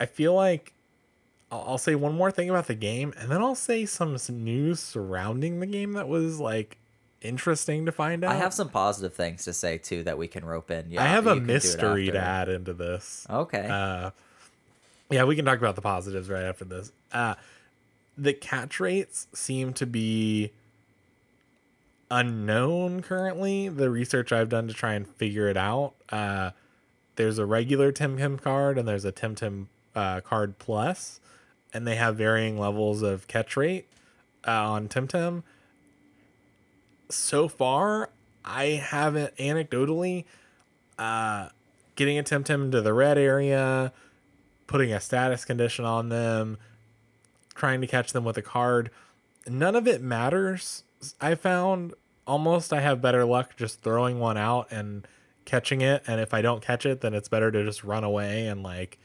i 0.01 0.07
feel 0.07 0.35
like 0.35 0.73
I'll, 1.51 1.65
I'll 1.69 1.79
say 1.79 1.95
one 1.95 2.15
more 2.15 2.31
thing 2.31 2.51
about 2.51 2.67
the 2.67 2.75
game 2.75 3.15
and 3.19 3.31
then 3.31 3.41
i'll 3.41 3.55
say 3.55 3.87
some, 3.87 4.19
some 4.19 4.43
news 4.43 4.81
surrounding 4.81 5.61
the 5.61 5.67
game 5.67 5.93
that 5.93 6.09
was 6.09 6.41
like 6.41 6.79
interesting 7.23 7.87
to 7.87 7.93
find 7.93 8.23
out. 8.23 8.33
I 8.33 8.37
have 8.37 8.53
some 8.53 8.69
positive 8.69 9.15
things 9.15 9.45
to 9.45 9.53
say 9.55 9.79
too 9.79 10.03
that 10.03 10.19
we 10.19 10.29
can 10.29 10.45
rope 10.45 10.71
in. 10.71 10.91
Yeah, 10.91 11.03
i 11.03 11.07
have 11.07 11.27
a 11.27 11.35
can 11.35 11.39
do 11.39 11.45
it 11.45 11.55
mystery 11.55 12.11
to 12.11 12.19
add 12.19 12.49
into 12.49 12.75
this. 12.75 13.27
Okay. 13.31 13.67
uh 13.67 14.11
yeah 15.11 15.25
we 15.25 15.37
can 15.37 15.45
talk 15.45 15.59
about 15.59 15.75
the 15.77 15.83
positives 15.83 16.29
right 16.29 16.45
after 16.45 16.65
this. 16.65 16.93
Uh 17.13 17.35
the 18.17 18.33
catch 18.33 18.79
rates 18.79 19.27
seem 19.33 19.73
to 19.75 19.87
be 19.87 20.51
unknown 22.11 23.03
currently 23.03 23.69
the 23.69 23.91
research 23.91 24.33
i've 24.33 24.49
done 24.49 24.69
to 24.69 24.75
try 24.75 24.93
and 24.95 25.07
figure 25.07 25.49
it 25.49 25.57
out 25.57 25.95
uh 26.11 26.51
there's 27.17 27.39
a 27.39 27.47
regular 27.47 27.93
TemCard 27.93 28.79
and 28.79 28.87
there's 28.89 29.05
a 29.05 29.13
Tim 29.13 29.69
uh, 29.95 30.21
card 30.21 30.59
plus, 30.59 31.21
and 31.73 31.87
they 31.87 31.97
have 31.97 32.17
varying 32.17 32.59
levels 32.59 33.03
of 33.03 33.29
catch 33.29 33.57
rate 33.57 33.87
uh, 34.47 34.71
on 34.71 34.89
Tim. 34.89 35.43
So 37.11 37.49
far, 37.49 38.11
I 38.45 38.65
haven't 38.65 39.37
anecdotally 39.37 40.25
uh, 40.99 41.51
getting 41.97 42.19
a 42.19 42.23
Tim 42.23 42.45
into 42.51 42.81
the 42.81 42.93
red 42.93 43.19
area, 43.19 43.93
putting 44.67 44.93
a 44.93 45.01
status 45.01 45.45
condition 45.45 45.85
on 45.85 46.09
them, 46.09 46.59
trying 47.55 47.81
to 47.81 47.87
catch 47.87 48.13
them 48.13 48.25
with 48.25 48.37
a 48.37 48.43
card. 48.43 48.91
None 49.47 49.77
of 49.77 49.87
it 49.87 50.03
matters. 50.03 50.84
I 51.21 51.35
found 51.35 51.95
almost 52.27 52.73
I 52.73 52.81
have 52.81 53.03
better 53.03 53.25
luck 53.25 53.57
just 53.57 53.83
throwing 53.83 54.19
one 54.19 54.37
out 54.39 54.69
and 54.71 55.07
catching 55.45 55.83
it 55.83 56.03
and 56.07 56.21
if 56.21 56.33
I 56.33 56.41
don't 56.41 56.63
catch 56.63 56.87
it 56.87 57.03
then 57.03 57.13
it's 57.13 57.29
better 57.29 57.51
to 57.51 57.65
just 57.65 57.85
run 57.85 58.03
away 58.03 58.47
and 58.47 58.63
like 58.63 58.99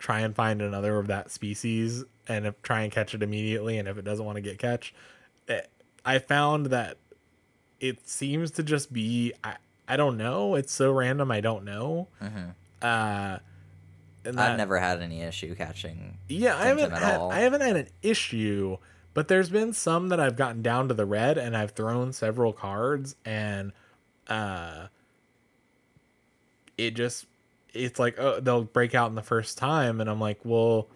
try 0.00 0.20
and 0.20 0.34
find 0.34 0.60
another 0.60 0.98
of 0.98 1.06
that 1.06 1.30
species 1.30 2.04
and 2.26 2.44
if, 2.46 2.60
try 2.62 2.80
and 2.82 2.90
catch 2.92 3.14
it 3.14 3.22
immediately 3.22 3.78
and 3.78 3.86
if 3.86 3.96
it 3.96 4.04
doesn't 4.04 4.24
want 4.24 4.34
to 4.36 4.42
get 4.42 4.58
catch 4.58 4.92
eh, 5.48 5.60
I 6.04 6.18
found 6.18 6.66
that 6.66 6.96
it 7.78 8.08
seems 8.08 8.50
to 8.52 8.64
just 8.64 8.92
be 8.92 9.32
I, 9.44 9.56
I 9.86 9.96
don't 9.96 10.16
know 10.16 10.56
it's 10.56 10.72
so 10.72 10.90
random 10.92 11.30
I 11.30 11.40
don't 11.40 11.64
know 11.64 12.08
Mhm. 12.20 12.54
uh 12.82 13.38
and 14.24 14.40
I've 14.40 14.56
never 14.56 14.78
had 14.80 15.02
any 15.02 15.22
issue 15.22 15.54
catching. 15.54 16.18
yeah, 16.26 16.56
I 16.56 16.64
haven't 16.64 16.90
at 16.92 17.00
had, 17.00 17.20
all. 17.20 17.30
I 17.30 17.38
haven't 17.38 17.60
had 17.60 17.76
an 17.76 17.88
issue, 18.02 18.76
but 19.16 19.28
there's 19.28 19.48
been 19.48 19.72
some 19.72 20.10
that 20.10 20.20
I've 20.20 20.36
gotten 20.36 20.60
down 20.60 20.88
to 20.88 20.94
the 20.94 21.06
red 21.06 21.38
and 21.38 21.56
I've 21.56 21.70
thrown 21.70 22.12
several 22.12 22.52
cards 22.52 23.16
and 23.24 23.72
uh 24.28 24.88
it 26.76 26.90
just 26.90 27.24
it's 27.72 27.98
like 27.98 28.18
oh 28.18 28.40
they'll 28.40 28.64
break 28.64 28.94
out 28.94 29.08
in 29.08 29.14
the 29.14 29.22
first 29.22 29.56
time 29.56 30.02
and 30.02 30.10
I'm 30.10 30.20
like, 30.20 30.38
well 30.44 30.88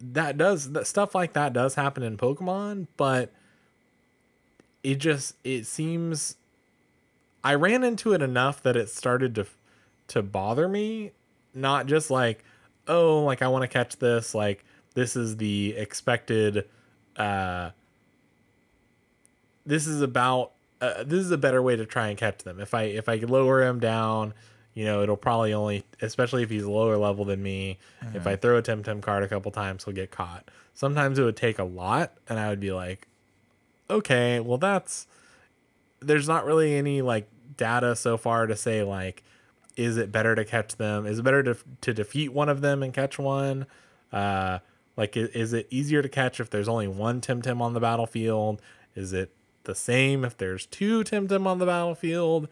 that 0.00 0.36
does 0.36 0.72
that 0.72 0.88
stuff 0.88 1.14
like 1.14 1.34
that 1.34 1.52
does 1.52 1.76
happen 1.76 2.02
in 2.02 2.16
Pokemon, 2.16 2.88
but 2.96 3.32
it 4.82 4.96
just 4.96 5.36
it 5.44 5.64
seems 5.64 6.34
I 7.44 7.54
ran 7.54 7.84
into 7.84 8.14
it 8.14 8.20
enough 8.20 8.60
that 8.64 8.74
it 8.74 8.90
started 8.90 9.36
to 9.36 9.46
to 10.08 10.22
bother 10.22 10.66
me, 10.66 11.12
not 11.54 11.86
just 11.86 12.10
like, 12.10 12.42
oh, 12.88 13.22
like 13.22 13.42
I 13.42 13.46
want 13.48 13.62
to 13.62 13.68
catch 13.68 13.96
this, 13.98 14.34
like 14.34 14.64
this 14.94 15.14
is 15.14 15.36
the 15.36 15.76
expected 15.76 16.66
uh 17.16 17.70
this 19.64 19.86
is 19.86 20.00
about 20.00 20.52
uh, 20.80 21.02
this 21.04 21.20
is 21.20 21.30
a 21.30 21.38
better 21.38 21.62
way 21.62 21.74
to 21.76 21.86
try 21.86 22.08
and 22.08 22.18
catch 22.18 22.38
them. 22.44 22.60
If 22.60 22.74
I 22.74 22.82
if 22.82 23.08
I 23.08 23.16
lower 23.16 23.62
him 23.62 23.80
down, 23.80 24.34
you 24.74 24.84
know, 24.84 25.02
it'll 25.02 25.16
probably 25.16 25.52
only, 25.52 25.84
especially 26.02 26.42
if 26.42 26.50
he's 26.50 26.64
lower 26.64 26.96
level 26.96 27.24
than 27.24 27.42
me. 27.42 27.78
If 28.14 28.26
I 28.26 28.36
throw 28.36 28.58
a 28.58 28.62
Temtem 28.62 29.00
card 29.00 29.24
a 29.24 29.28
couple 29.28 29.50
times, 29.50 29.84
he'll 29.84 29.94
get 29.94 30.10
caught. 30.10 30.48
Sometimes 30.74 31.18
it 31.18 31.22
would 31.24 31.36
take 31.36 31.58
a 31.58 31.64
lot, 31.64 32.12
and 32.28 32.38
I 32.38 32.50
would 32.50 32.60
be 32.60 32.72
like, 32.72 33.08
okay, 33.88 34.40
well 34.40 34.58
that's 34.58 35.06
there's 36.00 36.28
not 36.28 36.44
really 36.44 36.74
any 36.74 37.02
like 37.02 37.26
data 37.56 37.96
so 37.96 38.16
far 38.18 38.46
to 38.46 38.54
say 38.54 38.82
like 38.82 39.22
is 39.76 39.96
it 39.96 40.12
better 40.12 40.34
to 40.34 40.44
catch 40.44 40.76
them 40.76 41.06
is 41.06 41.20
it 41.20 41.22
better 41.22 41.42
to, 41.42 41.56
to 41.80 41.94
defeat 41.94 42.28
one 42.30 42.50
of 42.50 42.60
them 42.60 42.82
and 42.82 42.92
catch 42.92 43.18
one 43.18 43.66
uh 44.12 44.58
like 44.96 45.16
is, 45.16 45.52
it 45.52 45.66
easier 45.70 46.02
to 46.02 46.08
catch 46.08 46.40
if 46.40 46.50
there's 46.50 46.68
only 46.68 46.88
one 46.88 47.20
Temtem 47.20 47.60
on 47.60 47.74
the 47.74 47.80
battlefield? 47.80 48.62
Is 48.94 49.12
it 49.12 49.30
the 49.64 49.74
same 49.74 50.24
if 50.24 50.36
there's 50.36 50.66
two 50.66 51.04
Temtem 51.04 51.46
on 51.46 51.58
the 51.58 51.66
battlefield? 51.66 52.48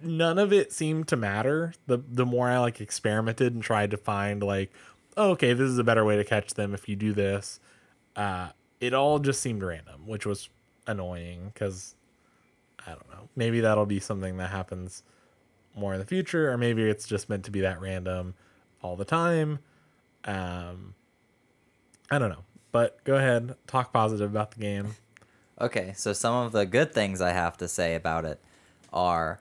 None 0.00 0.38
of 0.38 0.52
it 0.52 0.72
seemed 0.72 1.06
to 1.08 1.16
matter. 1.16 1.74
The 1.86 1.98
the 1.98 2.26
more 2.26 2.48
i 2.48 2.58
like 2.58 2.80
experimented 2.80 3.54
and 3.54 3.62
tried 3.62 3.92
to 3.92 3.96
find 3.96 4.42
like 4.42 4.72
oh, 5.16 5.30
okay 5.30 5.52
this 5.52 5.68
is 5.68 5.78
a 5.78 5.84
better 5.84 6.04
way 6.04 6.16
to 6.16 6.24
catch 6.24 6.54
them 6.54 6.74
if 6.74 6.88
you 6.88 6.96
do 6.96 7.12
this 7.12 7.60
uh 8.16 8.48
it 8.80 8.94
all 8.94 9.18
just 9.18 9.42
seemed 9.42 9.62
random 9.62 10.06
which 10.06 10.24
was 10.24 10.48
annoying 10.86 11.50
because 11.52 11.94
i 12.86 12.90
don't 12.90 13.08
know. 13.10 13.28
Maybe 13.36 13.60
that'll 13.60 13.86
be 13.86 14.00
something 14.00 14.36
that 14.38 14.50
happens 14.50 15.04
more 15.76 15.94
in 15.94 16.00
the 16.00 16.06
future 16.06 16.50
or 16.50 16.58
maybe 16.58 16.82
it's 16.82 17.06
just 17.06 17.28
meant 17.28 17.44
to 17.44 17.50
be 17.50 17.60
that 17.60 17.80
random 17.80 18.34
all 18.82 18.96
the 18.96 19.04
time 19.04 19.60
um 20.24 20.94
i 22.10 22.18
don't 22.18 22.30
know 22.30 22.44
but 22.70 23.02
go 23.04 23.16
ahead 23.16 23.54
talk 23.66 23.92
positive 23.92 24.30
about 24.30 24.52
the 24.52 24.60
game 24.60 24.94
Okay, 25.62 25.92
so 25.94 26.12
some 26.12 26.34
of 26.34 26.50
the 26.50 26.66
good 26.66 26.92
things 26.92 27.20
I 27.20 27.30
have 27.30 27.56
to 27.58 27.68
say 27.68 27.94
about 27.94 28.24
it 28.24 28.40
are 28.92 29.40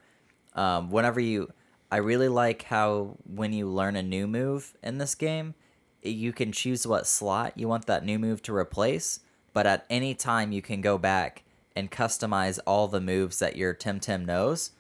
um, 0.53 0.91
whenever 0.91 1.19
you. 1.19 1.51
I 1.91 1.97
really 1.97 2.29
like 2.29 2.63
how 2.63 3.17
when 3.25 3.51
you 3.53 3.67
learn 3.67 3.95
a 3.95 4.03
new 4.03 4.27
move 4.27 4.73
in 4.84 4.99
this 4.99 5.15
game, 5.15 5.55
you 6.03 6.32
can 6.32 6.51
choose 6.51 6.86
what 6.86 7.07
slot 7.07 7.57
you 7.57 7.67
want 7.67 7.88
that 7.88 8.05
new 8.05 8.19
move 8.19 8.41
to 8.43 8.55
replace, 8.55 9.21
but 9.51 9.65
at 9.65 9.86
any 9.89 10.13
time 10.13 10.51
you 10.51 10.61
can 10.61 10.79
go 10.79 10.97
back 10.97 11.43
and 11.75 11.91
customize 11.91 12.59
all 12.67 12.88
the 12.88 13.01
moves 13.01 13.39
that 13.39 13.57
your 13.57 13.73
Temtem 13.73 14.25
knows, 14.25 14.71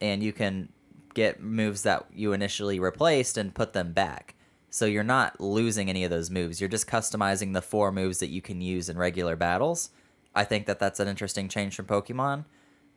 and 0.00 0.22
you 0.22 0.32
can 0.32 0.70
get 1.14 1.40
moves 1.40 1.84
that 1.84 2.06
you 2.12 2.32
initially 2.32 2.80
replaced 2.80 3.38
and 3.38 3.54
put 3.54 3.72
them 3.72 3.92
back. 3.92 4.34
So 4.72 4.86
you're 4.86 5.04
not 5.04 5.38
losing 5.38 5.90
any 5.90 6.02
of 6.02 6.10
those 6.10 6.30
moves. 6.30 6.58
You're 6.58 6.70
just 6.70 6.86
customizing 6.86 7.52
the 7.52 7.60
four 7.60 7.92
moves 7.92 8.20
that 8.20 8.30
you 8.30 8.40
can 8.40 8.62
use 8.62 8.88
in 8.88 8.96
regular 8.96 9.36
battles. 9.36 9.90
I 10.34 10.44
think 10.44 10.64
that 10.64 10.78
that's 10.78 10.98
an 10.98 11.08
interesting 11.08 11.46
change 11.50 11.76
from 11.76 11.84
Pokemon. 11.84 12.46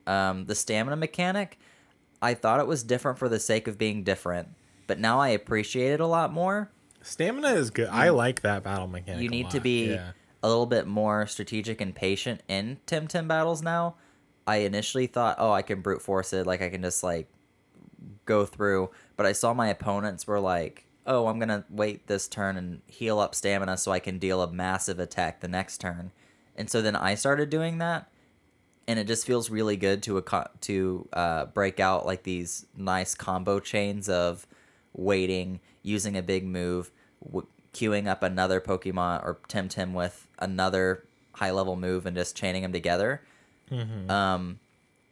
Um, 0.08 0.46
the 0.46 0.56
stamina 0.56 0.96
mechanic, 0.96 1.60
I 2.22 2.34
thought 2.34 2.62
it 2.62 2.66
was 2.66 2.82
different 2.82 3.18
for 3.18 3.28
the 3.28 3.42
sake 3.42 3.68
of 3.68 3.78
being 3.78 4.04
different, 4.04 4.56
but 4.88 5.00
now 5.00 5.20
I 5.20 5.28
appreciate 5.30 5.92
it 5.92 6.00
a 6.00 6.08
lot 6.08 6.32
more. 6.32 6.72
stamina 7.02 7.50
is 7.50 7.72
good 7.72 7.90
i 7.90 8.08
like 8.10 8.42
that 8.42 8.64
battle 8.64 8.88
mechanic 8.88 9.22
you 9.22 9.30
need 9.30 9.50
to 9.50 9.60
be 9.60 9.92
yeah. 9.92 10.12
a 10.42 10.48
little 10.48 10.66
bit 10.66 10.88
more 10.88 11.28
strategic 11.28 11.82
and 11.82 11.94
patient 11.94 12.42
in 12.48 12.80
Temtem 12.88 13.28
battles 13.28 13.62
now. 13.62 13.96
I 14.48 14.58
initially 14.58 15.08
thought, 15.08 15.36
oh, 15.40 15.52
I 15.52 15.62
can 15.62 15.82
brute 15.82 16.02
force 16.02 16.32
it, 16.32 16.48
like 16.48 16.62
I 16.62 16.70
can 16.70 16.84
just 16.84 17.04
like 17.04 17.28
go 18.24 18.46
through, 18.46 18.92
but 19.18 19.26
I 19.26 19.34
saw 19.34 19.54
my 19.54 19.68
opponents 19.68 20.26
were 20.26 20.40
like, 20.40 20.85
oh, 21.06 21.28
I'm 21.28 21.40
gonna 21.40 21.66
wait 21.70 22.08
this 22.08 22.28
turn 22.28 22.58
and 22.58 22.82
heal 22.88 23.20
up 23.20 23.36
stamina 23.36 23.78
so 23.78 23.92
I 23.92 24.00
can 24.00 24.18
deal 24.18 24.42
a 24.42 24.52
massive 24.52 25.00
attack 25.00 25.42
the 25.42 25.48
next 25.48 25.80
turn, 25.80 26.12
and 26.56 26.70
so 26.70 26.82
then 26.82 26.96
I 26.96 27.16
started 27.16 27.50
doing 27.50 27.78
that, 27.80 28.10
and 28.88 29.00
it 29.00 29.08
just 29.08 29.26
feels 29.26 29.50
really 29.50 29.78
good 29.78 30.02
to 30.04 30.18
a 30.18 30.50
to 30.62 31.08
uh, 31.14 31.46
break 31.46 31.80
out 31.80 32.06
like 32.06 32.24
these 32.24 32.66
nice 32.76 33.16
combo 33.16 33.60
chains 33.60 34.10
of 34.10 34.48
waiting, 34.94 35.60
using 35.84 36.16
a 36.18 36.24
big 36.24 36.46
move, 36.46 36.92
w- 37.24 37.48
queuing 37.74 38.08
up 38.08 38.24
another 38.24 38.62
Pokemon 38.62 39.24
or 39.24 39.40
Temtem 39.50 39.94
with 39.94 40.28
another 40.40 41.04
high 41.34 41.52
level 41.52 41.76
move, 41.76 42.06
and 42.06 42.16
just 42.16 42.36
chaining 42.38 42.62
them 42.62 42.72
together. 42.72 43.22
Um, 44.10 44.60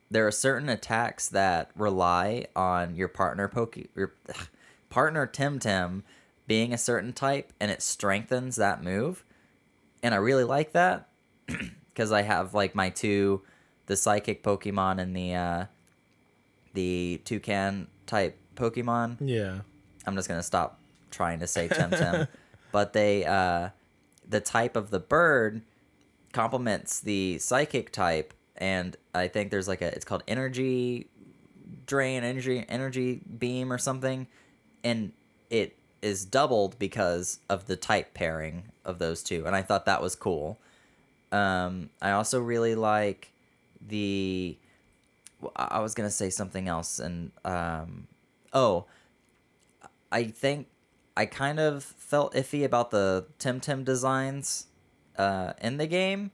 there 0.09 0.25
are 0.27 0.31
certain 0.31 0.69
attacks 0.69 1.27
that 1.29 1.71
rely 1.75 2.45
on 2.55 2.95
your 2.95 3.07
partner 3.07 3.47
Poke 3.47 3.77
your 3.95 4.13
partner 4.93 5.25
Temtem 5.25 6.03
being 6.45 6.71
a 6.71 6.77
certain 6.77 7.13
type, 7.13 7.51
and 7.59 7.71
it 7.71 7.81
strengthens 7.81 8.57
that 8.57 8.83
move. 8.83 9.25
And 10.03 10.13
I 10.13 10.17
really 10.17 10.43
like 10.43 10.73
that 10.73 11.09
because 11.89 12.11
I 12.11 12.21
have 12.21 12.53
like 12.53 12.75
my 12.75 12.91
two, 12.91 13.41
the 13.87 13.95
psychic 13.95 14.43
Pokemon 14.43 15.01
and 15.01 15.15
the 15.15 15.33
uh, 15.33 15.65
the 16.75 17.19
toucan 17.25 17.87
type 18.05 18.37
Pokemon. 18.55 19.17
yeah 19.19 19.61
I'm 20.05 20.15
just 20.15 20.27
gonna 20.27 20.43
stop 20.43 20.79
trying 21.09 21.39
to 21.39 21.47
say 21.47 21.67
Temtem, 21.69 22.27
but 22.71 22.93
they 22.93 23.25
uh, 23.25 23.69
the 24.29 24.41
type 24.41 24.75
of 24.75 24.91
the 24.91 24.99
bird 24.99 25.63
complements 26.33 26.99
the 26.99 27.39
psychic 27.39 27.91
type, 27.91 28.31
and 28.57 28.95
I 29.15 29.27
think 29.27 29.49
there's 29.49 29.67
like 29.67 29.81
a 29.81 29.87
it's 29.87 30.05
called 30.05 30.21
energy 30.27 31.07
drain, 31.87 32.23
energy 32.23 32.63
energy 32.69 33.21
beam 33.39 33.73
or 33.73 33.79
something, 33.79 34.27
and 34.83 35.11
it 35.49 35.75
is 36.01 36.25
doubled 36.25 36.77
because 36.79 37.39
of 37.49 37.67
the 37.67 37.75
type 37.75 38.13
pairing 38.13 38.63
of 38.83 38.99
those 38.99 39.23
two, 39.23 39.45
and 39.45 39.55
I 39.55 39.61
thought 39.61 39.85
that 39.85 40.01
was 40.01 40.15
cool. 40.15 40.59
Um, 41.31 41.89
I 42.01 42.11
also 42.11 42.39
really 42.39 42.75
like 42.75 43.31
the. 43.85 44.57
I 45.55 45.79
was 45.79 45.93
gonna 45.93 46.09
say 46.11 46.29
something 46.29 46.67
else, 46.67 46.99
and 46.99 47.31
um, 47.43 48.07
oh, 48.53 48.85
I 50.11 50.25
think 50.25 50.67
I 51.17 51.25
kind 51.25 51.59
of 51.59 51.83
felt 51.83 52.33
iffy 52.33 52.63
about 52.63 52.91
the 52.91 53.25
Temtem 53.39 53.83
designs 53.83 54.67
uh, 55.17 55.53
in 55.61 55.77
the 55.77 55.87
game, 55.87 56.31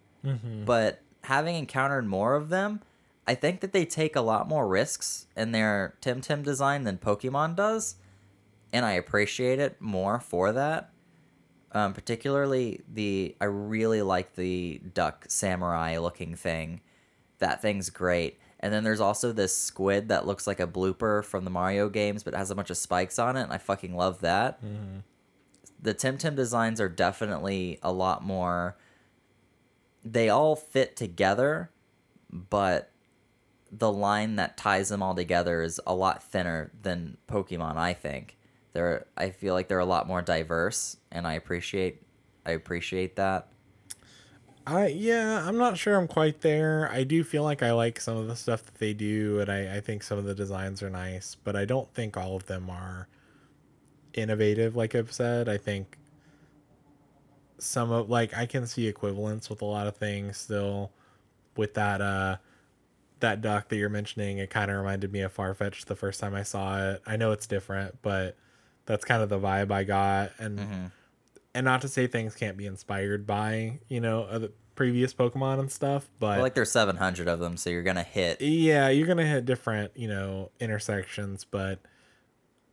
but 0.65 1.01
having 1.23 1.55
encountered 1.55 2.05
more 2.05 2.35
of 2.35 2.49
them, 2.49 2.81
I 3.27 3.35
think 3.35 3.61
that 3.61 3.73
they 3.73 3.85
take 3.85 4.15
a 4.15 4.21
lot 4.21 4.47
more 4.47 4.67
risks 4.67 5.27
in 5.35 5.51
their 5.51 5.95
Temtem 6.01 6.43
design 6.43 6.83
than 6.83 6.97
Pokemon 6.97 7.55
does, 7.55 7.95
and 8.72 8.86
I 8.86 8.93
appreciate 8.93 9.59
it 9.59 9.82
more 9.82 10.20
for 10.20 10.51
that. 10.53 10.91
Um, 11.72 11.93
particularly 11.93 12.82
the 12.91 13.36
I 13.39 13.45
really 13.45 14.01
like 14.01 14.36
the 14.36 14.82
duck 14.93 15.26
samurai 15.28 15.97
looking 15.99 16.36
thing. 16.36 16.82
That 17.38 17.61
thing's 17.61 17.89
great. 17.89 18.39
And 18.59 18.74
then 18.74 18.84
there's 18.84 18.99
also 18.99 19.32
this 19.32 19.55
squid 19.55 20.09
that 20.09 20.28
looks 20.28 20.45
like 20.45 20.59
a 20.59 20.67
blooper 20.67 21.24
from 21.24 21.45
the 21.45 21.49
Mario 21.51 21.88
games, 21.88 22.24
but 22.24 22.34
has 22.34 22.51
a 22.51 22.55
bunch 22.55 22.70
of 22.70 22.78
spikes 22.78 23.17
on 23.17 23.38
it, 23.38 23.43
and 23.43 23.53
I 23.53 23.57
fucking 23.57 23.95
love 23.95 24.20
that. 24.22 24.61
The 25.82 25.93
Temtem 25.93 26.36
designs 26.36 26.82
are 26.82 26.89
definitely 26.89 27.80
a 27.82 27.93
lot 27.93 28.22
more. 28.22 28.76
They 30.03 30.28
all 30.28 30.57
fit 30.57 30.97
together, 30.97 31.72
but 32.30 32.91
the 33.72 33.91
line 33.91 34.36
that 34.38 34.57
ties 34.57 34.89
them 34.89 35.01
all 35.01 35.15
together 35.15 35.61
is 35.61 35.80
a 35.88 35.93
lot 35.95 36.22
thinner 36.24 36.72
than 36.82 37.17
Pokemon. 37.30 37.78
I 37.78 37.93
think 37.93 38.36
they're. 38.74 39.05
I 39.17 39.30
feel 39.32 39.53
like 39.53 39.67
they're 39.67 39.80
a 39.80 39.86
lot 39.86 40.07
more 40.07 40.22
diverse, 40.22 40.97
and 41.11 41.26
I 41.28 41.34
appreciate. 41.34 42.01
I 42.45 42.51
appreciate 42.51 43.15
that. 43.17 43.47
I 44.65 44.88
yeah, 44.88 45.47
I'm 45.47 45.57
not 45.57 45.78
sure 45.78 45.95
I'm 45.95 46.07
quite 46.07 46.41
there. 46.41 46.89
I 46.91 47.03
do 47.03 47.24
feel 47.24 47.43
like 47.43 47.63
I 47.63 47.72
like 47.72 47.99
some 47.99 48.17
of 48.17 48.28
the 48.28 48.36
stuff 48.36 48.63
that 48.65 48.76
they 48.76 48.93
do, 48.93 49.39
and 49.39 49.51
I, 49.51 49.78
I 49.78 49.80
think 49.82 50.03
some 50.03 50.17
of 50.17 50.26
the 50.26 50.36
designs 50.36 50.84
are 50.84 50.89
nice, 50.89 51.36
but 51.36 51.55
I 51.55 51.65
don't 51.65 51.91
think 51.93 52.17
all 52.17 52.36
of 52.36 52.45
them 52.45 52.70
are 52.70 53.07
innovative. 54.13 54.76
Like 54.76 54.95
I've 54.95 55.11
said, 55.11 55.49
I 55.49 55.57
think 55.57 55.97
some 57.57 57.91
of 57.91 58.09
like 58.09 58.36
I 58.38 58.45
can 58.45 58.67
see 58.67 58.88
equivalents 58.88 59.49
with 59.49 59.61
a 59.61 59.65
lot 59.65 59.88
of 59.88 59.97
things 59.97 60.38
still. 60.38 60.91
With 61.57 61.74
that 61.74 61.99
uh, 61.99 62.38
that 63.20 63.41
duck 63.41 63.70
that 63.70 63.76
you're 63.76 63.89
mentioning, 63.89 64.38
it 64.38 64.49
kind 64.49 64.72
of 64.72 64.78
reminded 64.78 65.11
me 65.11 65.22
of 65.22 65.36
Farfetch 65.36 65.86
the 65.86 65.95
first 65.95 66.20
time 66.20 66.36
I 66.36 66.43
saw 66.43 66.91
it. 66.91 67.01
I 67.05 67.17
know 67.17 67.32
it's 67.32 67.47
different, 67.47 68.01
but 68.01 68.38
that's 68.89 69.05
kind 69.05 69.21
of 69.21 69.29
the 69.29 69.39
vibe 69.39 69.71
I 69.71 69.83
got, 69.83 70.31
and 70.39 70.91
and 71.53 71.63
not 71.63 71.81
to 71.81 71.87
say 71.87 72.07
things 72.07 72.33
can't 72.35 72.57
be 72.57 72.65
inspired 72.65 73.25
by 73.27 73.79
you 73.87 74.01
know 74.01 74.23
other 74.23 74.49
previous 74.75 75.13
pokemon 75.13 75.59
and 75.59 75.69
stuff 75.71 76.07
but 76.19 76.35
Well, 76.37 76.41
like 76.41 76.53
there's 76.55 76.71
700 76.71 77.27
of 77.27 77.39
them, 77.39 77.55
so 77.57 77.69
you're 77.69 77.83
gonna 77.83 78.01
hit. 78.01 78.41
yeah 78.41 78.87
you're 78.89 79.07
gonna 79.07 79.25
hit 79.27 79.45
different 79.45 79.91
you 79.95 80.07
know 80.07 80.51
intersections 80.61 81.43
but 81.43 81.79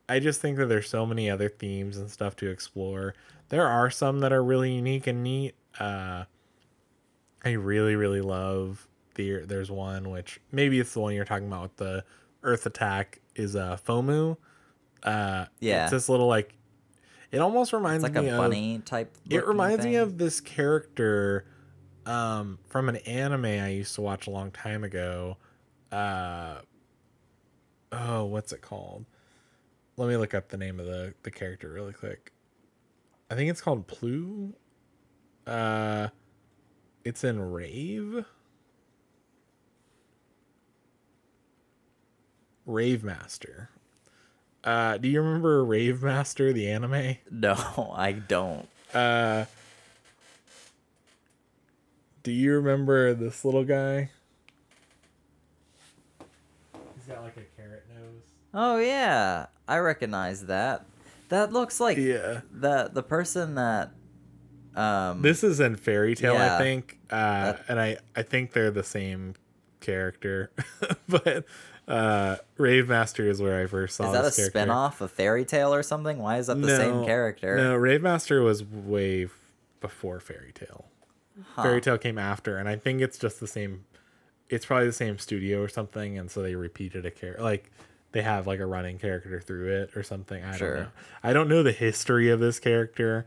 i 0.08 0.20
just 0.20 0.40
think 0.40 0.56
that 0.58 0.66
there's 0.66 0.88
so 0.88 1.04
many 1.04 1.28
other 1.28 1.48
themes 1.48 1.96
and 1.96 2.08
stuff 2.08 2.36
to 2.36 2.48
explore 2.48 3.14
there 3.48 3.66
are 3.66 3.90
some 3.90 4.20
that 4.20 4.32
are 4.32 4.44
really 4.44 4.72
unique 4.72 5.08
and 5.08 5.24
neat 5.24 5.56
uh 5.80 6.22
i 7.44 7.50
really 7.50 7.96
really 7.96 8.20
love 8.20 8.86
the 9.16 9.40
there's 9.40 9.70
one 9.70 10.08
which 10.10 10.40
maybe 10.52 10.78
it's 10.78 10.92
the 10.94 11.00
one 11.00 11.12
you're 11.12 11.24
talking 11.24 11.48
about 11.48 11.62
with 11.62 11.76
the 11.78 12.04
earth 12.44 12.66
attack 12.66 13.20
is 13.34 13.56
uh 13.56 13.76
Fomu. 13.84 14.36
Uh, 15.06 15.46
Yeah. 15.60 15.84
it's 15.84 15.92
this 15.92 16.08
little 16.08 16.26
like. 16.26 16.54
It 17.32 17.38
almost 17.40 17.72
reminds 17.72 18.02
me 18.02 18.08
It's 18.08 18.16
like 18.16 18.24
me 18.24 18.30
a 18.30 18.34
of. 18.34 18.38
bunny 18.38 18.78
type. 18.84 19.16
It 19.30 19.46
reminds 19.46 19.84
me 19.84 19.96
of 19.96 20.16
this 20.18 20.40
character 20.40 21.44
um, 22.06 22.58
from 22.68 22.88
an 22.88 22.96
anime 22.98 23.44
I 23.46 23.70
used 23.70 23.94
to 23.96 24.00
watch 24.00 24.26
a 24.26 24.30
long 24.30 24.50
time 24.52 24.84
ago. 24.84 25.36
Uh, 25.90 26.60
oh, 27.92 28.24
what's 28.26 28.52
it 28.52 28.60
called? 28.62 29.04
Let 29.96 30.08
me 30.08 30.16
look 30.16 30.34
up 30.34 30.48
the 30.48 30.56
name 30.56 30.78
of 30.78 30.86
the, 30.86 31.14
the 31.24 31.30
character 31.30 31.68
really 31.72 31.92
quick. 31.92 32.32
I 33.30 33.34
think 33.34 33.50
it's 33.50 33.60
called 33.60 33.86
Plue. 33.88 34.54
Uh, 35.46 36.08
it's 37.04 37.24
in 37.24 37.40
Rave. 37.40 38.24
Rave 42.66 43.02
Master. 43.04 43.70
Uh, 44.66 44.98
do 44.98 45.08
you 45.08 45.22
remember 45.22 45.64
Rave 45.64 46.02
Master, 46.02 46.52
the 46.52 46.68
anime? 46.68 47.16
No, 47.30 47.54
I 47.96 48.12
don't. 48.12 48.68
Uh, 48.92 49.44
do 52.24 52.32
you 52.32 52.52
remember 52.54 53.14
this 53.14 53.44
little 53.44 53.64
guy? 53.64 54.10
He's 56.96 57.06
got 57.06 57.22
like 57.22 57.36
a 57.36 57.42
carrot 57.60 57.84
nose. 57.94 58.22
Oh 58.52 58.78
yeah, 58.78 59.46
I 59.68 59.78
recognize 59.78 60.46
that. 60.46 60.84
That 61.28 61.52
looks 61.52 61.78
like 61.80 61.96
Yeah. 61.96 62.40
the 62.52 62.90
the 62.92 63.02
person 63.02 63.54
that. 63.54 63.90
Um, 64.74 65.22
This 65.22 65.42
is 65.42 65.58
in 65.60 65.76
Fairy 65.76 66.14
Tail, 66.14 66.36
I 66.36 66.58
think, 66.58 66.98
uh, 67.10 67.52
That- 67.52 67.64
and 67.68 67.80
I 67.80 67.96
I 68.16 68.22
think 68.22 68.52
they're 68.52 68.70
the 68.70 68.82
same 68.84 69.34
character, 69.80 70.50
but 71.08 71.44
uh, 71.88 72.36
Rave 72.56 72.88
Master 72.88 73.28
is 73.28 73.40
where 73.40 73.60
I 73.62 73.66
first 73.66 73.96
saw. 73.96 74.06
is 74.06 74.12
that 74.12 74.18
a 74.18 74.22
character. 74.22 74.44
spin-off 74.44 75.00
of 75.00 75.10
Fairy 75.10 75.44
Tail 75.44 75.72
or 75.74 75.82
something? 75.82 76.18
Why 76.18 76.38
is 76.38 76.46
that 76.48 76.60
the 76.60 76.76
same 76.76 77.04
character? 77.04 77.56
No, 77.56 77.76
Rave 77.76 78.02
Master 78.02 78.42
was 78.42 78.64
way 78.64 79.24
f- 79.24 79.30
before 79.80 80.20
Fairy 80.20 80.52
Tail. 80.52 80.86
Huh. 81.54 81.62
Fairy 81.62 81.80
Tail 81.80 81.98
came 81.98 82.18
after, 82.18 82.56
and 82.58 82.68
I 82.68 82.76
think 82.76 83.00
it's 83.02 83.18
just 83.18 83.40
the 83.40 83.46
same. 83.46 83.84
It's 84.48 84.64
probably 84.64 84.86
the 84.86 84.92
same 84.92 85.18
studio 85.18 85.60
or 85.62 85.68
something, 85.68 86.18
and 86.18 86.30
so 86.30 86.40
they 86.42 86.54
repeated 86.54 87.04
a 87.04 87.10
character. 87.10 87.42
Like 87.42 87.70
they 88.12 88.22
have 88.22 88.46
like 88.46 88.60
a 88.60 88.66
running 88.66 88.98
character 88.98 89.40
through 89.40 89.68
it 89.82 89.96
or 89.96 90.02
something. 90.02 90.42
I 90.42 90.56
Sure. 90.56 90.74
don't 90.74 90.82
know. 90.84 90.90
I 91.22 91.32
don't 91.32 91.48
know 91.48 91.62
the 91.62 91.72
history 91.72 92.30
of 92.30 92.40
this 92.40 92.58
character. 92.58 93.26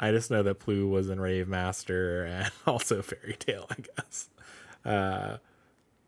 I 0.00 0.12
just 0.12 0.30
know 0.30 0.44
that 0.44 0.60
Plue 0.60 0.86
was 0.88 1.10
in 1.10 1.20
Rave 1.20 1.48
Master 1.48 2.24
and 2.24 2.50
also 2.66 3.02
Fairy 3.02 3.34
Tail, 3.38 3.66
I 3.70 3.76
guess. 3.96 4.28
Uh, 4.84 5.38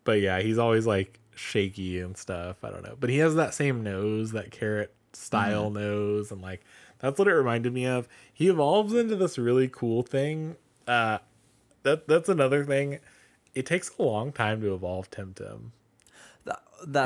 but 0.05 0.21
yeah, 0.21 0.41
he's 0.41 0.59
always 0.59 0.87
like 0.87 1.19
shaky 1.35 2.01
and 2.01 2.17
stuff. 2.17 2.63
I 2.65 2.71
don't 2.71 2.83
know, 2.83 2.97
but 2.99 3.11
he 3.11 3.19
has 3.19 3.35
that 3.37 3.55
same 3.55 3.83
nose, 3.83 4.33
that 4.33 4.51
carrot 4.51 4.95
style 5.13 5.71
nose, 5.71 6.31
and 6.31 6.41
like 6.43 6.63
that's 6.99 7.19
what 7.19 7.29
it 7.29 7.35
reminded 7.35 7.73
me 7.73 7.87
of. 7.87 8.09
He 8.33 8.49
evolves 8.49 8.93
into 8.95 9.17
this 9.17 9.39
really 9.39 9.69
cool 9.69 10.03
thing. 10.03 10.57
Uh, 10.87 11.19
that 11.83 12.07
that's 12.09 12.29
another 12.29 12.65
thing. 12.65 12.99
It 13.55 13.67
takes 13.67 13.91
a 13.99 14.03
long 14.03 14.33
time 14.33 14.61
to 14.61 14.75
evolve 14.75 15.11
Temtem. 15.11 15.71
Th- 16.45 16.57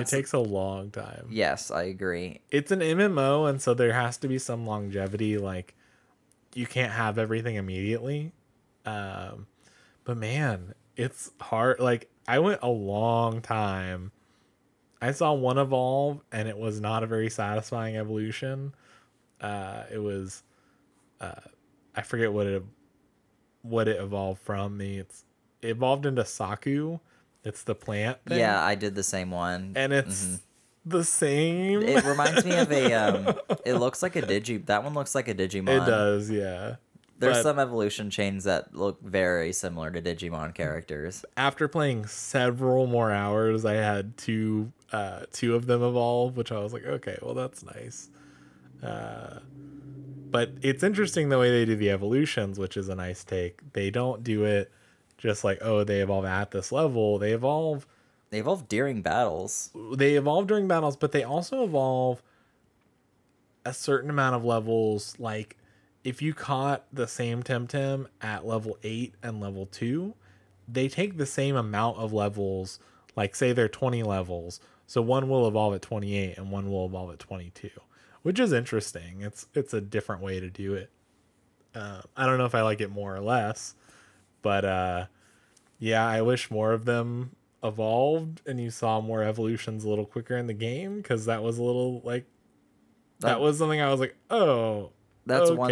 It 0.03 0.07
takes 0.07 0.33
a 0.33 0.39
long 0.39 0.91
time. 0.93 1.27
yes, 1.31 1.71
I 1.71 1.83
agree. 1.85 2.41
It's 2.51 2.71
an 2.71 2.79
MMO, 2.81 3.49
and 3.51 3.61
so 3.61 3.75
there 3.75 3.93
has 3.93 4.17
to 4.19 4.29
be 4.29 4.39
some 4.39 4.65
longevity. 4.67 5.37
Like 5.39 5.75
you 6.55 6.67
can't 6.67 6.93
have 6.93 7.19
everything 7.19 7.57
immediately. 7.57 8.31
Um, 8.87 9.47
but 10.05 10.17
man, 10.17 10.75
it's 10.97 11.33
hard. 11.41 11.81
Like 11.81 12.09
I 12.27 12.39
went 12.39 12.61
a 12.63 12.69
long 12.69 13.41
time. 13.41 14.13
I 15.01 15.13
saw 15.13 15.33
one 15.35 15.59
evolve, 15.59 16.23
and 16.33 16.49
it 16.49 16.57
was 16.57 16.81
not 16.81 17.03
a 17.03 17.07
very 17.07 17.29
satisfying 17.29 17.97
evolution. 17.97 18.75
Uh, 19.41 19.83
it 19.93 19.99
was, 19.99 20.43
uh, 21.21 21.33
I 21.95 22.03
forget 22.03 22.33
what 22.33 22.47
it 22.47 22.63
what 23.63 23.89
it 23.89 24.01
evolved 24.01 24.41
from. 24.43 24.77
Me, 24.79 24.99
it's 24.99 25.25
it 25.61 25.71
evolved 25.71 26.07
into 26.07 26.25
Saku. 26.25 26.99
It's 27.45 27.63
the 27.63 27.75
plant. 27.75 28.19
Thing, 28.27 28.39
Yeah, 28.39 28.63
I 28.65 28.75
did 28.75 28.95
the 28.95 29.03
same 29.03 29.31
one. 29.31 29.73
and 29.77 29.93
it's 29.93 30.41
the 30.87 31.05
same. 31.05 31.83
it 31.83 32.05
reminds 32.05 32.45
me 32.45 32.57
of 32.57 32.73
a. 32.73 32.93
Um, 32.95 33.35
it 33.67 33.75
looks 33.75 34.03
like 34.03 34.17
a 34.17 34.23
digi. 34.23 34.65
That 34.67 34.85
one 34.85 34.95
looks 34.95 35.15
like 35.15 35.29
a 35.29 35.35
Digimon. 35.35 35.83
It 35.83 35.87
does, 35.87 36.31
yeah. 36.31 36.77
There's 37.25 37.39
But 37.39 37.43
some 37.43 37.59
evolution 37.59 38.11
chains 38.11 38.45
that 38.45 38.75
look 38.75 39.01
very 39.03 39.53
similar 39.53 39.91
to 39.91 40.01
Digimon 40.03 40.55
characters. 40.55 41.25
after 41.37 41.69
playing 41.69 42.07
several 42.07 42.87
more 42.87 43.11
hours, 43.11 43.65
I 43.65 43.75
had 43.75 44.17
two 44.17 44.73
uh 44.93 45.27
two 45.33 45.55
of 45.55 45.67
them 45.67 45.83
evolve, 45.83 46.37
which 46.37 46.53
I 46.53 46.59
was 46.61 46.73
like, 46.73 46.85
okay, 46.85 47.19
well 47.23 47.35
that's 47.35 47.65
nice. 47.65 48.09
Uh 48.83 49.41
but 50.31 50.51
it's 50.63 50.83
interesting 50.83 51.29
the 51.29 51.39
way 51.39 51.51
they 51.51 51.65
do 51.65 51.77
the 51.77 51.91
evolutions, 51.91 52.59
which 52.59 52.77
is 52.77 52.89
a 52.89 52.95
nice 52.97 53.23
take. 53.23 53.73
They 53.73 53.91
don't 53.91 54.25
do 54.25 54.45
it 54.45 54.73
just 55.17 55.45
like, 55.45 55.59
oh, 55.63 55.85
they 55.85 56.01
evolve 56.01 56.25
at 56.25 56.51
this 56.51 56.73
level. 56.73 57.19
They 57.19 57.33
evolve 57.33 57.87
They 58.31 58.41
evolve 58.41 58.67
during 58.69 59.01
battles. 59.03 59.71
they 59.97 60.15
evolve 60.15 60.47
during 60.49 60.67
battles, 60.69 60.97
but 60.97 61.13
they 61.13 61.23
also 61.23 61.63
evolve 61.65 62.21
a 63.65 63.73
certain 63.73 64.11
amount 64.11 64.35
of 64.35 64.45
levels. 64.45 65.15
Like 65.19 65.57
if 66.05 66.21
you 66.23 66.35
caught 66.35 66.85
the 66.93 67.09
same 67.09 67.43
Temtem 67.43 68.07
at 68.21 68.47
level 68.47 68.79
eight 68.83 69.15
and 69.23 69.41
level 69.41 69.67
two, 69.67 70.15
they 70.69 70.89
take 70.89 71.17
the 71.17 71.27
same 71.27 71.57
amount 71.57 71.99
of 71.99 72.13
levels. 72.13 72.79
Like 73.17 73.35
say 73.35 73.53
they're 73.53 73.69
twenty 73.69 74.03
levels, 74.03 74.61
so 74.87 75.01
one 75.01 75.29
will 75.29 75.47
evolve 75.49 75.75
at 75.75 75.83
twenty 75.83 76.17
eight 76.17 76.37
and 76.37 76.51
one 76.51 76.71
will 76.71 76.87
evolve 76.87 77.13
at 77.13 77.19
twenty 77.19 77.51
two, 77.51 77.71
which 78.23 78.39
is 78.41 78.53
interesting. 78.53 79.23
It's 79.23 79.47
it's 79.55 79.73
a 79.73 79.81
different 79.81 80.21
way 80.23 80.41
to 80.41 80.51
do 80.51 80.75
it. 80.75 80.91
Uh, 81.75 82.03
I 82.17 82.27
don't 82.27 82.39
know 82.39 82.45
if 82.45 82.55
I 82.55 82.63
like 82.63 82.81
it 82.81 82.91
more 82.91 83.15
or 83.15 83.21
less, 83.21 83.75
but 84.43 84.65
uh, 84.65 85.07
yeah, 85.79 86.07
I 86.07 86.23
wish 86.23 86.51
more 86.51 86.73
of 86.73 86.85
them 86.85 87.37
evolved 87.63 88.43
and 88.47 88.61
you 88.61 88.71
saw 88.71 89.01
more 89.01 89.23
evolutions 89.23 89.85
a 89.85 89.89
little 89.89 90.05
quicker 90.05 90.37
in 90.37 90.47
the 90.47 90.53
game 90.55 90.97
because 90.97 91.25
that 91.27 91.43
was 91.43 91.59
a 91.59 91.63
little 91.63 92.01
like 92.05 92.27
that, 93.21 93.29
That- 93.29 93.41
was 93.41 93.59
something 93.59 93.81
I 93.81 93.91
was 93.91 94.01
like, 94.01 94.17
oh, 94.31 94.91
That's 95.27 95.51
one 95.51 95.71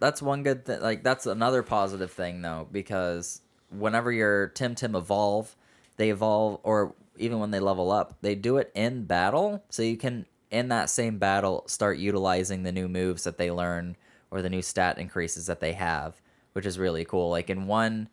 that's 0.00 0.20
one 0.20 0.42
good 0.42 0.64
thing. 0.64 0.80
Like 0.80 1.02
that's 1.02 1.26
another 1.26 1.62
positive 1.62 2.10
thing 2.10 2.42
though, 2.42 2.68
because 2.70 3.40
whenever 3.70 4.12
your 4.12 4.48
Temtem 4.48 4.96
evolve, 4.96 5.56
they 5.96 6.10
evolve, 6.10 6.60
or 6.62 6.94
even 7.16 7.38
when 7.38 7.50
they 7.50 7.60
level 7.60 7.90
up, 7.90 8.18
they 8.20 8.34
do 8.34 8.58
it 8.58 8.70
in 8.74 9.04
battle, 9.04 9.64
so 9.70 9.82
you 9.82 9.96
can 9.96 10.26
in 10.50 10.68
that 10.68 10.90
same 10.90 11.18
battle 11.18 11.64
start 11.66 11.98
utilizing 11.98 12.62
the 12.62 12.72
new 12.72 12.88
moves 12.88 13.24
that 13.24 13.38
they 13.38 13.50
learn 13.50 13.96
or 14.30 14.42
the 14.42 14.50
new 14.50 14.62
stat 14.62 14.98
increases 14.98 15.46
that 15.46 15.60
they 15.60 15.72
have, 15.72 16.20
which 16.52 16.66
is 16.66 16.78
really 16.78 17.04
cool. 17.04 17.30
Like 17.30 17.50
in 17.50 17.66
one 17.66 18.08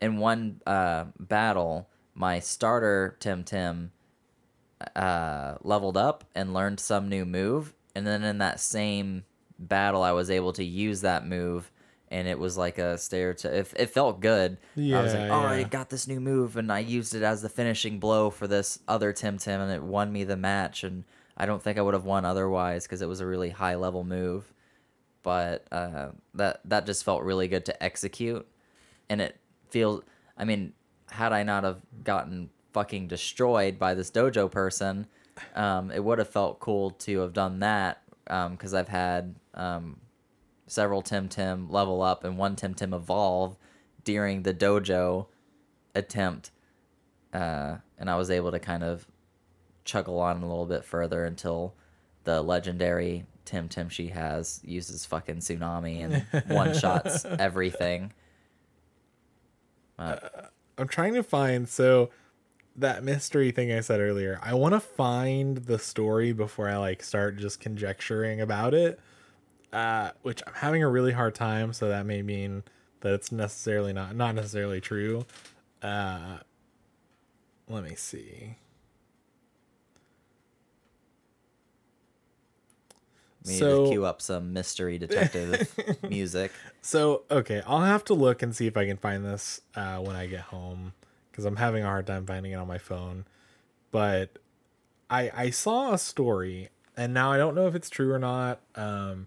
in 0.00 0.16
one 0.16 0.60
uh, 0.66 1.04
battle, 1.18 1.88
my 2.14 2.40
starter 2.40 3.16
Temtem 3.20 3.90
uh, 4.96 5.56
leveled 5.62 5.96
up 5.96 6.24
and 6.34 6.54
learned 6.54 6.80
some 6.80 7.08
new 7.08 7.24
move, 7.24 7.74
and 7.94 8.06
then 8.06 8.22
in 8.22 8.38
that 8.38 8.60
same 8.60 9.24
battle, 9.68 10.02
I 10.02 10.12
was 10.12 10.30
able 10.30 10.52
to 10.54 10.64
use 10.64 11.00
that 11.02 11.26
move, 11.26 11.70
and 12.10 12.28
it 12.28 12.38
was 12.38 12.56
like 12.56 12.78
a 12.78 12.98
stereotype. 12.98 13.52
It, 13.52 13.72
it 13.76 13.90
felt 13.90 14.20
good. 14.20 14.58
Yeah, 14.74 14.98
I 14.98 15.02
was 15.02 15.14
like, 15.14 15.28
Yeah, 15.28 15.36
oh, 15.36 15.46
I 15.46 15.62
got 15.64 15.90
this 15.90 16.06
new 16.06 16.20
move, 16.20 16.56
and 16.56 16.70
I 16.72 16.80
used 16.80 17.14
it 17.14 17.22
as 17.22 17.42
the 17.42 17.48
finishing 17.48 17.98
blow 17.98 18.30
for 18.30 18.46
this 18.46 18.78
other 18.86 19.12
Temtem, 19.12 19.60
and 19.60 19.72
it 19.72 19.82
won 19.82 20.12
me 20.12 20.24
the 20.24 20.36
match. 20.36 20.84
And 20.84 21.04
I 21.36 21.46
don't 21.46 21.62
think 21.62 21.78
I 21.78 21.82
would 21.82 21.94
have 21.94 22.04
won 22.04 22.24
otherwise 22.24 22.84
because 22.84 23.02
it 23.02 23.08
was 23.08 23.20
a 23.20 23.26
really 23.26 23.50
high 23.50 23.76
level 23.76 24.04
move. 24.04 24.52
But 25.22 25.66
uh, 25.70 26.08
that 26.34 26.60
that 26.64 26.84
just 26.86 27.04
felt 27.04 27.22
really 27.22 27.48
good 27.48 27.64
to 27.66 27.82
execute, 27.82 28.46
and 29.08 29.20
it 29.20 29.36
feels. 29.70 30.02
I 30.36 30.44
mean, 30.44 30.72
had 31.10 31.32
I 31.32 31.44
not 31.44 31.62
have 31.64 31.80
gotten 32.02 32.50
fucking 32.72 33.06
destroyed 33.06 33.78
by 33.78 33.94
this 33.94 34.10
dojo 34.10 34.50
person, 34.50 35.06
um, 35.54 35.90
it 35.90 36.02
would 36.02 36.18
have 36.18 36.28
felt 36.30 36.58
cool 36.58 36.90
to 36.90 37.20
have 37.20 37.32
done 37.32 37.60
that 37.60 38.02
because 38.24 38.74
I've 38.74 38.88
had 38.88 39.34
um, 39.54 40.00
several 40.66 41.02
Temtem 41.02 41.70
level 41.70 42.02
up 42.02 42.24
and 42.24 42.38
one 42.38 42.56
Temtem 42.56 42.94
evolve 42.94 43.56
during 44.04 44.42
the 44.42 44.54
dojo 44.54 45.26
attempt, 45.94 46.50
uh, 47.32 47.76
and 47.98 48.10
I 48.10 48.16
was 48.16 48.30
able 48.30 48.50
to 48.50 48.58
kind 48.58 48.82
of 48.82 49.06
chuckle 49.84 50.20
on 50.20 50.42
a 50.42 50.46
little 50.46 50.66
bit 50.66 50.84
further 50.84 51.24
until 51.24 51.74
the 52.24 52.42
legendary 52.42 53.26
Temtem 53.44 53.90
she 53.90 54.08
has 54.08 54.60
uses 54.64 55.04
fucking 55.04 55.38
tsunami 55.38 56.04
and 56.04 56.44
one 56.50 56.76
shots 56.76 57.24
everything. 57.24 58.12
Uh, 59.98 60.16
I'm 60.78 60.88
trying 60.88 61.14
to 61.14 61.22
find 61.22 61.68
so 61.68 62.10
that 62.76 63.04
mystery 63.04 63.50
thing 63.50 63.72
I 63.72 63.80
said 63.80 64.00
earlier. 64.00 64.38
I 64.42 64.54
want 64.54 64.74
to 64.74 64.80
find 64.80 65.58
the 65.58 65.78
story 65.78 66.32
before 66.32 66.68
I 66.68 66.76
like 66.76 67.02
start 67.02 67.36
just 67.36 67.60
conjecturing 67.60 68.40
about 68.40 68.74
it. 68.74 68.98
Uh, 69.72 70.10
which 70.22 70.42
I'm 70.46 70.52
having 70.54 70.82
a 70.82 70.88
really 70.88 71.12
hard 71.12 71.34
time, 71.34 71.72
so 71.72 71.88
that 71.88 72.04
may 72.04 72.20
mean 72.22 72.62
that 73.00 73.14
it's 73.14 73.32
necessarily 73.32 73.92
not 73.92 74.14
not 74.14 74.34
necessarily 74.34 74.80
true. 74.80 75.24
Uh, 75.82 76.38
let 77.68 77.82
me 77.84 77.94
see. 77.94 78.56
We 83.44 83.52
need 83.52 83.58
So- 83.58 83.84
to 83.86 83.90
cue 83.90 84.04
up 84.04 84.22
some 84.22 84.52
mystery 84.52 84.98
detective 84.98 85.98
music. 86.08 86.52
So 86.80 87.22
okay, 87.30 87.62
I'll 87.66 87.80
have 87.80 88.04
to 88.04 88.14
look 88.14 88.42
and 88.42 88.54
see 88.54 88.66
if 88.66 88.76
I 88.76 88.86
can 88.86 88.96
find 88.98 89.24
this 89.24 89.62
uh, 89.74 89.98
when 89.98 90.14
I 90.14 90.26
get 90.26 90.40
home 90.42 90.92
because 91.30 91.44
I'm 91.44 91.56
having 91.56 91.82
a 91.82 91.86
hard 91.86 92.06
time 92.06 92.26
finding 92.26 92.52
it 92.52 92.56
on 92.56 92.68
my 92.68 92.78
phone. 92.78 93.24
But 93.90 94.38
I 95.10 95.30
I 95.34 95.50
saw 95.50 95.92
a 95.92 95.98
story, 95.98 96.68
and 96.96 97.12
now 97.12 97.32
I 97.32 97.38
don't 97.38 97.54
know 97.54 97.66
if 97.66 97.74
it's 97.74 97.90
true 97.90 98.12
or 98.12 98.18
not. 98.18 98.60
Um, 98.76 99.26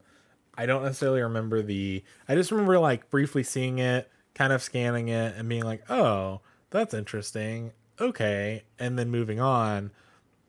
I 0.57 0.65
don't 0.65 0.83
necessarily 0.83 1.21
remember 1.21 1.61
the. 1.61 2.03
I 2.27 2.35
just 2.35 2.51
remember 2.51 2.79
like 2.79 3.09
briefly 3.09 3.43
seeing 3.43 3.79
it, 3.79 4.09
kind 4.33 4.53
of 4.53 4.61
scanning 4.61 5.09
it, 5.09 5.35
and 5.37 5.47
being 5.49 5.63
like, 5.63 5.89
"Oh, 5.89 6.41
that's 6.69 6.93
interesting." 6.93 7.71
Okay, 7.99 8.63
and 8.79 8.97
then 8.99 9.09
moving 9.09 9.39
on. 9.39 9.91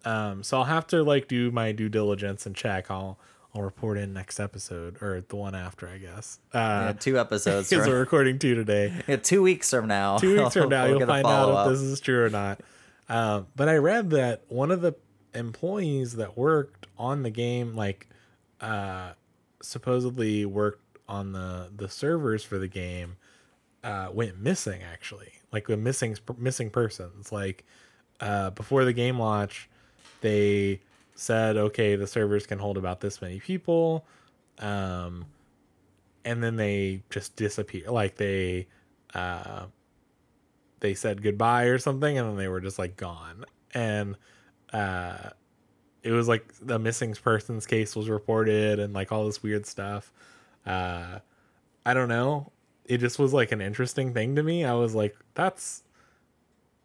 Um, 0.04 0.42
so 0.42 0.58
I'll 0.58 0.64
have 0.64 0.86
to 0.88 1.02
like 1.02 1.28
do 1.28 1.50
my 1.50 1.72
due 1.72 1.88
diligence 1.88 2.46
and 2.46 2.54
check. 2.54 2.90
I'll 2.90 3.18
I'll 3.54 3.62
report 3.62 3.96
in 3.98 4.12
next 4.12 4.38
episode 4.38 5.00
or 5.02 5.24
the 5.26 5.36
one 5.36 5.54
after, 5.54 5.88
I 5.88 5.98
guess. 5.98 6.38
Yeah, 6.54 6.60
Uh, 6.60 6.92
two 6.92 7.18
episodes. 7.18 7.68
because 7.70 7.86
we're 7.88 7.98
recording 8.00 8.38
two 8.38 8.54
today. 8.54 8.92
yeah, 9.08 9.16
two 9.16 9.42
weeks 9.42 9.70
from 9.70 9.88
now. 9.88 10.18
Two 10.18 10.42
weeks 10.42 10.54
from 10.54 10.68
now, 10.70 10.84
you'll 10.86 11.06
find 11.06 11.26
out 11.26 11.50
up. 11.50 11.66
if 11.66 11.72
this 11.72 11.80
is 11.80 12.00
true 12.00 12.24
or 12.24 12.30
not. 12.30 12.60
Um, 13.08 13.46
but 13.56 13.68
I 13.68 13.76
read 13.76 14.10
that 14.10 14.42
one 14.48 14.70
of 14.70 14.80
the 14.82 14.94
employees 15.34 16.16
that 16.16 16.36
worked 16.36 16.86
on 16.98 17.22
the 17.22 17.30
game, 17.30 17.74
like, 17.74 18.08
uh, 18.60 19.12
supposedly 19.62 20.44
worked 20.44 20.98
on 21.08 21.32
the 21.32 21.70
the 21.74 21.88
servers 21.88 22.44
for 22.44 22.58
the 22.58 22.68
game, 22.68 23.16
uh, 23.84 24.08
went 24.12 24.38
missing. 24.38 24.82
Actually, 24.82 25.32
like 25.52 25.66
the 25.66 25.76
missing 25.76 26.16
missing 26.38 26.70
persons. 26.70 27.32
Like, 27.32 27.64
uh, 28.20 28.50
before 28.50 28.84
the 28.84 28.92
game 28.92 29.18
launch, 29.18 29.68
they 30.20 30.80
said, 31.14 31.56
okay, 31.56 31.96
the 31.96 32.06
servers 32.06 32.46
can 32.46 32.58
hold 32.58 32.76
about 32.76 33.00
this 33.00 33.20
many 33.20 33.40
people. 33.40 34.06
Um, 34.58 35.26
and 36.24 36.42
then 36.42 36.56
they 36.56 37.02
just 37.10 37.36
disappear. 37.36 37.90
Like 37.90 38.16
they, 38.16 38.66
uh, 39.14 39.66
they 40.80 40.94
said 40.94 41.22
goodbye 41.22 41.64
or 41.64 41.78
something, 41.78 42.18
and 42.18 42.28
then 42.28 42.36
they 42.36 42.48
were 42.48 42.60
just 42.60 42.78
like 42.78 42.96
gone. 42.96 43.44
And 43.72 44.16
uh, 44.72 45.30
it 46.06 46.12
was 46.12 46.28
like 46.28 46.54
the 46.62 46.78
missing 46.78 47.14
persons 47.14 47.66
case 47.66 47.96
was 47.96 48.08
reported, 48.08 48.78
and 48.78 48.94
like 48.94 49.10
all 49.10 49.26
this 49.26 49.42
weird 49.42 49.66
stuff. 49.66 50.12
Uh, 50.64 51.18
I 51.84 51.94
don't 51.94 52.08
know. 52.08 52.52
It 52.84 52.98
just 52.98 53.18
was 53.18 53.32
like 53.32 53.50
an 53.50 53.60
interesting 53.60 54.14
thing 54.14 54.36
to 54.36 54.42
me. 54.44 54.64
I 54.64 54.74
was 54.74 54.94
like, 54.94 55.16
that's 55.34 55.82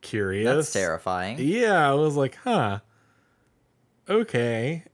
curious. 0.01 0.45
That's 0.45 0.73
terrifying. 0.73 1.37
Yeah, 1.39 1.87
I 1.87 1.93
was 1.93 2.15
like, 2.15 2.35
huh. 2.43 2.79
Okay. 4.09 4.85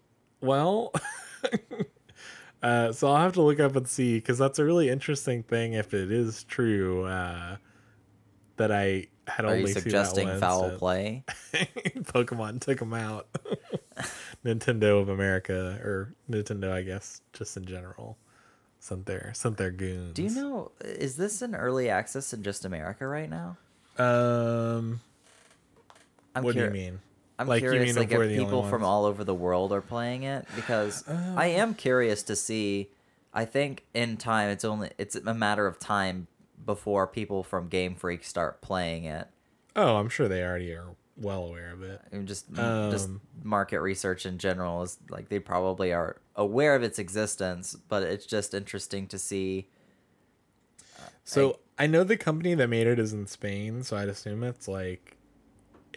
Well, 0.41 0.91
uh, 2.61 2.91
so 2.91 3.07
I'll 3.07 3.21
have 3.21 3.34
to 3.34 3.41
look 3.41 3.61
up 3.61 3.78
and 3.78 3.88
see 3.88 4.15
because 4.15 4.38
that's 4.38 4.59
a 4.59 4.65
really 4.65 4.89
interesting 4.89 5.43
thing 5.43 5.71
if 5.71 5.93
it 5.93 6.11
is 6.11 6.43
true 6.43 7.05
uh, 7.05 7.55
that 8.57 8.73
I 8.73 9.07
had 9.28 9.45
Are 9.45 9.51
only 9.51 9.61
you 9.61 9.67
suggesting 9.67 10.28
foul 10.39 10.71
play? 10.71 11.23
Pokemon 11.53 12.59
took 12.61 12.80
them 12.80 12.93
out. 12.93 13.28
Nintendo 14.45 15.01
of 15.01 15.09
America 15.09 15.79
or 15.83 16.13
Nintendo, 16.29 16.71
I 16.71 16.81
guess, 16.83 17.21
just 17.33 17.57
in 17.57 17.65
general, 17.65 18.17
sent 18.79 19.05
their 19.05 19.31
sent 19.33 19.57
their 19.57 19.71
goons. 19.71 20.13
Do 20.13 20.23
you 20.23 20.29
know? 20.31 20.71
Is 20.81 21.17
this 21.17 21.41
an 21.41 21.55
early 21.55 21.89
access 21.89 22.33
in 22.33 22.43
just 22.43 22.65
America 22.65 23.07
right 23.07 23.29
now? 23.29 23.57
Um, 23.97 25.01
I'm 26.35 26.43
what 26.43 26.55
do 26.55 26.63
you 26.63 26.69
mean? 26.69 26.99
I'm 27.39 27.47
Like, 27.47 27.61
you 27.61 27.69
curious, 27.69 27.95
mean 27.95 28.03
like 28.03 28.11
if 28.11 28.31
if 28.31 28.39
people 28.39 28.63
from 28.63 28.83
all 28.83 29.05
over 29.05 29.23
the 29.23 29.33
world 29.33 29.71
are 29.71 29.81
playing 29.81 30.23
it 30.23 30.47
because 30.55 31.07
I 31.07 31.47
am 31.47 31.73
curious 31.73 32.23
to 32.23 32.35
see. 32.35 32.89
I 33.33 33.45
think 33.45 33.83
in 33.93 34.17
time, 34.17 34.49
it's 34.49 34.65
only 34.65 34.91
it's 34.97 35.15
a 35.15 35.33
matter 35.33 35.67
of 35.67 35.77
time 35.77 36.27
before 36.65 37.05
people 37.05 37.43
from 37.43 37.67
Game 37.67 37.93
Freak 37.93 38.23
start 38.23 38.61
playing 38.61 39.03
it. 39.05 39.27
Oh, 39.75 39.97
I'm 39.97 40.09
sure 40.09 40.27
they 40.27 40.41
already 40.43 40.71
are 40.71 40.95
well 41.18 41.45
aware 41.45 41.72
of 41.74 41.82
it. 41.82 42.01
And 42.11 42.28
just 42.28 42.53
just 42.53 43.09
Um, 43.09 43.22
market 43.43 43.82
research 43.82 44.26
in 44.26 44.38
general 44.38 44.84
is 44.84 44.97
like 45.09 45.30
they 45.30 45.39
probably 45.39 45.91
are 45.91 46.18
aware 46.36 46.76
of 46.76 46.84
its 46.84 46.99
existence, 46.99 47.76
but 47.76 48.03
it's 48.03 48.26
just 48.26 48.53
interesting 48.53 49.07
to 49.07 49.18
see. 49.18 49.68
So 51.24 51.59
I, 51.78 51.88
know 51.88 52.05
the 52.05 52.15
company 52.15 52.53
that 52.53 52.70
made 52.70 52.88
it 52.88 52.99
is 52.99 53.11
in 53.11 53.28
Spain, 53.28 53.84
so 53.84 53.97
I'd 53.97 54.07
assume 54.07 54.43
it's 54.43 54.68
like 54.68 55.18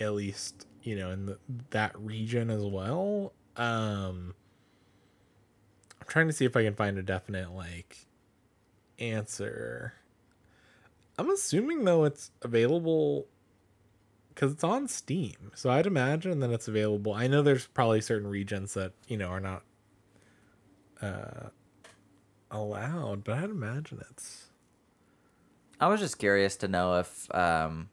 at 0.01 0.15
least 0.15 0.67
you 0.83 0.97
know 0.97 1.11
in 1.11 1.27
the, 1.27 1.39
that 1.71 1.97
region 2.01 2.51
as 2.51 2.65
well. 2.65 3.33
Um, 3.57 4.35
I'm 6.01 6.09
trying 6.09 6.27
to 6.27 6.33
see 6.33 6.45
if 6.47 6.57
I 6.57 6.65
can 6.65 6.75
find 6.75 6.99
a 6.99 7.03
definite 7.03 7.53
like 7.53 8.07
answer. 8.99 9.95
I'm 11.17 11.31
assuming 11.31 11.85
though 11.85 12.05
it's 12.05 12.31
available 12.43 13.27
because 14.41 14.55
it's 14.55 14.65
on 14.65 14.89
Steam, 14.89 15.53
so 15.55 15.69
I'd 15.69 15.85
imagine 15.85 16.41
that 16.41 16.49
it's 16.51 16.67
available. 16.67 17.13
I 17.13 17.27
know 17.27 17.43
there's 17.43 17.67
probably 17.67 18.01
certain 18.01 18.27
regions 18.27 18.73
that 18.73 18.93
you 19.07 19.19
know 19.19 19.27
are 19.29 19.41
not 19.41 19.65
uh, 21.03 21.51
allowed, 22.51 23.23
but 23.23 23.37
I'd 23.37 23.51
imagine 23.51 24.03
it's. 24.11 24.47
I 25.79 25.89
was 25.89 26.01
just 26.01 26.19
curious 26.19 26.57
to 26.57 26.69
know 26.69 27.01
if 27.01 27.35
um, 27.35 27.91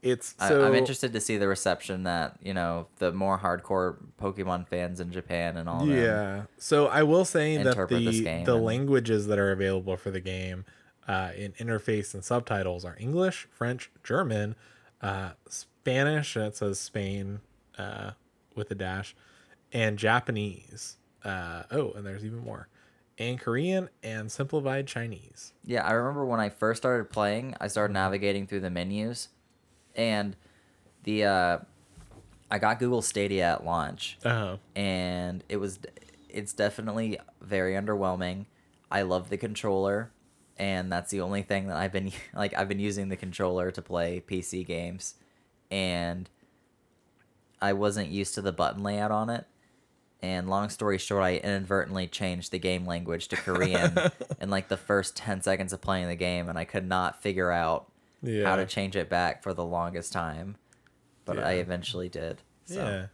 It's 0.00 0.36
I, 0.38 0.50
so 0.50 0.64
I'm 0.64 0.76
interested 0.76 1.12
to 1.14 1.20
see 1.20 1.36
the 1.36 1.48
reception 1.48 2.04
that 2.04 2.36
you 2.44 2.54
know 2.54 2.86
the 2.98 3.10
more 3.10 3.36
hardcore 3.36 3.96
Pokemon 4.22 4.68
fans 4.68 5.00
in 5.00 5.10
Japan 5.10 5.56
and 5.56 5.68
all. 5.68 5.84
Yeah. 5.84 6.42
So 6.58 6.86
I 6.86 7.02
will 7.02 7.24
say 7.24 7.56
that 7.56 7.88
the 7.88 7.98
the 7.98 8.28
and- 8.28 8.64
languages 8.64 9.26
that 9.26 9.38
are 9.40 9.50
available 9.50 9.96
for 9.96 10.12
the 10.12 10.20
game 10.20 10.64
uh, 11.08 11.32
in 11.36 11.54
interface 11.54 12.14
and 12.14 12.24
subtitles 12.24 12.84
are 12.84 12.96
English, 13.00 13.48
French, 13.50 13.90
German, 14.04 14.54
uh, 15.02 15.30
Spanish. 15.48 16.34
That 16.34 16.56
says 16.56 16.78
Spain 16.78 17.40
uh, 17.76 18.12
with 18.54 18.70
a 18.70 18.74
dash, 18.74 19.14
and 19.72 19.98
Japanese. 19.98 20.96
Uh, 21.24 21.64
oh, 21.70 21.92
and 21.92 22.06
there's 22.06 22.24
even 22.24 22.38
more, 22.38 22.68
and 23.18 23.40
Korean 23.40 23.88
and 24.02 24.30
simplified 24.30 24.86
Chinese. 24.86 25.52
Yeah, 25.64 25.84
I 25.84 25.92
remember 25.92 26.24
when 26.24 26.40
I 26.40 26.48
first 26.48 26.80
started 26.82 27.10
playing, 27.10 27.54
I 27.60 27.66
started 27.68 27.92
navigating 27.92 28.46
through 28.46 28.60
the 28.60 28.70
menus, 28.70 29.28
and 29.96 30.36
the 31.04 31.24
uh, 31.24 31.58
I 32.50 32.58
got 32.58 32.78
Google 32.78 33.02
Stadia 33.02 33.52
at 33.54 33.64
launch, 33.64 34.18
Oh, 34.24 34.58
and 34.76 35.42
it 35.48 35.56
was 35.56 35.80
it's 36.28 36.52
definitely 36.52 37.18
very 37.40 37.74
underwhelming. 37.74 38.46
I 38.90 39.02
love 39.02 39.28
the 39.28 39.36
controller, 39.36 40.10
and 40.58 40.90
that's 40.90 41.10
the 41.10 41.20
only 41.20 41.42
thing 41.42 41.68
that 41.68 41.76
I've 41.76 41.92
been 41.92 42.12
like 42.34 42.54
I've 42.54 42.68
been 42.68 42.80
using 42.80 43.08
the 43.08 43.16
controller 43.16 43.70
to 43.70 43.82
play 43.82 44.22
PC 44.26 44.66
games, 44.66 45.14
and 45.70 46.28
I 47.60 47.72
wasn't 47.72 48.08
used 48.08 48.34
to 48.34 48.42
the 48.42 48.52
button 48.52 48.82
layout 48.82 49.10
on 49.10 49.30
it. 49.30 49.46
And 50.20 50.50
long 50.50 50.68
story 50.68 50.98
short, 50.98 51.22
I 51.22 51.36
inadvertently 51.36 52.08
changed 52.08 52.50
the 52.50 52.58
game 52.58 52.84
language 52.84 53.28
to 53.28 53.36
Korean 53.36 53.96
in 54.40 54.50
like 54.50 54.66
the 54.66 54.76
first 54.76 55.16
10 55.16 55.42
seconds 55.42 55.72
of 55.72 55.80
playing 55.80 56.08
the 56.08 56.16
game, 56.16 56.48
and 56.48 56.58
I 56.58 56.64
could 56.64 56.86
not 56.86 57.22
figure 57.22 57.52
out 57.52 57.92
yeah. 58.20 58.44
how 58.44 58.56
to 58.56 58.66
change 58.66 58.96
it 58.96 59.08
back 59.08 59.44
for 59.44 59.54
the 59.54 59.64
longest 59.64 60.12
time. 60.12 60.56
But 61.24 61.38
I 61.38 61.52
eventually 61.54 62.08
did. 62.08 62.40
So. 62.64 63.08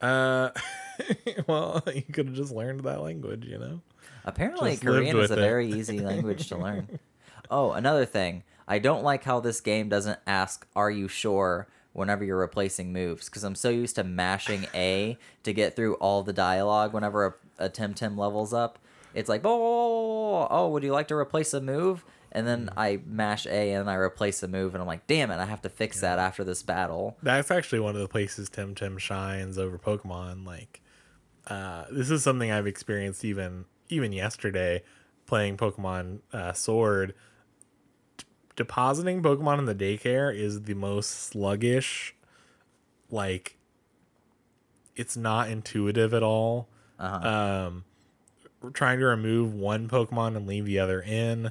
Yeah. 0.00 0.08
Uh, 0.08 0.50
well, 1.46 1.82
you 1.92 2.02
could 2.02 2.28
have 2.28 2.36
just 2.36 2.52
learned 2.52 2.84
that 2.84 3.02
language, 3.02 3.44
you 3.44 3.58
know. 3.58 3.80
Apparently, 4.24 4.72
Just 4.72 4.82
Korean 4.84 5.16
is 5.18 5.30
a 5.30 5.34
it. 5.34 5.36
very 5.36 5.66
easy 5.72 6.00
language 6.00 6.48
to 6.48 6.56
learn. 6.56 6.98
Oh, 7.52 7.72
another 7.72 8.06
thing. 8.06 8.44
I 8.68 8.78
don't 8.78 9.02
like 9.02 9.24
how 9.24 9.40
this 9.40 9.60
game 9.60 9.88
doesn't 9.88 10.20
ask, 10.24 10.64
Are 10.76 10.90
you 10.90 11.08
sure? 11.08 11.66
whenever 11.92 12.22
you're 12.22 12.38
replacing 12.38 12.92
moves. 12.92 13.24
Because 13.28 13.42
I'm 13.42 13.56
so 13.56 13.70
used 13.70 13.96
to 13.96 14.04
mashing 14.04 14.66
A 14.72 15.18
to 15.42 15.52
get 15.52 15.74
through 15.74 15.94
all 15.94 16.22
the 16.22 16.32
dialogue 16.32 16.92
whenever 16.92 17.26
a, 17.58 17.64
a 17.64 17.68
Temtem 17.68 18.16
levels 18.16 18.54
up. 18.54 18.78
It's 19.14 19.28
like, 19.28 19.40
oh, 19.44 20.46
oh, 20.48 20.68
would 20.68 20.84
you 20.84 20.92
like 20.92 21.08
to 21.08 21.16
replace 21.16 21.52
a 21.52 21.60
move? 21.60 22.04
And 22.30 22.46
then 22.46 22.66
Mm. 22.66 22.72
I 22.76 23.00
mash 23.04 23.46
A 23.46 23.72
and 23.72 23.90
I 23.90 23.94
replace 23.96 24.40
a 24.44 24.48
move, 24.48 24.76
and 24.76 24.80
I'm 24.80 24.86
like, 24.86 25.08
damn 25.08 25.32
it, 25.32 25.38
I 25.40 25.46
have 25.46 25.62
to 25.62 25.68
fix 25.68 26.00
that 26.02 26.20
after 26.20 26.44
this 26.44 26.62
battle. 26.62 27.16
That's 27.24 27.50
actually 27.50 27.80
one 27.80 27.96
of 27.96 28.00
the 28.00 28.06
places 28.06 28.48
Temtem 28.48 29.00
shines 29.00 29.58
over 29.58 29.76
Pokemon. 29.76 30.46
Like, 30.46 30.80
uh, 31.48 31.86
this 31.90 32.08
is 32.10 32.22
something 32.22 32.52
I've 32.52 32.68
experienced 32.68 33.24
even 33.24 33.64
even 33.92 34.12
yesterday 34.12 34.82
playing 35.26 35.56
Pokemon 35.56 36.20
uh, 36.32 36.52
Sword. 36.52 37.14
D- 38.16 38.24
depositing 38.56 39.22
Pokemon 39.22 39.58
in 39.58 39.64
the 39.66 39.74
daycare 39.74 40.34
is 40.34 40.62
the 40.62 40.74
most 40.74 41.10
sluggish. 41.10 42.14
Like, 43.10 43.56
it's 44.96 45.16
not 45.16 45.48
intuitive 45.48 46.12
at 46.14 46.22
all. 46.22 46.68
Uh-huh. 46.98 47.28
Um, 47.28 47.84
trying 48.72 48.98
to 48.98 49.06
remove 49.06 49.54
one 49.54 49.88
Pokemon 49.88 50.36
and 50.36 50.46
leave 50.46 50.66
the 50.66 50.78
other 50.78 51.00
in 51.00 51.50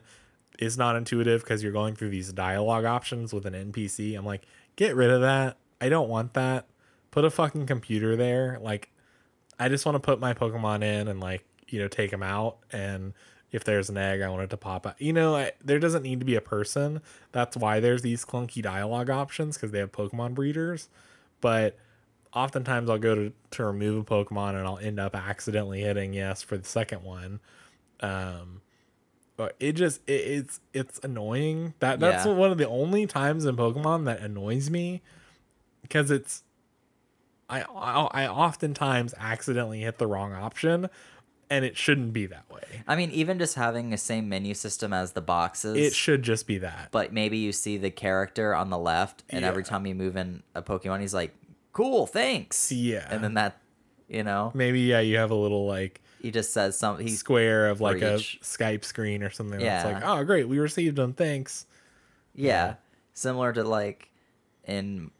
is 0.59 0.77
not 0.77 0.95
intuitive 0.95 1.41
because 1.41 1.63
you're 1.63 1.71
going 1.71 1.95
through 1.95 2.09
these 2.09 2.31
dialogue 2.31 2.85
options 2.85 3.33
with 3.33 3.45
an 3.45 3.53
NPC. 3.53 4.17
I'm 4.17 4.25
like, 4.25 4.43
get 4.75 4.95
rid 4.95 5.09
of 5.09 5.21
that. 5.21 5.57
I 5.81 5.89
don't 5.89 6.09
want 6.09 6.33
that. 6.33 6.67
Put 7.11 7.25
a 7.25 7.29
fucking 7.29 7.65
computer 7.65 8.15
there. 8.15 8.59
Like, 8.61 8.91
I 9.57 9.69
just 9.69 9.85
want 9.85 9.95
to 9.95 9.99
put 9.99 10.19
my 10.19 10.33
Pokemon 10.33 10.83
in 10.83 11.07
and 11.07 11.19
like 11.19 11.45
you 11.71 11.79
know 11.79 11.87
take 11.87 12.11
them 12.11 12.23
out 12.23 12.57
and 12.71 13.13
if 13.51 13.63
there's 13.63 13.89
an 13.89 13.97
egg 13.97 14.21
i 14.21 14.29
want 14.29 14.43
it 14.43 14.49
to 14.51 14.57
pop 14.57 14.85
out. 14.85 15.01
You 15.01 15.11
know 15.13 15.35
I, 15.35 15.51
there 15.63 15.79
doesn't 15.79 16.03
need 16.03 16.19
to 16.19 16.25
be 16.25 16.35
a 16.35 16.41
person. 16.41 17.01
That's 17.31 17.57
why 17.57 17.79
there's 17.79 18.01
these 18.03 18.23
clunky 18.25 18.61
dialogue 18.61 19.09
options 19.09 19.57
because 19.57 19.71
they 19.71 19.79
have 19.79 19.91
pokemon 19.91 20.33
breeders. 20.35 20.89
But 21.41 21.77
oftentimes 22.33 22.89
i'll 22.89 22.99
go 22.99 23.15
to, 23.15 23.33
to 23.51 23.65
remove 23.65 24.01
a 24.01 24.05
pokemon 24.05 24.49
and 24.49 24.67
i'll 24.67 24.77
end 24.77 24.99
up 24.99 25.15
accidentally 25.15 25.81
hitting 25.81 26.13
yes 26.13 26.41
for 26.43 26.57
the 26.57 26.67
second 26.67 27.03
one. 27.03 27.39
Um 28.01 28.61
but 29.35 29.55
it 29.59 29.71
just 29.73 30.01
it, 30.07 30.11
it's 30.11 30.59
it's 30.73 30.99
annoying. 31.01 31.73
That 31.79 31.99
that's 31.99 32.25
Yeah. 32.25 32.33
one 32.33 32.51
of 32.51 32.57
the 32.57 32.67
only 32.67 33.07
times 33.07 33.45
in 33.45 33.55
pokemon 33.55 34.05
that 34.05 34.19
annoys 34.19 34.69
me 34.69 35.01
because 35.81 36.11
it's 36.11 36.43
I, 37.49 37.61
I 37.61 38.25
I 38.25 38.27
oftentimes 38.27 39.15
accidentally 39.17 39.79
hit 39.79 39.97
the 39.97 40.05
wrong 40.07 40.33
option, 40.33 40.89
and 41.49 41.65
it 41.65 41.75
shouldn't 41.77 42.13
be 42.13 42.25
that 42.27 42.49
way. 42.51 42.83
I 42.87 42.95
mean, 42.95 43.11
even 43.11 43.39
just 43.39 43.55
having 43.55 43.89
the 43.89 43.97
same 43.97 44.29
menu 44.29 44.53
system 44.53 44.93
as 44.93 45.13
the 45.13 45.21
boxes. 45.21 45.77
It 45.77 45.93
should 45.93 46.23
just 46.23 46.47
be 46.47 46.57
that. 46.59 46.89
but 46.91 47.11
maybe 47.13 47.37
you 47.37 47.51
see 47.51 47.77
the 47.77 47.91
character 47.91 48.53
on 48.55 48.69
the 48.69 48.77
left, 48.77 49.23
and 49.29 49.43
every 49.45 49.63
time 49.63 49.85
you 49.85 49.95
move 49.95 50.15
in 50.15 50.43
a 50.55 50.61
Pokemon, 50.61 51.01
he's 51.01 51.13
like, 51.13 51.33
"Cool, 51.73 52.05
thanks." 52.07 52.71
Yeah. 52.71 53.07
and 53.09 53.23
then 53.23 53.33
that, 53.35 53.57
you 54.07 54.23
know, 54.23 54.51
Maybe 54.53 54.81
yeah, 54.81 54.99
you 54.99 55.17
have 55.17 55.31
a 55.31 55.35
little 55.35 55.65
like 55.67 56.01
he 56.21 56.31
just 56.31 56.51
says 56.53 56.77
something. 56.77 57.07
He's 57.07 57.19
square 57.19 57.69
of 57.69 57.79
like 57.81 58.01
a. 58.01 58.15
Skype 58.15 58.83
screen 58.83 59.23
or 59.23 59.29
something. 59.29 59.59
That's 59.59 59.85
Yeah. 59.85 59.93
like, 59.93 60.03
oh 60.05 60.23
great, 60.23 60.47
we 60.49 60.59
received 60.59 60.95
them. 60.97 61.13
Thanks. 61.13 61.65
yeah, 62.35 62.75
similar 63.13 63.53
to 63.53 63.63
like 63.63 64.09
in 64.65 65.11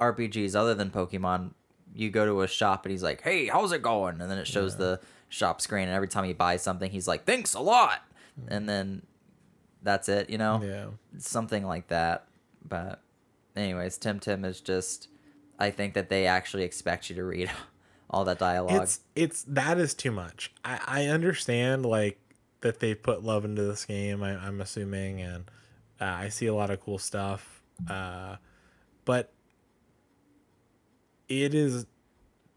RPGs 0.00 0.54
other 0.54 0.74
than 0.74 0.90
Pokemon. 0.90 1.52
You 1.94 2.10
go 2.10 2.24
to 2.24 2.40
a 2.42 2.48
shop 2.48 2.84
and 2.86 2.90
he's 2.90 3.02
like, 3.02 3.20
"Hey, 3.20 3.46
how's 3.46 3.72
it 3.72 3.82
going?" 3.82 4.20
And 4.20 4.30
then 4.30 4.38
it 4.38 4.46
shows 4.46 4.76
the 4.76 5.00
shop 5.32 5.62
screen, 5.62 5.84
and 5.88 5.92
every 5.94 6.08
time 6.08 6.24
he 6.24 6.34
buys 6.34 6.62
something, 6.62 6.90
he's 6.90 7.08
like, 7.08 7.24
"Thanks 7.24 7.54
a 7.54 7.60
lot," 7.60 8.02
and 8.48 8.68
then 8.68 9.02
that's 9.82 10.08
it. 10.08 10.28
You 10.28 10.36
know, 10.38 10.60
Yeah. 10.62 10.86
something 11.18 11.64
like 11.66 11.88
that. 11.88 12.26
But, 12.68 13.00
anyways, 13.56 13.98
Temtem 13.98 14.44
is 14.44 14.60
just. 14.60 15.08
I 15.58 15.70
think 15.70 15.94
that 15.94 16.08
they 16.08 16.26
actually 16.26 16.64
expect 16.64 17.08
you 17.08 17.16
to 17.16 17.24
read 17.24 17.50
all 18.10 18.24
that 18.24 18.38
dialogue. 18.38 18.82
It's 18.82 19.00
it's 19.14 19.42
that 19.44 19.78
is 19.78 19.94
too 19.94 20.10
much. 20.12 20.52
I 20.64 20.80
I 20.86 21.06
understand 21.06 21.86
like 21.86 22.18
that 22.60 22.80
they 22.80 22.94
put 22.94 23.22
love 23.24 23.44
into 23.44 23.62
this 23.62 23.84
game. 23.84 24.22
I, 24.22 24.32
I'm 24.36 24.60
assuming, 24.60 25.20
and 25.20 25.50
uh, 26.00 26.04
I 26.04 26.28
see 26.28 26.46
a 26.46 26.54
lot 26.54 26.70
of 26.70 26.80
cool 26.80 26.98
stuff. 26.98 27.62
Uh, 27.88 28.36
but 29.04 29.32
it 31.28 31.54
is 31.54 31.86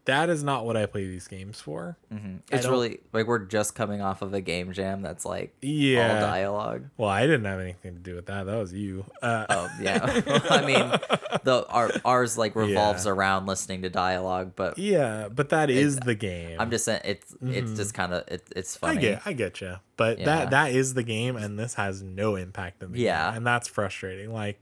that 0.06 0.30
is 0.30 0.42
not 0.44 0.64
what 0.64 0.76
I 0.76 0.86
play 0.86 1.04
these 1.06 1.26
games 1.28 1.60
for. 1.60 1.96
Mhm. 2.12 2.40
It's 2.50 2.66
really 2.66 3.00
like 3.12 3.26
we're 3.26 3.40
just 3.40 3.74
coming 3.74 4.00
off 4.00 4.22
of 4.22 4.32
a 4.34 4.40
game 4.40 4.72
jam 4.72 5.02
that's 5.02 5.24
like 5.24 5.54
Yeah. 5.60 6.14
all 6.14 6.20
dialogue. 6.20 6.84
Well, 6.96 7.08
I 7.10 7.22
didn't 7.26 7.44
have 7.44 7.60
anything 7.60 7.94
to 7.94 8.00
do 8.00 8.14
with 8.14 8.26
that. 8.26 8.46
That 8.46 8.56
was 8.56 8.72
you. 8.72 9.04
Uh, 9.20 9.46
Oh 9.50 9.68
yeah, 9.80 9.98
I 10.50 10.64
mean, 10.64 11.40
the 11.44 11.66
our, 11.68 11.90
ours 12.04 12.38
like 12.38 12.54
revolves 12.56 13.04
Yeah. 13.04 13.12
around 13.12 13.46
listening 13.46 13.82
to 13.82 13.90
dialogue, 13.90 14.52
but 14.56 14.78
yeah, 14.78 15.28
but 15.28 15.48
that 15.50 15.70
is 15.70 15.96
the 15.96 16.14
game. 16.14 16.56
I'm 16.60 16.70
just 16.70 16.84
saying 16.84 17.00
it's 17.04 17.34
it's 17.42 17.72
just 17.72 17.92
kind 17.94 18.12
of 18.14 18.24
it, 18.28 18.42
it's 18.54 18.76
Mm-hmm. 18.78 18.86
I 18.98 19.00
get, 19.00 19.22
I 19.26 19.32
get 19.32 19.60
you, 19.60 19.74
but 19.96 20.18
Yeah. 20.20 20.24
that 20.26 20.50
that 20.50 20.70
is 20.72 20.94
the 20.94 21.02
game, 21.02 21.36
and 21.36 21.58
this 21.58 21.74
has 21.74 22.02
no 22.02 22.36
impact 22.36 22.82
in 22.82 22.92
the 22.92 22.98
Yeah. 23.00 23.28
game, 23.30 23.38
and 23.38 23.46
that's 23.46 23.68
frustrating. 23.68 24.32
Like, 24.32 24.60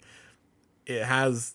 it 0.87 1.05
has 1.05 1.55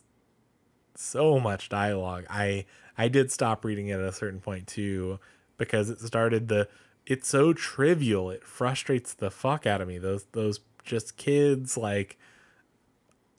so 0.96 1.40
much 1.40 1.70
dialogue. 1.70 2.26
I 2.30 2.66
I 3.00 3.08
did 3.08 3.32
stop 3.32 3.64
reading 3.64 3.88
it 3.88 3.94
at 3.94 4.02
a 4.02 4.12
certain 4.12 4.42
point 4.42 4.68
too, 4.68 5.20
because 5.58 5.90
it 5.90 6.02
started 6.02 6.50
the. 6.50 6.68
It's 7.08 7.30
so 7.30 7.54
trivial. 7.54 8.30
It 8.30 8.44
frustrates 8.44 9.14
the 9.14 9.32
fuck 9.32 9.66
out 9.66 9.80
of 9.80 9.88
me. 9.88 9.98
Those 9.98 10.26
those 10.34 10.60
just 10.84 11.16
kids 11.18 11.78
like. 11.78 12.20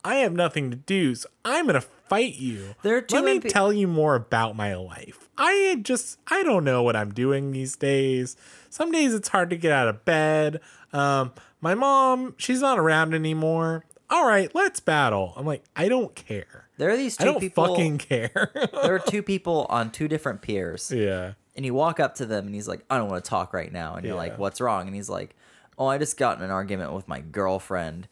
I 0.02 0.14
have 0.16 0.32
nothing 0.32 0.70
to 0.70 0.76
do, 0.78 1.14
so 1.14 1.28
I'm 1.44 1.66
gonna 1.66 1.82
fight 1.82 2.36
you. 2.36 2.74
There 2.82 3.04
Let 3.10 3.22
me 3.22 3.38
tell 3.38 3.70
you 3.70 3.86
more 3.86 4.14
about 4.14 4.56
my 4.56 4.74
life. 4.74 5.28
I 5.36 5.78
just 5.82 6.18
I 6.28 6.42
don't 6.42 6.64
know 6.64 6.82
what 6.82 6.96
I'm 6.96 7.12
doing 7.12 7.52
these 7.52 7.76
days. 7.76 8.34
Some 8.70 8.90
days 8.90 9.12
it's 9.12 9.28
hard 9.28 9.50
to 9.50 9.56
get 9.58 9.72
out 9.72 9.88
of 9.88 10.06
bed. 10.06 10.60
Um, 10.94 11.32
my 11.60 11.74
mom, 11.74 12.34
she's 12.38 12.62
not 12.62 12.78
around 12.78 13.12
anymore. 13.14 13.84
All 14.08 14.26
right, 14.26 14.50
let's 14.54 14.80
battle. 14.80 15.34
I'm 15.36 15.44
like, 15.44 15.64
I 15.76 15.88
don't 15.88 16.14
care. 16.14 16.69
There 16.80 16.90
are 16.90 16.96
these 16.96 17.16
two 17.16 17.22
I 17.22 17.26
don't 17.26 17.40
people. 17.40 17.66
fucking 17.66 17.98
care. 17.98 18.50
there 18.72 18.94
are 18.94 18.98
two 18.98 19.22
people 19.32 19.66
on 19.68 19.90
two 19.92 20.08
different 20.08 20.40
piers, 20.40 20.90
yeah. 20.90 21.34
and 21.54 21.64
you 21.66 21.74
walk 21.74 22.00
up 22.00 22.14
to 22.16 22.26
them, 22.26 22.46
and 22.46 22.54
he's 22.54 22.66
like, 22.66 22.84
"I 22.88 22.96
don't 22.96 23.10
want 23.10 23.22
to 23.22 23.28
talk 23.28 23.52
right 23.52 23.70
now," 23.72 23.94
and 23.96 24.04
you're 24.06 24.14
Yeah. 24.14 24.20
like, 24.20 24.38
"What's 24.38 24.60
wrong?" 24.62 24.86
And 24.86 24.94
he's 24.96 25.10
like, 25.10 25.36
"Oh, 25.78 25.86
I 25.86 25.98
just 25.98 26.16
got 26.16 26.38
in 26.38 26.42
an 26.44 26.50
argument 26.50 26.92
with 26.94 27.06
my 27.06 27.20
girlfriend." 27.20 28.08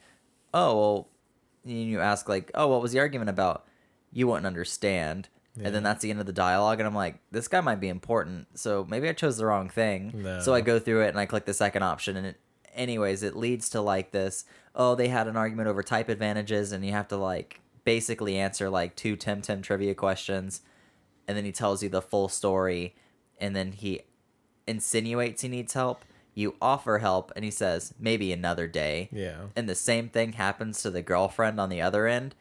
Oh 0.53 0.77
well, 0.77 1.07
and 1.65 1.73
you 1.83 1.99
ask 1.99 2.29
like, 2.29 2.51
"Oh, 2.53 2.67
what 2.67 2.81
was 2.81 2.91
the 2.91 2.99
argument 2.99 3.29
about?" 3.31 3.65
You 4.13 4.27
wouldn't 4.27 4.45
understand. 4.47 5.29
And 5.61 5.75
then 5.75 5.83
that's 5.83 6.01
the 6.01 6.09
end 6.09 6.21
of 6.21 6.25
the 6.25 6.31
dialogue, 6.31 6.79
and 6.79 6.87
I'm 6.87 6.95
like, 6.95 7.15
this 7.31 7.49
guy 7.49 7.59
might 7.59 7.81
be 7.81 7.89
important, 7.89 8.47
so 8.57 8.85
maybe 8.89 9.09
I 9.09 9.13
chose 9.13 9.35
the 9.35 9.45
wrong 9.45 9.67
thing. 9.67 10.13
So 10.41 10.53
I 10.53 10.59
No. 10.59 10.65
go 10.65 10.79
through 10.79 11.01
it 11.01 11.09
and 11.09 11.19
I 11.19 11.25
click 11.25 11.43
the 11.43 11.53
second 11.53 11.83
option, 11.83 12.15
and 12.15 12.25
it, 12.27 12.39
anyways, 12.73 13.23
it 13.23 13.35
leads 13.35 13.67
to 13.71 13.81
like 13.81 14.11
this. 14.11 14.45
Oh, 14.73 14.95
they 14.95 15.09
had 15.09 15.27
an 15.27 15.35
argument 15.35 15.67
over 15.67 15.83
type 15.83 16.07
advantages, 16.07 16.71
and 16.71 16.85
you 16.85 16.93
have 16.93 17.09
to 17.09 17.17
like 17.17 17.59
basically 17.83 18.37
answer 18.37 18.69
like 18.69 18.95
two 18.95 19.15
Temtem 19.17 19.61
trivia 19.63 19.93
questions, 19.95 20.61
and 21.27 21.37
then 21.37 21.45
he 21.45 21.51
tells 21.51 21.81
you 21.83 21.89
the 21.89 22.01
full 22.01 22.29
story, 22.29 22.95
and 23.39 23.55
then 23.55 23.71
he 23.71 24.01
insinuates 24.67 25.41
he 25.41 25.47
needs 25.47 25.73
help. 25.73 26.03
You 26.35 26.55
offer 26.61 26.99
help, 26.99 27.31
and 27.35 27.43
he 27.43 27.51
says 27.51 27.93
maybe 27.99 28.31
another 28.31 28.67
day 28.67 29.09
Yeah. 29.11 29.47
and 29.55 29.67
the 29.67 29.75
same 29.75 30.09
thing 30.09 30.33
happens 30.33 30.81
to 30.83 30.89
the 30.89 31.01
girlfriend 31.01 31.59
on 31.59 31.69
the 31.69 31.81
other 31.81 32.07
end 32.07 32.35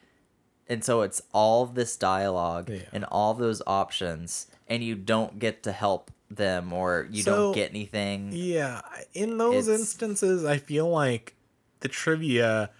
and 0.71 0.85
so 0.85 1.01
it's 1.01 1.23
all 1.33 1.65
this 1.65 1.97
dialogue 1.97 2.69
Yeah. 2.69 2.83
and 2.93 3.05
all 3.07 3.33
those 3.33 3.63
options 3.67 4.47
and 4.69 4.85
you 4.85 4.95
don't 4.95 5.39
get 5.39 5.63
to 5.63 5.73
help 5.73 6.11
them 6.31 6.73
or 6.75 7.09
you 7.11 7.23
So, 7.23 7.35
don't 7.35 7.55
get 7.55 7.71
anything 7.71 8.31
Yeah, 8.33 8.83
in 9.15 9.39
those 9.39 9.67
It's- 9.67 9.81
instances, 9.81 10.45
I 10.45 10.59
feel 10.59 10.89
like 10.89 11.35
the 11.81 11.89
trivia, 11.89 12.71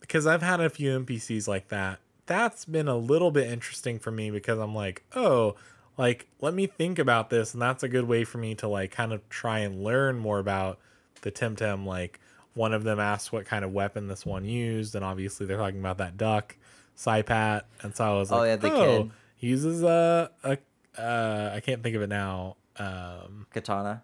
because 0.00 0.24
I've 0.26 0.42
had 0.42 0.60
a 0.60 0.70
few 0.70 0.90
NPCs 1.00 1.48
like 1.48 1.68
that. 1.68 1.98
That's 2.32 2.64
been 2.64 2.88
a 2.88 2.96
little 2.96 3.30
bit 3.30 3.50
interesting 3.50 3.98
for 3.98 4.10
me 4.10 4.30
because 4.30 4.58
I'm 4.58 4.74
like, 4.74 5.02
oh, 5.14 5.54
like 5.98 6.26
let 6.40 6.54
me 6.54 6.66
think 6.66 6.98
about 6.98 7.28
this, 7.28 7.52
and 7.52 7.60
that's 7.60 7.82
a 7.82 7.88
good 7.88 8.08
way 8.08 8.24
for 8.24 8.38
me 8.38 8.54
to 8.56 8.68
like 8.68 8.90
kind 8.90 9.12
of 9.12 9.28
try 9.28 9.58
and 9.58 9.84
learn 9.84 10.18
more 10.18 10.38
about 10.38 10.78
the 11.20 11.30
Temtem. 11.30 11.84
Like 11.84 12.20
one 12.54 12.72
of 12.72 12.84
them 12.84 12.98
asked 12.98 13.32
what 13.32 13.44
kind 13.44 13.66
of 13.66 13.72
weapon 13.72 14.08
this 14.08 14.24
one 14.24 14.46
used, 14.46 14.94
and 14.94 15.04
obviously 15.04 15.44
they're 15.44 15.58
talking 15.58 15.80
about 15.80 15.98
that 15.98 16.16
duck, 16.16 16.56
Saipat, 16.96 17.64
and 17.82 17.94
so 17.94 18.04
I 18.04 18.14
was 18.14 18.32
Oh, 18.32 18.44
yeah, 18.44 18.56
the 18.56 18.72
oh, 18.72 19.02
kid. 19.02 19.10
he 19.36 19.46
uses 19.48 19.82
a 19.82 20.30
a 20.42 20.56
uh, 20.98 21.52
I 21.54 21.60
can't 21.60 21.82
think 21.82 21.96
of 21.96 22.00
it 22.00 22.08
now. 22.08 22.56
Um, 22.78 23.46
katana 23.52 24.02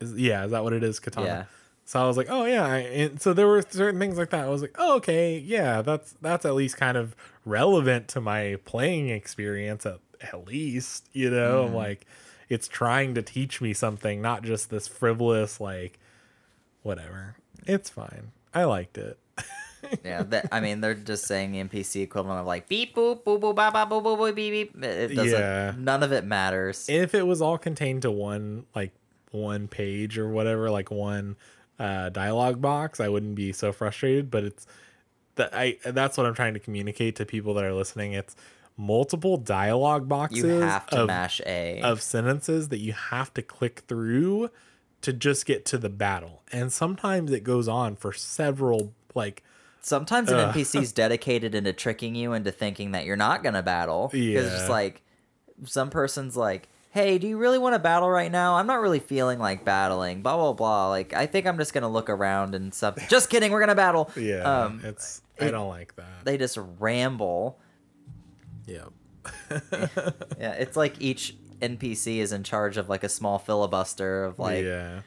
is, 0.00 0.16
yeah, 0.16 0.46
is 0.46 0.52
that 0.52 0.64
what 0.64 0.72
it 0.72 0.82
is? 0.82 1.00
Katana. 1.00 1.26
Yeah. 1.26 1.44
So 1.84 2.00
I 2.02 2.06
was 2.06 2.16
like, 2.16 2.28
oh 2.30 2.44
yeah, 2.44 2.74
and 2.74 3.20
so 3.20 3.32
there 3.34 3.46
were 3.46 3.62
certain 3.62 3.98
things 4.00 4.16
like 4.16 4.30
that. 4.30 4.44
I 4.44 4.48
was 4.48 4.62
like, 4.62 4.74
oh 4.78 4.96
okay, 4.96 5.38
yeah, 5.38 5.82
that's 5.82 6.14
that's 6.22 6.44
at 6.46 6.54
least 6.54 6.76
kind 6.76 6.96
of 6.96 7.14
relevant 7.44 8.08
to 8.08 8.20
my 8.20 8.56
playing 8.64 9.08
experience 9.08 9.84
at 9.84 9.98
at 10.20 10.46
least, 10.46 11.08
you 11.12 11.30
know, 11.30 11.64
Mm-hmm. 11.66 11.74
like 11.74 12.06
it's 12.48 12.68
trying 12.68 13.14
to 13.14 13.22
teach 13.22 13.60
me 13.60 13.72
something, 13.74 14.22
not 14.22 14.42
just 14.42 14.70
this 14.70 14.86
frivolous 14.88 15.60
like 15.60 15.98
whatever. 16.82 17.36
It's 17.66 17.90
fine. 17.90 18.32
I 18.54 18.64
liked 18.64 18.98
it. 18.98 19.18
yeah 20.04 20.22
that, 20.22 20.46
i 20.52 20.60
mean 20.60 20.80
they're 20.80 20.94
just 20.94 21.24
saying 21.26 21.50
the 21.50 21.58
npc 21.64 22.00
equivalent 22.00 22.38
of 22.38 22.46
like 22.46 22.68
beep 22.68 22.94
boop 22.94 23.24
boop 23.24 23.40
boop 23.40 23.56
ba 23.56 23.68
ba 23.72 23.84
boop 23.84 24.00
boop 24.04 24.16
boop 24.16 24.32
beep 24.32 24.72
beep 24.74 24.84
it 24.84 25.08
doesn't 25.08 25.32
Yeah. 25.40 25.74
none 25.76 26.04
of 26.04 26.12
it 26.12 26.24
matters 26.24 26.86
if 26.88 27.16
it 27.16 27.26
was 27.26 27.42
all 27.42 27.58
contained 27.58 28.02
to 28.02 28.10
one 28.12 28.64
like 28.76 28.92
one 29.32 29.66
page 29.66 30.18
or 30.18 30.28
whatever 30.28 30.70
like 30.70 30.92
one 30.92 31.34
uh 31.82 32.08
dialogue 32.10 32.60
box 32.60 33.00
i 33.00 33.08
wouldn't 33.08 33.34
be 33.34 33.52
so 33.52 33.72
frustrated 33.72 34.30
but 34.30 34.44
it's 34.44 34.66
that 35.34 35.52
i 35.52 35.76
that's 35.86 36.16
what 36.16 36.26
i'm 36.26 36.34
trying 36.34 36.54
to 36.54 36.60
communicate 36.60 37.16
to 37.16 37.26
people 37.26 37.54
that 37.54 37.64
are 37.64 37.74
listening 37.74 38.12
it's 38.12 38.36
multiple 38.76 39.36
dialogue 39.36 40.08
boxes 40.08 40.44
you 40.44 40.48
have 40.60 40.86
to 40.86 41.02
of, 41.02 41.06
mash 41.06 41.40
a 41.46 41.80
of 41.82 42.00
sentences 42.00 42.68
that 42.68 42.78
you 42.78 42.92
have 42.92 43.32
to 43.34 43.42
click 43.42 43.82
through 43.88 44.48
to 45.00 45.12
just 45.12 45.44
get 45.44 45.64
to 45.64 45.76
the 45.76 45.90
battle 45.90 46.42
and 46.52 46.72
sometimes 46.72 47.32
it 47.32 47.42
goes 47.44 47.68
on 47.68 47.96
for 47.96 48.12
several 48.12 48.92
like 49.14 49.42
Sometimes 49.84 50.30
an 50.30 50.38
Ugh. 50.38 50.54
NPC's 50.54 50.92
dedicated 50.92 51.56
into 51.56 51.72
tricking 51.72 52.14
you 52.14 52.34
into 52.34 52.52
thinking 52.52 52.92
that 52.92 53.04
you're 53.04 53.16
not 53.16 53.42
gonna 53.42 53.64
battle. 53.64 54.08
Because 54.12 54.46
it's 54.46 54.54
just 54.54 54.70
like 54.70 55.02
some 55.64 55.90
person's 55.90 56.36
like, 56.36 56.68
"Hey, 56.92 57.18
do 57.18 57.26
you 57.26 57.36
really 57.36 57.58
want 57.58 57.74
to 57.74 57.78
battle 57.80 58.08
right 58.08 58.30
now? 58.30 58.54
I'm 58.54 58.66
not 58.66 58.80
really 58.80 59.00
feeling 59.00 59.38
like 59.38 59.64
battling." 59.64 60.22
Blah 60.22 60.36
blah 60.36 60.52
blah. 60.52 60.88
Like, 60.90 61.12
I 61.12 61.26
think 61.26 61.46
I'm 61.46 61.58
just 61.58 61.74
gonna 61.74 61.90
look 61.90 62.08
around 62.08 62.54
and 62.54 62.72
stuff. 62.72 62.96
just 63.08 63.28
kidding. 63.28 63.50
We're 63.52 63.60
gonna 63.60 63.74
battle. 63.74 64.10
yeah 64.16 64.42
Um, 64.64 64.80
it's 64.84 65.20
i 65.40 65.46
it- 65.46 65.50
don't 65.50 65.68
like 65.68 65.96
that 65.96 66.24
they 66.24 66.36
just 66.38 66.56
ramble. 66.78 67.58
yeah 68.66 68.84
Yeah, 70.38 70.52
it's 70.54 70.76
like 70.76 71.00
each 71.00 71.36
NPC 71.60 72.18
is 72.18 72.32
in 72.32 72.42
charge 72.42 72.76
of 72.76 72.88
like 72.88 73.04
a 73.04 73.08
small 73.08 73.38
filibuster 73.38 74.24
of 74.24 74.38
like 74.38 74.64
yeah. 74.64 75.00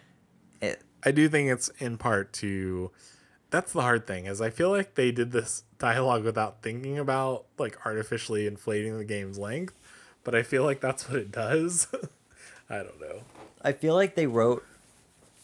it. 0.62 0.82
I 1.04 1.12
do 1.12 1.28
think 1.30 1.50
it's 1.52 1.68
in 1.80 1.98
part 1.98 2.34
to 2.34 2.92
that's 3.52 3.74
the 3.74 3.82
hard 3.82 4.08
thing 4.08 4.26
is 4.26 4.42
I 4.42 4.50
feel 4.50 4.70
like 4.70 4.96
they 4.96 5.12
did 5.12 5.32
this 5.32 5.64
dialogue 5.78 6.24
without 6.24 6.62
thinking 6.64 6.98
about 6.98 7.46
like 7.58 7.78
artificially 7.86 8.48
inflating 8.48 8.98
the 8.98 9.04
game's 9.06 9.38
length, 9.38 9.76
but 10.26 10.36
I 10.36 10.44
feel 10.44 10.64
like 10.66 10.82
that's 10.82 11.08
what 11.10 11.18
it 11.20 11.32
does. 11.32 11.88
I 12.70 12.78
don't 12.80 13.00
know. 13.00 13.22
I 13.62 13.72
feel 13.72 13.94
like 13.96 14.16
they 14.16 14.28
wrote 14.28 14.66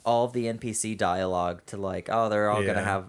all 0.05 0.27
the 0.27 0.45
NPC 0.45 0.97
dialogue 0.97 1.61
to 1.67 1.77
like, 1.77 2.09
oh, 2.11 2.27
they're 2.27 2.49
all 2.49 2.61
Yeah. 2.61 2.73
gonna 2.73 2.83
have. 2.83 3.05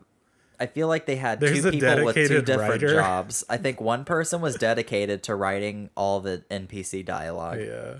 I 0.61 0.67
feel 0.67 0.87
like 0.87 1.07
they 1.07 1.17
had 1.17 1.41
There's 1.41 1.63
two 1.63 1.71
people 1.73 2.05
with 2.05 2.15
two 2.15 2.41
different 2.43 2.83
writer. 2.83 2.95
jobs. 2.95 3.43
I 3.51 3.57
think 3.57 3.81
one 3.81 4.05
person 4.05 4.41
was 4.41 4.55
dedicated 4.55 5.25
to 5.25 5.35
writing 5.35 5.91
all 5.97 6.21
the 6.21 6.45
NPC 6.51 7.05
dialogue, 7.05 7.59
Yeah. 7.61 7.95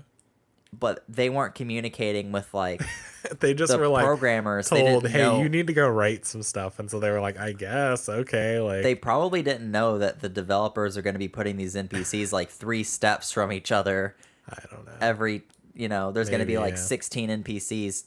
But 0.79 1.03
they 1.07 1.29
weren't 1.29 1.55
communicating 1.55 2.31
with 2.31 2.53
like 2.53 2.81
They 3.39 3.53
just 3.53 3.71
the 3.71 3.77
were 3.77 3.87
like 3.87 4.03
programmers. 4.03 4.67
told, 4.69 5.07
"Hey, 5.07 5.19
know. 5.19 5.41
you 5.41 5.47
need 5.47 5.67
to 5.67 5.73
go 5.73 5.87
write 5.87 6.25
some 6.25 6.43
stuff." 6.43 6.77
And 6.79 6.91
so 6.91 6.99
they 6.99 7.09
were 7.09 7.21
like, 7.21 7.37
"I 7.37 7.53
guess, 7.53 8.09
okay." 8.09 8.59
Like 8.59 8.83
they 8.83 8.95
probably 8.95 9.41
didn't 9.41 9.71
know 9.71 9.97
that 9.97 10.19
the 10.19 10.27
developers 10.27 10.97
are 10.97 11.01
going 11.01 11.13
to 11.13 11.19
be 11.19 11.29
putting 11.29 11.55
these 11.55 11.75
NPCs 11.75 12.33
like 12.33 12.49
three 12.49 12.83
steps 12.83 13.31
from 13.31 13.53
each 13.53 13.71
other 13.71 14.17
I 14.49 14.59
don't 14.69 14.85
know. 14.85 14.91
every 14.99 15.43
you 15.73 15.87
know 15.87 16.11
there's 16.11 16.29
going 16.29 16.41
to 16.41 16.45
be 16.45 16.57
like 16.57 16.73
yeah. 16.73 16.79
16 16.81 17.29
npcs 17.43 18.03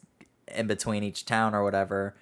in 0.54 0.66
between 0.66 1.02
each 1.02 1.24
town 1.24 1.54
or 1.54 1.64
whatever 1.64 2.14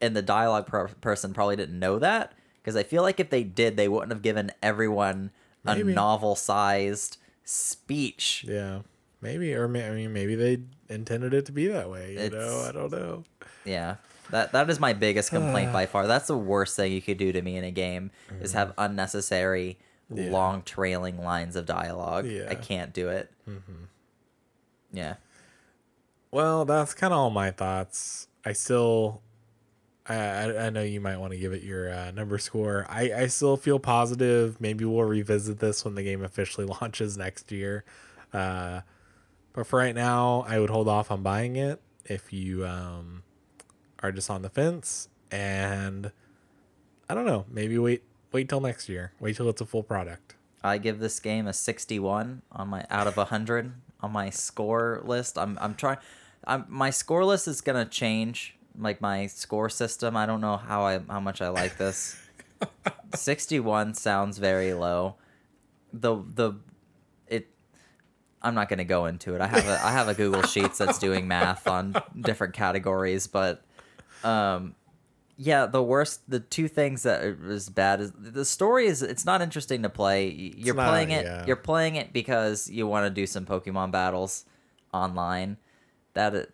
and 0.00 0.14
the 0.16 0.20
dialogue 0.20 0.66
per- 0.66 0.88
person 0.88 1.32
probably 1.32 1.56
didn't 1.56 1.78
know 1.78 1.98
that 1.98 2.32
because 2.60 2.76
i 2.76 2.82
feel 2.82 3.02
like 3.02 3.20
if 3.20 3.30
they 3.30 3.42
did 3.44 3.76
they 3.76 3.88
wouldn't 3.88 4.12
have 4.12 4.20
given 4.20 4.50
everyone 4.62 5.30
a 5.64 5.76
novel 5.82 6.34
sized 6.34 7.16
speech 7.44 8.44
Yeah. 8.46 8.80
Maybe 9.24 9.52
or 9.54 9.66
may, 9.66 9.88
I 9.88 9.90
mean 9.90 10.12
maybe 10.12 10.34
they 10.36 10.58
intended 10.88 11.34
it 11.34 11.46
to 11.46 11.52
be 11.52 11.66
that 11.68 11.90
way, 11.90 12.12
you 12.12 12.30
know? 12.30 12.64
I 12.68 12.72
don't 12.72 12.92
know. 12.92 13.24
yeah 13.64 13.96
that 14.30 14.52
that 14.52 14.70
is 14.70 14.78
my 14.78 14.92
biggest 14.92 15.30
complaint 15.30 15.72
by 15.72 15.86
far 15.92 16.06
that's 16.06 16.28
the 16.28 16.36
worst 16.38 16.76
thing 16.76 16.92
you 16.92 17.02
could 17.02 17.18
do 17.18 17.32
to 17.32 17.42
me 17.42 17.56
in 17.56 17.64
a 17.64 17.70
game 17.70 18.10
is 18.40 18.52
have 18.52 18.72
unnecessary 18.78 19.78
Mm-hmm. 20.12 20.24
Yeah. 20.24 20.30
long 20.32 20.62
trailing 20.62 21.16
lines 21.24 21.56
of 21.56 21.64
dialogue 21.64 22.26
Yeah. 22.26 22.42
Mm-hmm. 22.42 22.50
i 22.52 22.54
can't 22.56 22.92
do 22.92 23.08
it 23.08 23.32
yeah 24.92 25.14
Well, 26.30 26.64
that's 26.66 26.92
kind 26.94 27.12
of 27.12 27.18
all 27.18 27.30
my 27.30 27.50
thoughts. 27.50 28.28
I 28.44 28.52
still, 28.52 29.22
I 30.06 30.14
I, 30.16 30.66
I 30.66 30.70
know 30.70 30.82
you 30.82 31.00
might 31.00 31.16
want 31.16 31.32
to 31.32 31.38
give 31.38 31.52
it 31.52 31.62
your 31.62 31.92
uh, 31.92 32.10
number 32.10 32.36
score. 32.38 32.86
I 32.90 33.12
I 33.22 33.26
still 33.28 33.56
feel 33.56 33.78
positive. 33.78 34.60
Maybe 34.60 34.84
we'll 34.84 35.04
revisit 35.04 35.58
this 35.60 35.84
when 35.84 35.94
the 35.94 36.02
game 36.02 36.22
officially 36.22 36.66
launches 36.80 37.16
next 37.16 37.50
year. 37.50 37.84
Uh, 38.32 38.80
but 39.54 39.66
for 39.66 39.78
right 39.78 39.94
now, 39.94 40.44
I 40.46 40.58
would 40.58 40.68
hold 40.68 40.88
off 40.88 41.10
on 41.10 41.22
buying 41.22 41.56
it 41.56 41.80
if 42.04 42.32
you 42.32 42.66
um 42.66 43.22
are 44.02 44.12
just 44.12 44.28
on 44.28 44.42
the 44.42 44.50
fence. 44.50 45.08
And 45.30 46.12
I 47.08 47.14
don't 47.14 47.24
know. 47.24 47.46
Maybe 47.48 47.78
wait 47.78 48.02
wait 48.32 48.48
till 48.48 48.60
next 48.60 48.88
year. 48.88 49.12
Wait 49.18 49.36
till 49.36 49.48
it's 49.48 49.62
a 49.62 49.66
full 49.66 49.82
product. 49.82 50.34
I 50.62 50.78
give 50.78 50.98
this 50.98 51.20
game 51.20 51.46
a 51.46 51.52
61 51.52 52.42
on 52.50 52.68
my 52.68 52.86
out 52.90 53.06
of 53.06 53.16
100 53.16 53.72
on 54.00 54.12
my 54.12 54.30
score 54.30 55.00
list. 55.04 55.38
I'm 55.38 55.58
I'm 55.60 55.74
trying 55.74 55.98
I'm 56.46 56.66
my 56.68 56.90
score 56.90 57.24
list 57.24 57.48
is 57.48 57.60
going 57.60 57.82
to 57.82 57.90
change 57.90 58.56
like 58.78 59.00
my 59.00 59.26
score 59.26 59.70
system. 59.70 60.16
I 60.16 60.26
don't 60.26 60.40
know 60.40 60.56
how 60.56 60.82
I 60.82 61.00
how 61.08 61.20
much 61.20 61.40
I 61.40 61.48
like 61.48 61.78
this. 61.78 62.20
61 63.14 63.94
sounds 63.94 64.38
very 64.38 64.74
low. 64.74 65.16
The 65.92 66.16
the 66.16 66.54
I'm 68.44 68.54
not 68.54 68.68
going 68.68 68.78
to 68.78 68.84
go 68.84 69.06
into 69.06 69.34
it. 69.34 69.40
I 69.40 69.46
have 69.48 69.66
a 69.66 69.84
I 69.84 69.90
have 69.92 70.08
a 70.08 70.14
Google 70.14 70.42
Sheets 70.42 70.78
that's 70.78 70.98
doing 70.98 71.26
math 71.26 71.66
on 71.66 71.96
different 72.20 72.54
categories, 72.54 73.26
but 73.26 73.64
um 74.22 74.74
yeah, 75.36 75.66
the 75.66 75.82
worst, 75.82 76.20
the 76.30 76.38
two 76.38 76.68
things 76.68 77.02
that 77.02 77.22
is 77.24 77.68
bad 77.68 78.00
is 78.00 78.12
the 78.16 78.44
story 78.44 78.86
is 78.86 79.02
it's 79.02 79.24
not 79.24 79.42
interesting 79.42 79.82
to 79.82 79.88
play. 79.88 80.28
You're 80.28 80.76
not, 80.76 80.90
playing 80.90 81.10
it. 81.10 81.24
yeah. 81.24 81.44
You're 81.44 81.56
playing 81.56 81.96
it 81.96 82.12
because 82.12 82.70
you 82.70 82.86
want 82.86 83.06
to 83.06 83.10
do 83.10 83.26
some 83.26 83.44
Pokemon 83.44 83.90
battles 83.90 84.44
online. 84.92 85.56
That 86.12 86.50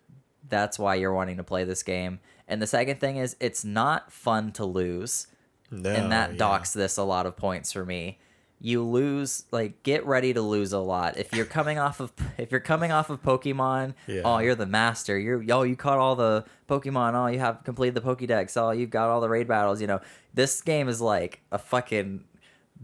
that's 0.49 0.79
why 0.79 0.95
you're 0.95 1.13
wanting 1.13 1.37
to 1.37 1.43
play 1.43 1.63
this 1.63 1.83
game. 1.83 2.19
And 2.47 2.59
the 2.59 2.65
second 2.67 2.99
thing 2.99 3.17
is 3.17 3.35
it's 3.39 3.63
not 3.63 4.11
fun 4.11 4.51
to 4.53 4.65
lose, 4.65 5.27
No, 5.69 5.91
and 5.91 6.11
that 6.11 6.31
yeah. 6.31 6.37
docks 6.37 6.73
this 6.73 6.97
a 6.97 7.03
lot 7.03 7.27
of 7.27 7.37
points 7.37 7.71
for 7.71 7.85
me. 7.85 8.17
You 8.63 8.83
lose 8.83 9.45
like 9.51 9.81
get 9.81 10.05
ready 10.05 10.33
to 10.33 10.41
lose 10.41 10.71
a 10.71 10.79
lot. 10.79 11.17
If 11.17 11.33
you're 11.33 11.45
coming 11.45 11.79
off 11.79 11.99
of 11.99 12.13
if 12.37 12.51
you're 12.51 12.59
coming 12.59 12.91
off 12.91 13.09
of 13.09 13.23
Pokemon, 13.23 13.95
Yeah. 14.05 14.21
oh 14.23 14.37
you're 14.37 14.53
the 14.55 14.67
master. 14.67 15.17
You're 15.17 15.43
oh 15.49 15.63
you 15.63 15.75
caught 15.75 15.97
all 15.97 16.15
the 16.15 16.45
Pokemon. 16.69 17.13
Oh 17.15 17.25
you 17.27 17.39
have 17.39 17.63
completed 17.63 17.95
the 17.95 18.01
Pokédex. 18.01 18.55
Oh 18.57 18.69
you've 18.69 18.91
got 18.91 19.09
all 19.09 19.19
the 19.19 19.29
raid 19.29 19.47
battles. 19.47 19.81
You 19.81 19.87
know 19.87 19.99
this 20.33 20.61
game 20.61 20.87
is 20.89 21.01
like 21.01 21.41
a 21.51 21.57
fucking 21.57 22.23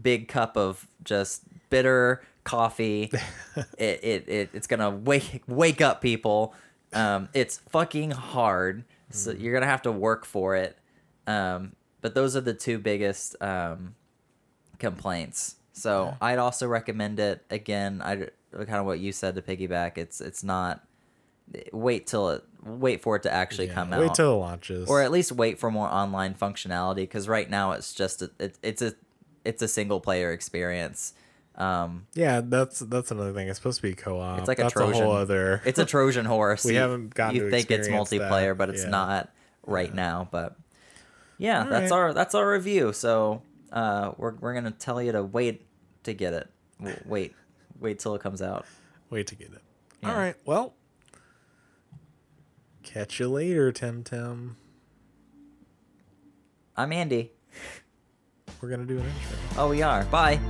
big 0.02 0.26
cup 0.26 0.56
of 0.56 0.88
just 1.04 1.42
bitter 1.70 2.22
coffee. 2.42 3.10
it, 3.78 4.00
it 4.02 4.28
it 4.28 4.50
it's 4.52 4.66
gonna 4.66 4.90
wake 4.90 5.42
wake 5.46 5.80
up 5.80 6.00
people. 6.02 6.54
Um, 6.92 7.28
it's 7.34 7.58
fucking 7.70 8.10
hard. 8.10 8.84
So 9.10 9.30
Mm-hmm. 9.32 9.42
you're 9.44 9.54
gonna 9.54 9.66
have 9.66 9.82
to 9.82 9.92
work 9.92 10.24
for 10.24 10.56
it. 10.56 10.76
Um, 11.28 11.76
but 12.00 12.14
those 12.14 12.34
are 12.36 12.40
the 12.40 12.54
two 12.54 12.78
biggest 12.78 13.36
um, 13.40 13.94
complaints. 14.78 15.56
So 15.78 16.16
I'd 16.20 16.38
also 16.38 16.66
recommend 16.66 17.18
it 17.20 17.44
again. 17.50 18.02
I 18.02 18.16
kind 18.52 18.74
of 18.74 18.86
what 18.86 18.98
you 19.00 19.12
said 19.12 19.34
to 19.36 19.42
piggyback. 19.42 19.98
It's 19.98 20.20
it's 20.20 20.42
not 20.44 20.84
wait 21.72 22.06
till 22.06 22.30
it 22.30 22.44
wait 22.62 23.00
for 23.02 23.16
it 23.16 23.22
to 23.22 23.32
actually 23.32 23.68
Yeah, 23.68 23.74
come 23.74 23.90
Wait 23.90 23.96
out, 23.96 24.00
Wait 24.02 24.14
till 24.14 24.32
it 24.34 24.36
launches. 24.36 24.88
or 24.88 25.00
at 25.02 25.10
least 25.10 25.32
wait 25.32 25.58
for 25.58 25.70
more 25.70 25.88
online 25.88 26.34
functionality. 26.34 26.96
Because 26.96 27.28
right 27.28 27.48
now 27.48 27.72
it's 27.72 27.94
just 27.94 28.20
a, 28.22 28.30
it, 28.38 28.58
it's 28.62 28.82
a 28.82 28.92
it's 29.44 29.62
a 29.62 29.68
single 29.68 30.00
player 30.00 30.32
experience. 30.32 31.14
Um, 31.54 32.06
Yeah, 32.14 32.40
that's 32.44 32.80
that's 32.80 33.10
another 33.10 33.32
thing. 33.32 33.48
It's 33.48 33.58
supposed 33.58 33.76
to 33.78 33.82
be 33.82 33.94
co-op. 33.94 34.38
It's 34.40 34.48
like 34.48 34.58
a 34.58 34.62
that's 34.64 34.74
Trojan. 34.74 35.02
a 35.02 35.04
whole 35.06 35.14
other. 35.14 35.62
it's 35.64 35.78
a 35.78 35.84
Trojan 35.86 36.24
horse. 36.34 36.64
We 36.64 36.74
You- 36.74 36.80
haven't 36.80 37.14
gotten 37.14 37.36
You 37.36 37.50
think 37.50 37.70
it's 37.70 37.86
experience 37.88 38.10
that. 38.10 38.20
multiplayer, 38.20 38.56
but 38.56 38.68
it's 38.70 38.84
Yeah. 38.84 38.90
not 38.90 39.30
right 39.66 39.92
now. 39.94 40.28
But 40.30 40.56
yeah, 41.38 41.60
All 41.64 41.70
that's 41.70 41.90
right. 41.90 41.98
our 41.98 42.12
that's 42.12 42.34
our 42.34 42.48
review. 42.50 42.92
So 42.92 43.42
uh, 43.72 44.12
we're 44.18 44.34
we're 44.34 44.54
gonna 44.54 44.70
tell 44.72 45.00
you 45.02 45.12
to 45.12 45.22
wait 45.22 45.66
to 46.08 46.14
get 46.14 46.34
it. 46.34 46.48
Wait, 47.06 47.34
wait 47.78 47.98
till 47.98 48.14
it 48.14 48.22
comes 48.22 48.42
out. 48.42 48.66
Wait 49.10 49.26
to 49.28 49.34
get 49.34 49.52
it. 49.52 49.62
Yeah. 50.02 50.10
All 50.10 50.16
right. 50.16 50.34
Well, 50.44 50.74
catch 52.82 53.20
you 53.20 53.28
later, 53.28 53.72
Tim 53.72 54.02
Tim. 54.02 54.56
I'm 56.76 56.92
Andy. 56.92 57.32
We're 58.60 58.70
gonna 58.70 58.84
do 58.84 58.98
an 58.98 59.04
intro. 59.04 59.38
Oh, 59.56 59.68
we 59.68 59.82
are. 59.82 60.04
Bye. 60.04 60.40